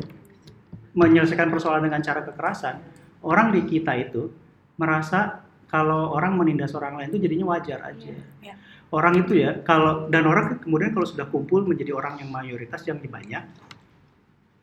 menyelesaikan 0.93 1.49
persoalan 1.49 1.89
dengan 1.89 2.05
cara 2.05 2.21
kekerasan, 2.21 2.85
orang 3.25 3.57
di 3.57 3.65
kita 3.65 3.97
itu 3.97 4.29
merasa 4.77 5.41
kalau 5.73 6.13
orang 6.13 6.37
menindas 6.37 6.77
orang 6.77 7.01
lain 7.01 7.09
itu 7.09 7.21
jadinya 7.25 7.57
wajar 7.57 7.81
aja. 7.89 8.13
Ya. 8.45 8.55
Orang 8.93 9.21
itu 9.21 9.37
ya 9.37 9.65
kalau 9.65 10.09
dan 10.13 10.29
orang 10.29 10.61
kemudian 10.61 10.93
kalau 10.93 11.09
sudah 11.09 11.29
kumpul 11.29 11.65
menjadi 11.65 11.97
orang 11.97 12.21
yang 12.21 12.29
mayoritas 12.29 12.85
yang 12.89 13.01
lebih 13.01 13.13
banyak 13.13 13.45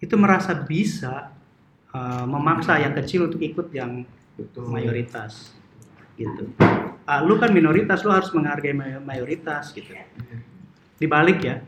itu 0.01 0.15
merasa 0.17 0.53
bisa 0.53 1.33
uh, 1.93 2.25
memaksa 2.25 2.81
yang 2.81 2.93
kecil 2.97 3.29
untuk 3.29 3.41
ikut 3.41 3.69
yang 3.73 4.03
Betul. 4.35 4.67
mayoritas 4.67 5.55
gitu. 6.15 6.51
Ah, 7.03 7.21
lu 7.21 7.35
kan 7.39 7.51
minoritas, 7.51 8.01
lu 8.03 8.11
harus 8.11 8.31
menghargai 8.31 8.71
may- 8.71 8.99
mayoritas 9.03 9.71
gitu. 9.75 9.91
Dibalik 10.95 11.39
ya. 11.43 11.59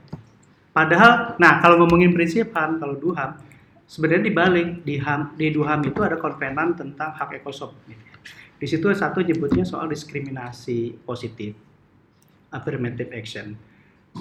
Padahal, 0.72 1.36
nah 1.42 1.60
kalau 1.60 1.84
ngomongin 1.84 2.14
prinsip 2.14 2.54
HAM, 2.54 2.80
kalau 2.80 2.96
DUHAM, 2.96 3.42
sebenarnya 3.90 4.24
dibalik 4.30 4.68
di 4.86 4.96
HAM, 5.02 5.36
di 5.36 5.50
DUHAM 5.52 5.90
itu 5.90 6.00
ada 6.06 6.16
konvenan 6.22 6.78
tentang 6.78 7.12
hak 7.18 7.42
ekosop. 7.42 7.74
Di 8.58 8.66
situ 8.66 8.90
satu 8.94 9.22
nyebutnya 9.22 9.66
soal 9.66 9.90
diskriminasi 9.90 11.02
positif, 11.06 11.54
affirmative 12.50 13.10
action. 13.14 13.58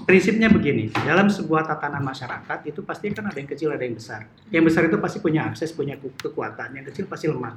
Prinsipnya 0.05 0.53
begini, 0.53 0.93
dalam 0.93 1.33
sebuah 1.33 1.65
tatanan 1.65 2.05
masyarakat 2.05 2.69
itu 2.69 2.85
pasti 2.85 3.09
kan 3.15 3.33
ada 3.33 3.39
yang 3.41 3.49
kecil, 3.49 3.73
ada 3.73 3.81
yang 3.81 3.97
besar. 3.97 4.29
Yang 4.53 4.65
besar 4.69 4.83
itu 4.91 4.97
pasti 5.01 5.19
punya 5.25 5.49
akses, 5.49 5.73
punya 5.73 5.97
ke- 5.97 6.13
kekuatan. 6.21 6.77
Yang 6.77 6.93
kecil 6.93 7.05
pasti 7.09 7.33
lemah. 7.33 7.57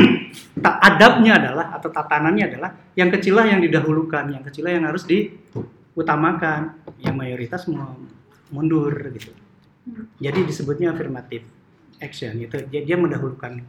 Adabnya 0.88 1.36
adalah 1.36 1.76
atau 1.76 1.92
tatanannya 1.92 2.44
adalah 2.48 2.70
yang 2.96 3.12
kecil 3.12 3.36
lah 3.36 3.46
yang 3.50 3.60
didahulukan, 3.60 4.24
yang 4.32 4.42
kecil 4.46 4.64
lah 4.64 4.72
yang 4.80 4.86
harus 4.88 5.04
diutamakan, 5.04 6.80
yang 7.04 7.14
mayoritas 7.18 7.68
mundur 8.48 8.94
gitu. 9.12 9.36
Jadi 10.20 10.38
disebutnya 10.48 10.96
affirmative 10.96 11.44
action 12.00 12.38
gitu. 12.38 12.64
Dia, 12.70 12.96
mendahulukan 12.96 13.60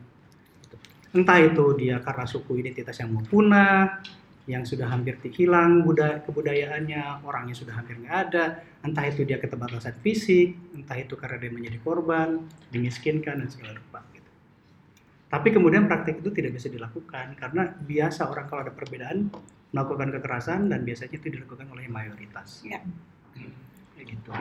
entah 1.10 1.40
itu 1.42 1.66
dia 1.74 1.98
karena 2.06 2.26
suku 2.30 2.62
identitas 2.62 2.94
yang 3.02 3.10
mau 3.10 3.26
punah, 3.26 4.02
yang 4.50 4.66
sudah 4.66 4.90
hampir 4.90 5.22
hilang 5.38 5.86
budaya 5.86 6.26
kebudayaannya, 6.26 7.22
orangnya 7.22 7.54
sudah 7.54 7.78
hampir 7.78 8.02
nggak 8.02 8.18
ada, 8.34 8.66
entah 8.82 9.06
itu 9.06 9.22
dia 9.22 9.38
keterbatasan 9.38 9.94
fisik, 10.02 10.58
entah 10.74 10.98
itu 10.98 11.14
karena 11.14 11.38
dia 11.38 11.54
menjadi 11.54 11.78
korban, 11.86 12.50
dimiskinkan 12.74 13.46
dan 13.46 13.50
segala 13.54 13.78
rupa. 13.78 14.02
Gitu. 14.10 14.26
Tapi 15.30 15.48
kemudian 15.54 15.86
praktik 15.86 16.26
itu 16.26 16.34
tidak 16.34 16.58
bisa 16.58 16.66
dilakukan 16.66 17.38
karena 17.38 17.78
biasa 17.78 18.26
orang 18.26 18.50
kalau 18.50 18.66
ada 18.66 18.74
perbedaan 18.74 19.30
melakukan 19.70 20.10
kekerasan 20.18 20.66
dan 20.66 20.82
biasanya 20.82 21.14
itu 21.14 21.30
dilakukan 21.30 21.70
oleh 21.70 21.86
mayoritas. 21.86 22.66
Ya. 22.66 22.82
Kayak 23.94 24.18
gitu. 24.18 24.34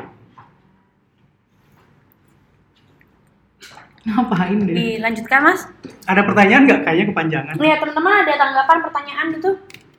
Ngapain 4.09 4.59
deh? 4.65 4.73
Dilanjutkan 4.73 5.41
mas. 5.45 5.69
Ada 6.09 6.25
pertanyaan 6.25 6.65
nggak? 6.65 6.81
Kayaknya 6.81 7.07
kepanjangan. 7.13 7.55
Nih 7.61 7.77
teman-teman 7.77 8.13
ada 8.25 8.33
tanggapan 8.41 8.77
pertanyaan 8.89 9.27
gitu? 9.37 9.51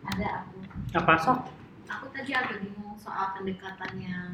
Ada 0.10 0.44
aku 0.44 0.58
Apa? 0.98 1.14
Sok. 1.22 1.40
aku 1.90 2.06
tadi 2.14 2.32
agak 2.34 2.62
bingung 2.62 2.98
soal 2.98 3.34
pendekatan 3.38 3.92
yang 3.98 4.34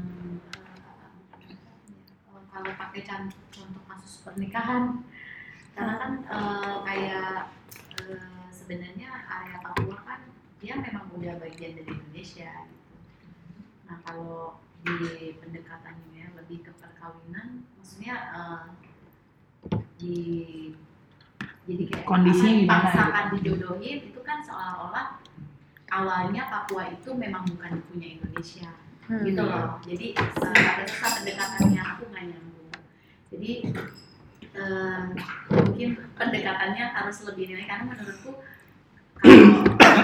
eh, 0.51 2.43
kalau 2.51 2.71
pakai 2.79 3.01
contoh 3.51 3.83
kasus 3.87 4.23
pernikahan 4.23 5.03
karena 5.75 5.93
kan 5.99 6.11
eh, 6.23 6.75
kayak 6.87 7.51
eh, 7.99 8.47
sebenarnya 8.51 9.09
area 9.27 9.59
Papua 9.59 9.99
kan 10.07 10.19
dia 10.63 10.79
memang 10.79 11.11
udah 11.13 11.35
bagian 11.43 11.75
dari 11.77 11.91
Indonesia 11.91 12.51
gitu. 12.71 12.95
Nah 13.85 13.99
kalau 14.07 14.57
di 14.85 15.35
pendekatannya 15.41 16.09
ya, 16.13 16.27
lebih 16.37 16.61
ke 16.65 16.71
perkawinan, 16.77 17.67
maksudnya 17.77 18.15
eh, 18.31 18.65
di 19.99 20.17
jadi 21.65 21.83
kayak 21.89 22.05
Kondisinya 22.05 22.53
gimana 22.53 22.61
dipaksakan 22.61 23.25
dijodohin 23.33 23.97
itu 24.13 24.19
kan 24.21 24.37
seolah-olah 24.45 25.17
awalnya 26.03 26.51
Papua 26.51 26.91
itu 26.91 27.15
memang 27.15 27.47
bukan 27.47 27.79
punya 27.87 28.19
Indonesia 28.19 28.71
Hmm. 29.05 29.21
gitu 29.21 29.37
loh. 29.37 29.77
Jadi 29.85 30.17
uh, 30.17 30.49
pada 30.49 30.85
saat 30.89 31.21
pendekatannya 31.21 31.81
aku 31.81 32.09
nggak 32.09 32.25
nyambung. 32.25 32.69
Jadi 33.29 33.51
eh, 34.55 35.03
mungkin 35.51 35.89
pendekatannya 36.15 36.85
harus 36.95 37.17
lebih 37.27 37.51
nilai 37.51 37.67
karena 37.67 37.85
menurutku 37.91 38.31
kalau 39.19 40.01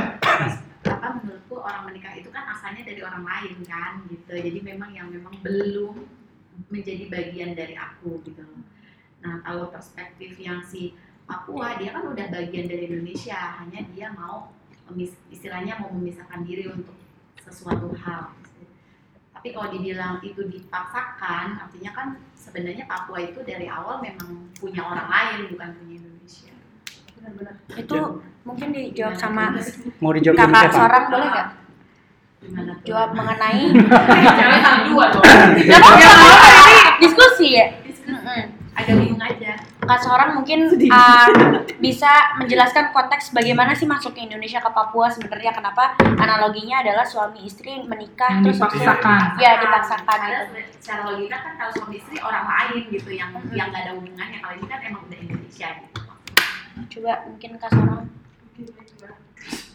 apa 0.85 1.07
menurutku 1.17 1.55
orang 1.57 1.87
menikah 1.89 2.13
itu 2.13 2.29
kan 2.29 2.45
asalnya 2.51 2.85
dari 2.85 3.01
orang 3.01 3.25
lain 3.25 3.57
kan 3.65 4.05
gitu. 4.05 4.33
Jadi 4.37 4.59
memang 4.61 4.93
yang 4.93 5.09
memang 5.09 5.33
belum 5.41 6.05
menjadi 6.69 7.09
bagian 7.09 7.57
dari 7.57 7.73
aku 7.73 8.21
gitu 8.21 8.45
loh. 8.45 8.61
Nah 9.25 9.41
kalau 9.41 9.73
perspektif 9.73 10.37
yang 10.37 10.61
si 10.61 10.93
Papua 11.25 11.79
dia 11.81 11.95
kan 11.95 12.05
udah 12.05 12.27
bagian 12.29 12.69
dari 12.69 12.85
Indonesia 12.85 13.57
hanya 13.57 13.81
dia 13.95 14.13
mau 14.13 14.53
memis- 14.91 15.19
istilahnya 15.27 15.75
mau 15.77 15.89
memisahkan 15.89 16.43
diri 16.43 16.67
untuk 16.67 16.93
sesuatu 17.37 17.89
hal 17.97 18.35
tapi 19.31 19.47
kalau 19.51 19.67
dibilang 19.69 20.21
itu 20.21 20.37
dipaksakan 20.45 21.57
artinya 21.57 21.91
kan 21.91 22.07
sebenarnya 22.35 22.85
Papua 22.85 23.17
itu 23.19 23.41
dari 23.41 23.65
awal 23.65 23.97
memang 23.97 24.51
punya 24.53 24.83
orang 24.83 25.07
lain 25.07 25.49
bukan 25.49 25.69
punya 25.73 25.95
Indonesia 25.97 26.53
benar-benar 27.15 27.53
Itu 27.73 27.97
mungkin 28.41 28.67
dijawab 28.69 29.15
sama 29.15 29.57
Mau 29.97 30.11
dijawab 30.11 30.37
sama 30.37 30.51
kakak 30.51 30.61
siapa? 30.63 30.77
seorang 30.77 31.03
boleh 31.07 31.27
nggak? 31.27 31.47
Jawab 32.83 33.09
mengenai 33.13 33.61
jangan 34.41 34.77
dua 34.89 35.05
dong 35.09 35.21
apa-apa, 35.21 36.47
ini 36.65 36.81
diskusi 36.99 37.47
ya. 37.53 37.65
Diskusi. 37.81 38.37
Agak 38.71 38.93
bingung 38.95 39.21
aja 39.21 39.40
Kak 39.81 39.97
seorang 39.97 40.37
mungkin 40.37 40.69
uh, 40.69 41.27
bisa 41.81 42.11
menjelaskan 42.37 42.93
konteks 42.93 43.33
bagaimana 43.33 43.73
sih 43.73 43.89
masuk 43.89 44.13
ke 44.13 44.21
Indonesia 44.21 44.61
ke 44.61 44.69
Papua 44.69 45.09
sebenarnya 45.09 45.51
kenapa 45.51 45.97
analoginya 46.15 46.85
adalah 46.85 47.01
suami 47.01 47.41
istri 47.43 47.81
menikah 47.81 48.29
Yang 48.39 48.53
terus 48.53 48.57
dipaksakan. 48.61 49.19
ya 49.41 49.51
dipaksakan 49.57 50.05
Karena 50.21 50.39
gitu. 50.45 50.77
secara 50.77 51.01
logika 51.09 51.37
kan 51.41 51.53
kalau 51.57 51.71
suami 51.73 51.97
istri 51.97 52.21
orang 52.21 52.45
lain 52.45 52.81
gitu 52.87 53.09
yang 53.09 53.33
Mm-mm. 53.33 53.57
yang 53.57 53.73
nggak 53.73 53.81
ada 53.83 53.91
hubungannya 53.97 54.37
kalau 54.37 54.53
ini 54.53 54.65
kan 54.69 54.79
emang 54.85 55.01
udah 55.09 55.17
Indonesia 55.17 55.67
gitu 55.73 55.99
Coba 56.71 57.11
mungkin 57.25 57.49
Kak 57.57 57.69
seorang 57.73 58.01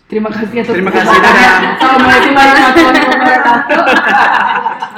Terima 0.07 0.30
kasih 0.30 0.62
atas 0.62 0.70
Terima 0.70 0.90
kasih. 0.94 1.11
Assalamualaikum 1.11 2.32
warahmatullahi 2.38 3.07
wabarakatuh. 3.11 3.82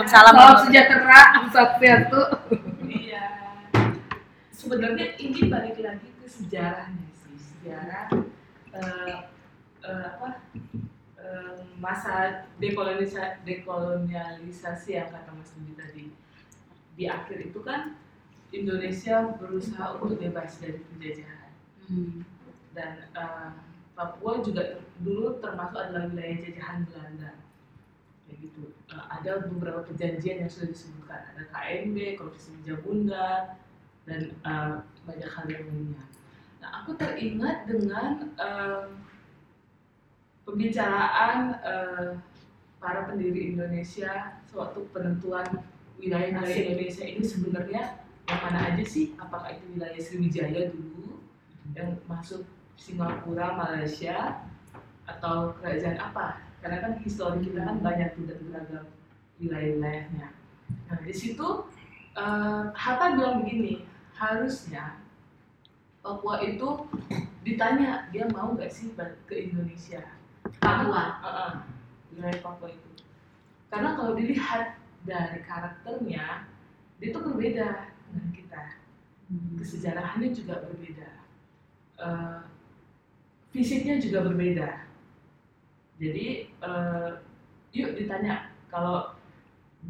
salam 0.05 0.35
Salam 0.37 0.57
sejahtera, 0.69 1.21
satu. 1.49 1.81
Iya. 1.81 2.68
Sebenarnya 4.69 5.17
ini 5.17 5.49
balik 5.49 5.81
lagi 5.81 6.13
ke 6.21 6.29
sejarahnya 6.29 7.09
sih, 7.17 7.41
sejarah 7.41 8.13
eh, 8.77 9.17
eh, 9.81 10.09
apa 10.13 10.45
eh, 11.17 11.57
masa 11.81 12.45
dekolonisa, 12.61 13.41
dekolonialisasi 13.49 14.93
yang 14.93 15.09
kata 15.09 15.33
Mas 15.33 15.57
Budi 15.57 15.73
tadi. 15.73 16.05
Di 17.01 17.09
akhir 17.09 17.49
itu 17.49 17.65
kan 17.65 17.97
Indonesia 18.53 19.33
berusaha 19.41 20.05
untuk 20.05 20.21
bebas 20.21 20.61
dari 20.61 20.85
penjajahan. 20.85 21.49
Dan 22.77 23.09
eh, 23.09 23.51
Papua 23.97 24.45
juga 24.45 24.85
dulu 25.01 25.41
termasuk 25.41 25.81
adalah 25.81 26.13
wilayah 26.13 26.45
jajahan 26.45 26.85
Belanda. 26.93 27.41
Kayak 28.29 28.37
gitu. 28.45 28.77
Ada 28.93 29.49
beberapa 29.49 29.81
perjanjian 29.89 30.45
yang 30.45 30.53
sudah 30.53 30.69
disebutkan. 30.77 31.25
Ada 31.33 31.49
KMB, 31.57 32.21
Konvensi 32.21 32.53
Meja 32.53 32.77
Bundar 32.85 33.57
dan 34.09 34.33
eh, 34.33 34.75
banyak 35.05 35.31
hal 35.31 35.47
yang 35.47 35.65
lainnya. 35.69 36.05
Nah 36.65 36.71
aku 36.83 36.97
teringat 36.97 37.69
dengan 37.69 38.33
eh, 38.41 38.89
pembicaraan 40.49 41.39
eh, 41.61 42.11
para 42.81 43.05
pendiri 43.05 43.53
Indonesia 43.53 44.41
sewaktu 44.49 44.89
penentuan 44.95 45.45
wilayah-wilayah 45.99 46.57
Indonesia 46.57 47.05
ini 47.05 47.23
sebenarnya 47.27 47.83
yang 48.29 48.41
mana 48.45 48.59
aja 48.73 48.85
sih? 48.87 49.17
Apakah 49.19 49.57
itu 49.57 49.77
wilayah 49.77 50.01
Sriwijaya 50.01 50.71
dulu 50.73 51.21
yang 51.75 51.97
masuk 52.07 52.47
Singapura, 52.79 53.57
Malaysia, 53.59 54.47
atau 55.09 55.57
kerajaan 55.59 55.99
apa? 55.99 56.41
Karena 56.63 56.79
kan 56.85 56.93
histori 57.03 57.43
kita 57.51 57.65
kan 57.67 57.77
banyak 57.83 58.15
tuh 58.15 58.25
dan 58.31 58.39
beragam 58.47 58.87
wilayah-wilayahnya. 59.43 60.29
Nah 60.87 60.99
di 61.03 61.15
situ 61.15 61.49
eh, 62.15 62.63
Hatta 62.73 63.17
bilang 63.19 63.43
begini, 63.43 63.83
harusnya 64.19 64.99
Papua 66.03 66.41
itu 66.43 66.89
ditanya 67.43 68.07
dia 68.15 68.25
mau 68.31 68.55
nggak 68.55 68.71
sih 68.71 68.95
balik 68.95 69.19
ke 69.27 69.51
Indonesia? 69.51 70.03
Papua. 70.63 71.21
Heeh, 71.21 71.53
wilayah 72.15 72.41
Papua 72.41 72.69
itu. 72.71 72.91
Karena 73.69 73.93
kalau 73.99 74.17
dilihat 74.17 74.79
dari 75.05 75.45
karakternya, 75.45 76.49
dia 76.97 77.07
itu 77.13 77.19
berbeda 77.21 77.93
dengan 78.09 78.29
kita. 78.33 78.63
Kesejarahannya 79.61 80.31
juga 80.33 80.65
berbeda. 80.65 81.11
Eh, 81.99 82.41
fisiknya 83.53 84.01
juga 84.01 84.25
berbeda. 84.25 84.89
Jadi, 85.99 86.27
eh, 86.49 87.11
yuk 87.75 87.91
ditanya 88.01 88.55
kalau 88.73 89.13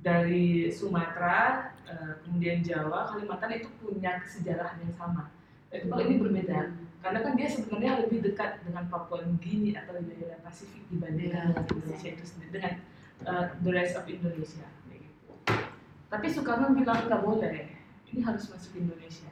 dari 0.03 0.73
Sumatera, 0.75 1.71
eh, 1.89 2.15
kemudian 2.23 2.61
Jawa, 2.61 3.09
Kalimantan 3.09 3.57
itu 3.57 3.69
punya 3.81 4.21
kesejarahan 4.21 4.79
yang 4.85 4.95
sama. 4.95 5.33
Tapi 5.69 5.85
kalau 5.85 6.03
ini 6.05 6.17
berbeda, 6.17 6.59
karena 7.05 7.19
kan 7.21 7.33
dia 7.37 7.49
sebenarnya 7.49 7.93
lebih 8.05 8.25
dekat 8.25 8.65
dengan 8.65 8.89
Papua 8.89 9.21
Nugini 9.25 9.77
atau 9.77 10.01
wilayah 10.01 10.41
Pasifik 10.41 10.81
dibandingkan 10.89 11.53
dengan 11.53 11.65
Indonesia 11.69 12.09
itu 12.09 12.25
sendiri 12.25 12.51
dengan 12.57 12.75
uh, 13.29 13.53
the 13.61 13.71
rest 13.73 13.95
of 13.95 14.09
Indonesia 14.09 14.65
gitu. 14.89 15.31
Tapi 16.09 16.27
Soekarno 16.33 16.73
bilang 16.73 17.05
nggak 17.05 17.21
boleh, 17.21 17.69
ini 18.09 18.21
harus 18.25 18.49
masuk 18.49 18.73
Indonesia 18.81 19.29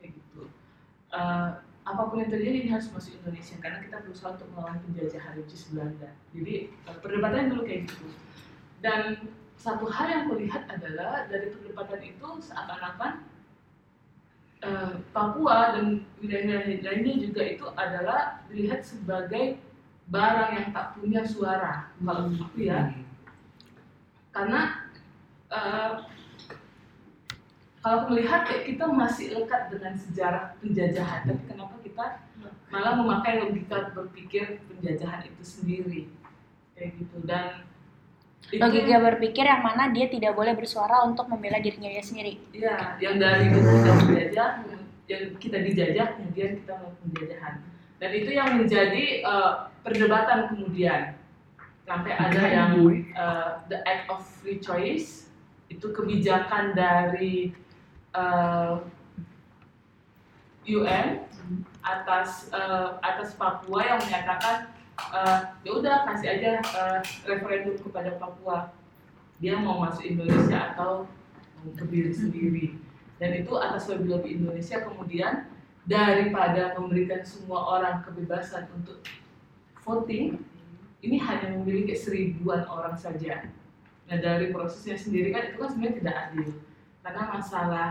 kayak 0.00 0.16
gitu. 0.16 0.48
Uh, 1.12 1.60
apa 1.84 2.02
pun 2.06 2.22
yang 2.22 2.30
terjadi 2.32 2.56
ini 2.64 2.70
harus 2.72 2.88
masuk 2.92 3.18
Indonesia 3.20 3.56
karena 3.60 3.78
kita 3.84 3.96
berusaha 4.04 4.36
untuk 4.36 4.48
melawan 4.56 4.78
penjajahan 4.88 5.32
which 5.36 5.52
is 5.52 5.68
Belanda. 5.68 6.10
Jadi 6.32 6.72
uh, 6.88 6.96
perdebatannya 6.96 7.52
dulu 7.52 7.62
kayak 7.68 7.92
gitu. 7.92 8.08
Dan 8.80 9.28
satu 9.60 9.92
hal 9.92 10.06
yang 10.08 10.24
kulihat 10.32 10.64
adalah 10.72 11.28
dari 11.28 11.52
perdebatan 11.52 12.00
itu 12.00 12.28
seakan-akan 12.40 13.28
eh, 14.64 14.92
Papua 15.12 15.76
dan 15.76 16.08
wilayah-wilayah 16.16 16.80
lainnya 16.80 17.14
juga 17.28 17.42
itu 17.44 17.66
adalah 17.76 18.40
dilihat 18.48 18.80
sebagai 18.80 19.60
barang 20.08 20.50
yang 20.56 20.68
tak 20.72 20.96
punya 20.96 21.22
suara 21.28 21.92
kalau 22.00 22.32
aku 22.32 22.56
ya. 22.56 22.88
Karena 24.32 24.88
eh, 25.52 25.92
kalau 27.84 27.94
aku 28.00 28.06
melihat 28.16 28.48
kayak 28.48 28.64
kita 28.64 28.84
masih 28.88 29.26
lekat 29.36 29.68
dengan 29.68 29.92
sejarah 29.92 30.56
penjajahan 30.64 31.20
tapi 31.28 31.42
kenapa 31.44 31.76
kita 31.84 32.04
malah 32.72 32.96
memakai 32.96 33.44
logika 33.44 33.92
berpikir 33.92 34.64
penjajahan 34.72 35.28
itu 35.28 35.42
sendiri? 35.44 36.02
Kayak 36.72 36.96
gitu. 36.96 37.16
Dan 37.28 37.69
Logika 38.50 38.98
berpikir 38.98 39.46
yang 39.46 39.62
mana 39.62 39.94
dia 39.94 40.10
tidak 40.10 40.34
boleh 40.34 40.58
bersuara 40.58 41.06
untuk 41.06 41.30
membela 41.30 41.62
dirinya 41.62 41.86
dia 41.86 42.02
sendiri. 42.02 42.34
Iya, 42.50 42.98
yang 42.98 43.22
dari 43.22 43.46
kita 43.54 43.70
dijajah, 44.02 44.50
yang 45.06 45.22
kita 45.38 45.58
dijajah, 45.62 46.06
kemudian 46.18 46.50
kita 46.58 46.72
melakukan 46.74 47.06
penjajahan. 47.14 47.54
Dan 48.00 48.10
itu 48.16 48.30
yang 48.34 48.50
menjadi 48.58 49.04
eh, 49.22 49.52
perdebatan 49.86 50.38
kemudian. 50.50 51.14
Sampai 51.86 52.12
ada 52.14 52.42
yang 52.50 52.70
eh, 52.90 53.50
the 53.70 53.78
act 53.86 54.10
of 54.10 54.22
free 54.42 54.58
choice, 54.58 55.30
itu 55.70 55.86
kebijakan 55.94 56.74
dari 56.74 57.54
eh, 58.18 58.74
UN 60.74 61.06
atas 61.86 62.50
eh, 62.50 62.88
atas 62.98 63.38
Papua 63.38 63.94
yang 63.94 64.00
menyatakan 64.02 64.79
eh, 65.08 65.38
ya 65.64 65.70
udah 65.72 65.96
kasih 66.08 66.28
aja 66.38 66.50
eh, 66.60 66.98
referendum 67.26 67.76
kepada 67.80 68.16
Papua. 68.20 68.72
Dia 69.40 69.56
mau 69.56 69.80
masuk 69.80 70.04
Indonesia 70.04 70.74
atau 70.74 71.08
mau 71.60 71.70
berdiri 71.74 72.12
sendiri. 72.12 72.66
Dan 73.16 73.44
itu 73.44 73.52
atas 73.56 73.88
lobby-lobby 73.88 74.36
Indonesia. 74.36 74.84
Kemudian 74.84 75.48
daripada 75.88 76.76
memberikan 76.76 77.24
semua 77.24 77.80
orang 77.80 78.04
kebebasan 78.04 78.68
untuk 78.76 79.00
voting 79.80 80.40
ini 81.00 81.16
hanya 81.16 81.56
memiliki 81.56 81.96
seribuan 81.96 82.68
orang 82.68 82.96
saja. 82.96 83.48
Nah 84.08 84.16
dari 84.20 84.52
prosesnya 84.52 85.00
sendiri 85.00 85.32
kan 85.32 85.52
itu 85.52 85.56
kan 85.56 85.68
sebenarnya 85.72 85.96
tidak 85.96 86.16
adil. 86.28 86.48
Karena 87.00 87.22
masalah 87.32 87.88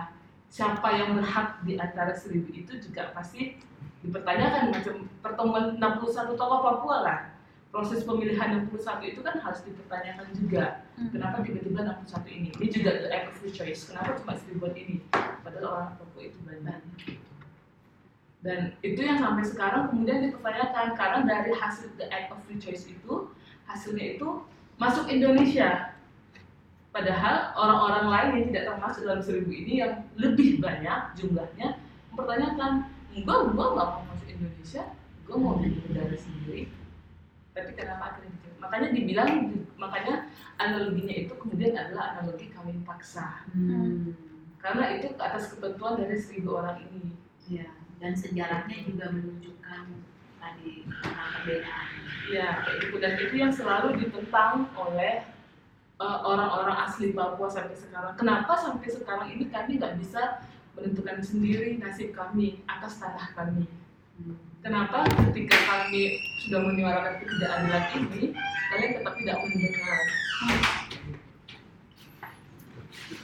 siapa 0.50 0.90
yang 0.94 1.18
berhak 1.18 1.62
di 1.66 1.78
antara 1.78 2.14
seribu 2.14 2.50
itu 2.54 2.78
juga 2.82 3.14
pasti 3.14 3.58
dipertanyakan 4.04 4.72
macam 4.72 4.96
pertemuan 5.20 5.64
61 5.76 6.40
tokoh 6.40 6.60
Papua 6.64 6.98
lah. 7.04 7.20
Proses 7.70 8.02
pemilihan 8.02 8.66
61 8.66 9.14
itu 9.14 9.22
kan 9.22 9.38
harus 9.38 9.62
dipertanyakan 9.62 10.28
juga. 10.34 10.90
Kenapa 10.98 11.46
tiba-tiba 11.46 11.86
61 12.02 12.26
ini? 12.34 12.50
Ini 12.58 12.68
juga 12.74 12.90
the 12.98 13.10
act 13.14 13.30
of 13.30 13.36
free 13.38 13.54
choice. 13.54 13.86
Kenapa 13.86 14.18
cuma 14.18 14.34
seribuan 14.42 14.74
ini? 14.74 15.06
Padahal 15.46 15.66
orang 15.78 15.90
Papua 16.02 16.22
itu 16.26 16.40
banyak. 16.42 16.80
Dan 18.40 18.74
itu 18.82 19.00
yang 19.04 19.22
sampai 19.22 19.46
sekarang 19.46 19.94
kemudian 19.94 20.26
dipertanyakan. 20.26 20.98
Karena 20.98 21.20
dari 21.30 21.54
hasil 21.54 21.94
the 22.02 22.10
act 22.10 22.34
of 22.34 22.42
free 22.50 22.58
choice 22.58 22.90
itu 22.90 23.30
hasilnya 23.70 24.18
itu 24.18 24.42
masuk 24.82 25.06
Indonesia. 25.06 25.94
Padahal 26.90 27.54
orang-orang 27.54 28.06
lain 28.10 28.30
yang 28.34 28.46
tidak 28.50 28.64
termasuk 28.74 29.06
dalam 29.06 29.22
seribu 29.22 29.54
ini 29.54 29.86
yang 29.86 30.10
lebih 30.18 30.58
banyak 30.58 31.14
jumlahnya 31.14 31.78
mempertanyakan 32.10 32.90
enggak 33.22 33.40
gua 33.52 33.66
nggak 33.76 33.88
mau 33.90 34.02
masuk 34.08 34.28
Indonesia 34.28 34.84
gua 35.26 35.36
mau 35.38 35.54
bikin 35.58 35.82
negara 35.90 36.16
sendiri 36.16 36.62
tapi 37.52 37.72
kenapa 37.76 38.04
akhirnya 38.14 38.32
gitu 38.34 38.50
makanya 38.58 38.88
dibilang 38.92 39.30
makanya 39.76 40.16
analoginya 40.58 41.16
itu 41.16 41.34
kemudian 41.36 41.74
adalah 41.74 42.16
analogi 42.16 42.48
kawin 42.50 42.84
paksa 42.84 43.44
Hmm. 43.52 44.12
karena 44.60 45.00
itu 45.00 45.16
ke 45.16 45.22
atas 45.24 45.52
ketentuan 45.52 45.96
dari 45.98 46.16
seribu 46.20 46.60
orang 46.60 46.84
ini 46.86 47.16
Iya. 47.50 47.66
Dan 47.98 48.14
sejarahnya 48.14 48.78
juga 48.86 49.10
menunjukkan 49.10 49.84
tadi 50.38 50.86
perbedaan. 50.86 51.88
ya 52.30 52.62
kayak 52.62 52.78
gitu 52.86 52.96
dan 53.02 53.14
itu 53.18 53.36
yang 53.36 53.50
selalu 53.50 53.98
ditentang 53.98 54.70
oleh 54.78 55.26
uh, 55.98 56.20
orang-orang 56.22 56.78
asli 56.86 57.10
Papua 57.12 57.50
sampai 57.50 57.74
sekarang 57.74 58.14
kenapa 58.16 58.54
sampai 58.54 58.86
sekarang 58.86 59.34
ini 59.34 59.50
kami 59.50 59.82
nggak 59.82 59.98
bisa 59.98 60.38
menentukan 60.80 61.20
sendiri 61.20 61.76
nasib 61.76 62.16
kami 62.16 62.64
atas 62.64 63.04
tanah 63.04 63.36
kami. 63.36 63.68
Kenapa? 64.64 65.04
Ketika 65.28 65.56
kami 65.56 66.20
sudah 66.48 66.60
menyuarakan 66.64 67.14
ketidakadilan 67.20 67.84
ini 68.00 68.24
kalian 68.72 68.92
tetap 68.96 69.14
tidak 69.20 69.36
mendengar. 69.44 70.00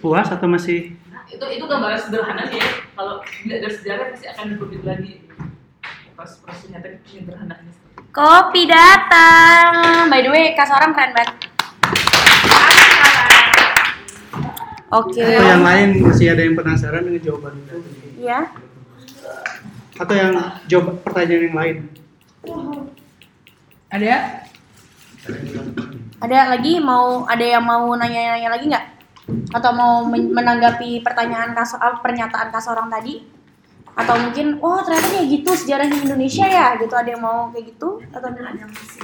Puas 0.03 0.27
atau 0.27 0.47
masih? 0.51 0.99
Itu 1.31 1.45
itu 1.47 1.63
gambaran 1.63 1.99
sederhana 1.99 2.43
sih 2.51 2.59
ya. 2.59 2.69
Kalau 2.95 3.23
tidak 3.23 3.57
dari 3.63 3.75
sejarah 3.79 4.05
pasti 4.11 4.27
akan 4.27 4.45
diperbelit 4.51 4.83
lagi. 4.83 5.13
Pas 6.15 6.31
prosesnya 6.43 6.79
tadi 6.83 6.99
sederhananya. 7.07 7.71
Kopi 8.11 8.63
datang. 8.67 10.07
By 10.07 10.23
the 10.23 10.31
way, 10.31 10.55
kas 10.55 10.71
orang 10.71 10.95
keren 10.95 11.11
banget. 11.11 11.54
Oke. 14.95 15.19
atau 15.19 15.43
yang 15.43 15.63
lain 15.65 15.87
masih 15.99 16.27
ada 16.31 16.41
yang 16.45 16.55
penasaran 16.55 17.03
dengan 17.03 17.21
jawaban 17.23 17.53
itu? 17.59 17.75
Ya. 18.21 18.39
Atau 19.99 20.15
yang 20.15 20.31
jawab 20.71 21.03
pertanyaan 21.03 21.43
yang 21.51 21.57
lain? 21.57 21.75
Ada? 23.91 24.15
Ada 26.21 26.39
lagi 26.55 26.79
mau 26.79 27.27
ada 27.27 27.43
yang 27.43 27.63
mau 27.63 27.91
nanya-nanya 27.95 28.49
lagi 28.51 28.65
nggak? 28.71 28.85
Atau 29.51 29.71
mau 29.73 30.05
men- 30.05 30.31
menanggapi 30.31 31.01
pertanyaan 31.01 31.57
kas 31.57 31.75
ah, 31.75 31.97
pernyataan 31.99 32.53
kas 32.53 32.69
orang 32.69 32.87
tadi? 32.87 33.25
Atau 33.95 34.19
mungkin, 34.19 34.59
oh 34.59 34.83
ternyata 34.83 35.07
kayak 35.07 35.27
gitu 35.31 35.51
sejarahnya 35.55 36.03
Indonesia 36.03 36.43
ya, 36.43 36.75
gitu 36.75 36.91
ada 36.91 37.15
yang 37.15 37.23
mau 37.23 37.47
kayak 37.55 37.71
gitu? 37.71 38.03
Atau 38.11 38.27
ada 38.27 38.51
yang 38.51 38.67
misi. 38.67 38.99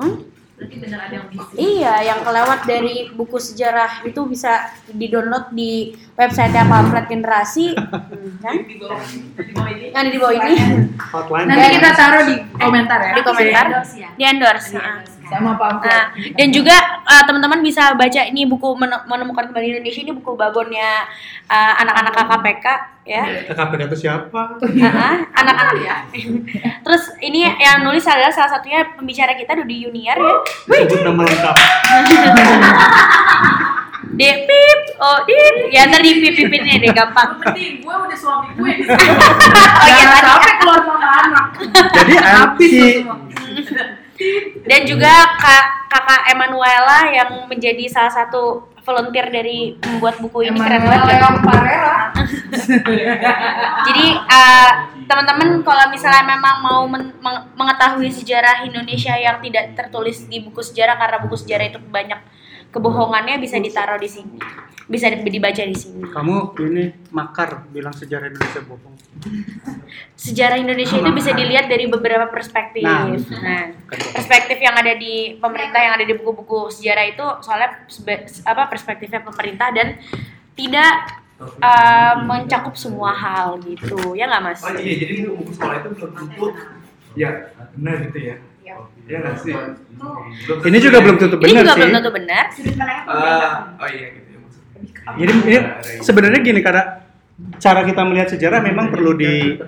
Hmm? 0.00 0.31
Berarti 0.62 0.76
bener 0.78 1.00
ada 1.02 1.14
yang 1.18 1.26
misi. 1.26 1.54
Iya, 1.58 1.94
yang 2.06 2.20
kelewat 2.22 2.60
dari 2.70 2.94
buku 3.10 3.38
sejarah 3.42 4.06
itu 4.06 4.20
bisa 4.30 4.70
di-download 4.94 5.50
di 5.50 5.90
website 6.14 6.54
pamflet 6.54 7.06
generasi, 7.10 7.74
hmm, 7.74 8.38
kan? 8.44 8.62
di 8.62 8.78
bawah 8.78 9.02
di 9.02 9.50
bawah 9.50 9.70
ini 9.74 9.86
Yang 9.90 10.06
di 10.06 10.18
bawah 10.22 10.34
ini 10.38 10.54
Hotline. 11.02 11.46
Nanti 11.50 11.66
kita 11.82 11.90
taruh 11.98 12.22
di 12.30 12.36
komentar 12.54 13.00
ya. 13.02 13.14
di 13.18 13.22
komentar, 13.26 13.64
Endorse 13.66 13.94
ya. 13.98 14.08
di 14.14 14.22
endorse. 14.22 14.70
Di 14.70 14.78
endorse 14.78 15.16
kan? 15.18 15.21
Sama 15.32 15.56
pamflet. 15.56 15.88
Nah, 15.88 16.04
dan 16.36 16.48
juga 16.52 16.76
uh, 17.08 17.22
teman-teman 17.24 17.64
bisa 17.64 17.96
baca 17.96 18.20
ini 18.28 18.44
buku 18.44 18.76
Men- 18.76 19.04
menemukan 19.08 19.48
kembali 19.48 19.80
Indonesia 19.80 20.00
ini 20.04 20.12
buku 20.12 20.36
babonnya 20.36 21.08
uh, 21.48 21.72
anak-anak 21.80 22.12
KKPK 22.12 22.66
ya. 23.08 23.24
KKPK 23.48 23.80
itu 23.88 23.96
siapa? 24.04 24.60
Anak-anak 25.40 25.76
ya. 25.80 25.96
Terus 26.84 27.16
ini 27.24 27.48
yang 27.48 27.80
nulis 27.80 28.04
adalah 28.04 28.28
salah 28.28 28.52
satunya 28.52 28.84
pembicara 28.92 29.32
kita 29.32 29.56
Dudi 29.56 29.88
Junior 29.88 30.16
ya. 30.20 30.34
Sebut 30.68 31.00
nama 31.00 31.24
lengkap. 31.24 31.56
D 34.12 34.20
pip, 34.44 34.80
oh 35.00 35.24
dit, 35.24 35.72
ya 35.72 35.88
ntar 35.88 36.04
di 36.04 36.20
pip 36.20 36.36
pipinnya 36.36 36.76
deh 36.84 36.92
gampang. 36.92 37.32
penting 37.40 37.80
gue 37.80 37.94
udah 37.96 38.12
suami 38.12 38.52
gue 38.60 38.84
Oh 38.84 39.88
iya 39.88 40.20
sampai 40.20 40.52
keluar 40.60 40.84
sama 40.84 41.08
anak. 41.24 41.46
Jadi 41.96 42.14
si. 42.68 43.00
Dan 44.64 44.80
juga 44.86 45.12
kak 45.38 45.64
kakak 45.92 46.22
Emanuela 46.32 46.98
yang 47.12 47.30
menjadi 47.46 47.88
salah 47.90 48.12
satu 48.12 48.72
volunteer 48.82 49.30
dari 49.30 49.78
membuat 49.78 50.18
buku 50.18 50.50
ini. 50.50 50.58
Keren 50.58 50.82
banget. 50.82 51.12
Jadi 53.86 54.06
uh, 54.16 54.70
teman-teman 55.06 55.62
kalau 55.62 55.86
misalnya 55.90 56.24
memang 56.26 56.54
mau 56.62 56.82
men- 56.90 57.14
meng- 57.22 57.46
mengetahui 57.54 58.10
sejarah 58.10 58.66
Indonesia 58.66 59.14
yang 59.14 59.38
tidak 59.38 59.78
tertulis 59.78 60.26
di 60.26 60.42
buku 60.42 60.62
sejarah 60.62 60.98
karena 60.98 61.18
buku 61.22 61.36
sejarah 61.38 61.66
itu 61.70 61.78
banyak 61.78 62.18
kebohongannya 62.72 63.36
bisa 63.36 63.60
ditaruh 63.60 64.00
di 64.00 64.08
sini, 64.08 64.40
bisa 64.88 65.06
di- 65.08 65.30
dibaca 65.30 65.62
di 65.62 65.76
sini. 65.76 66.02
kamu 66.10 66.34
ini 66.68 66.84
makar 67.10 67.66
bilang 67.70 67.94
sejarah 67.94 68.26
Indonesia 68.28 68.60
bohong. 68.66 68.94
Sejarah 70.16 70.58
Indonesia 70.58 70.98
itu 70.98 71.10
bisa 71.14 71.30
dilihat 71.30 71.70
dari 71.70 71.86
beberapa 71.86 72.26
perspektif. 72.26 72.82
Nah. 72.82 73.14
Nah, 73.14 73.64
perspektif 73.88 74.58
yang 74.58 74.74
ada 74.74 74.94
di 74.94 75.38
pemerintah 75.38 75.78
yang 75.78 75.94
ada 75.94 76.04
di 76.06 76.14
buku-buku 76.14 76.70
sejarah 76.70 77.04
itu 77.06 77.26
soalnya 77.42 77.86
apa 78.46 78.62
perspektifnya 78.66 79.22
pemerintah 79.22 79.70
dan 79.70 79.98
tidak 80.52 81.22
uh, 81.40 82.14
mencakup 82.22 82.74
semua 82.74 83.14
hal 83.14 83.58
gitu, 83.62 84.18
ya 84.18 84.26
nggak 84.26 84.42
mas? 84.42 84.60
Oh 84.62 84.74
iya, 84.76 84.94
jadi 84.98 85.30
buku 85.30 85.52
sekolah 85.54 85.76
itu 85.82 85.88
belum 85.96 86.10
tentu 86.14 86.46
ya 87.12 87.30
benar 87.76 87.94
gitu 88.08 88.18
ya. 88.18 88.36
Iya 89.02 89.16
nggak 89.20 89.36
sih? 89.42 89.52
Belum 89.52 90.58
Ini 90.64 90.78
tentu 90.78 90.86
juga 90.88 90.96
ya. 90.98 91.02
belum 91.04 91.16
tentu 91.18 91.36
Ini 91.36 91.42
benar 91.42 91.60
juga 91.60 91.72
sih. 91.72 91.78
belum 91.82 91.92
tentu 91.92 92.10
benar. 92.14 92.44
sudut 92.54 92.74
pandangnya 92.78 93.04
pemerintah. 93.04 93.58
oh 93.82 93.88
iya 93.90 94.06
gitu 94.16 94.20
ya. 94.21 94.21
Jadi 95.02 95.32
ini 95.32 95.58
sebenarnya 95.98 96.40
gini 96.40 96.60
karena 96.62 97.02
cara 97.58 97.82
kita 97.82 98.02
melihat 98.06 98.28
sejarah 98.32 98.60
memang 98.62 98.94
perlu 98.94 99.12
di 99.18 99.58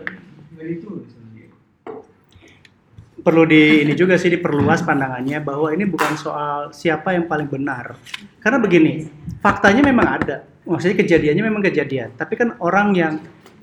perlu 3.24 3.48
di 3.48 3.80
ini 3.80 3.96
juga 3.96 4.20
sih 4.20 4.28
diperluas 4.28 4.84
pandangannya 4.84 5.40
bahwa 5.40 5.72
ini 5.72 5.88
bukan 5.88 6.12
soal 6.20 6.70
siapa 6.76 7.16
yang 7.16 7.24
paling 7.24 7.48
benar. 7.48 7.96
Karena 8.38 8.60
begini, 8.60 9.08
faktanya 9.40 9.80
memang 9.80 10.06
ada. 10.20 10.44
Maksudnya 10.68 11.00
kejadiannya 11.00 11.44
memang 11.44 11.64
kejadian, 11.64 12.12
tapi 12.16 12.36
kan 12.36 12.56
orang 12.60 12.92
yang 12.92 13.14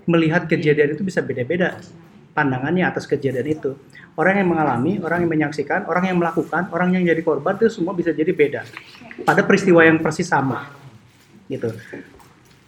melihat 0.10 0.50
kejadian 0.50 0.98
itu 0.98 1.06
bisa 1.06 1.22
beda-beda 1.22 1.78
pandangannya 2.34 2.90
atas 2.90 3.06
kejadian 3.06 3.48
itu. 3.48 3.78
Orang 4.18 4.38
yang 4.38 4.50
mengalami, 4.50 5.00
orang 5.00 5.24
yang 5.24 5.32
menyaksikan, 5.32 5.88
orang 5.88 6.12
yang 6.12 6.18
melakukan, 6.20 6.68
orang 6.74 6.98
yang 6.98 7.04
jadi 7.08 7.22
korban 7.24 7.56
itu 7.62 7.72
semua 7.72 7.96
bisa 7.96 8.12
jadi 8.12 8.34
beda. 8.34 8.62
Pada 9.24 9.46
peristiwa 9.46 9.86
yang 9.86 10.04
persis 10.04 10.28
sama. 10.28 10.81
Gitu. 11.52 11.70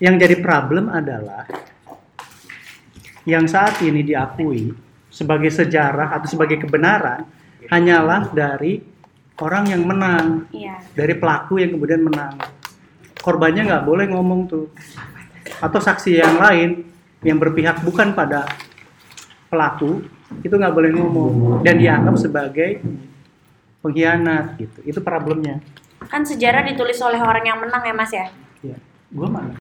Yang 0.04 0.16
jadi 0.28 0.36
problem 0.44 0.92
adalah 0.92 1.48
yang 3.24 3.48
saat 3.48 3.80
ini 3.80 4.04
diakui 4.04 4.76
sebagai 5.08 5.48
sejarah 5.48 6.12
atau 6.20 6.28
sebagai 6.28 6.60
kebenaran 6.60 7.24
hanyalah 7.72 8.28
dari 8.36 8.84
orang 9.40 9.72
yang 9.72 9.88
menang, 9.88 10.46
Iya. 10.52 10.84
dari 10.92 11.16
pelaku 11.16 11.64
yang 11.64 11.80
kemudian 11.80 12.04
menang. 12.04 12.36
Korbannya 13.24 13.72
nggak 13.72 13.86
boleh 13.88 14.06
ngomong 14.12 14.52
tuh. 14.52 14.68
Atau 15.64 15.80
saksi 15.80 16.20
yang 16.20 16.36
lain 16.36 16.84
yang 17.24 17.40
berpihak 17.40 17.80
bukan 17.88 18.12
pada 18.12 18.44
pelaku 19.48 20.04
itu 20.44 20.52
nggak 20.52 20.76
boleh 20.76 20.92
ngomong 20.92 21.64
dan 21.64 21.80
dianggap 21.80 22.20
sebagai 22.20 22.84
pengkhianat 23.80 24.60
gitu. 24.60 24.80
Itu 24.84 25.00
problemnya. 25.00 25.64
Kan 26.12 26.28
sejarah 26.28 26.68
ditulis 26.68 27.00
oleh 27.00 27.24
orang 27.24 27.48
yang 27.48 27.64
menang 27.64 27.84
ya 27.88 27.94
mas 27.96 28.12
ya. 28.12 28.28
Ya, 28.64 28.80
gua 29.12 29.28
mana? 29.28 29.52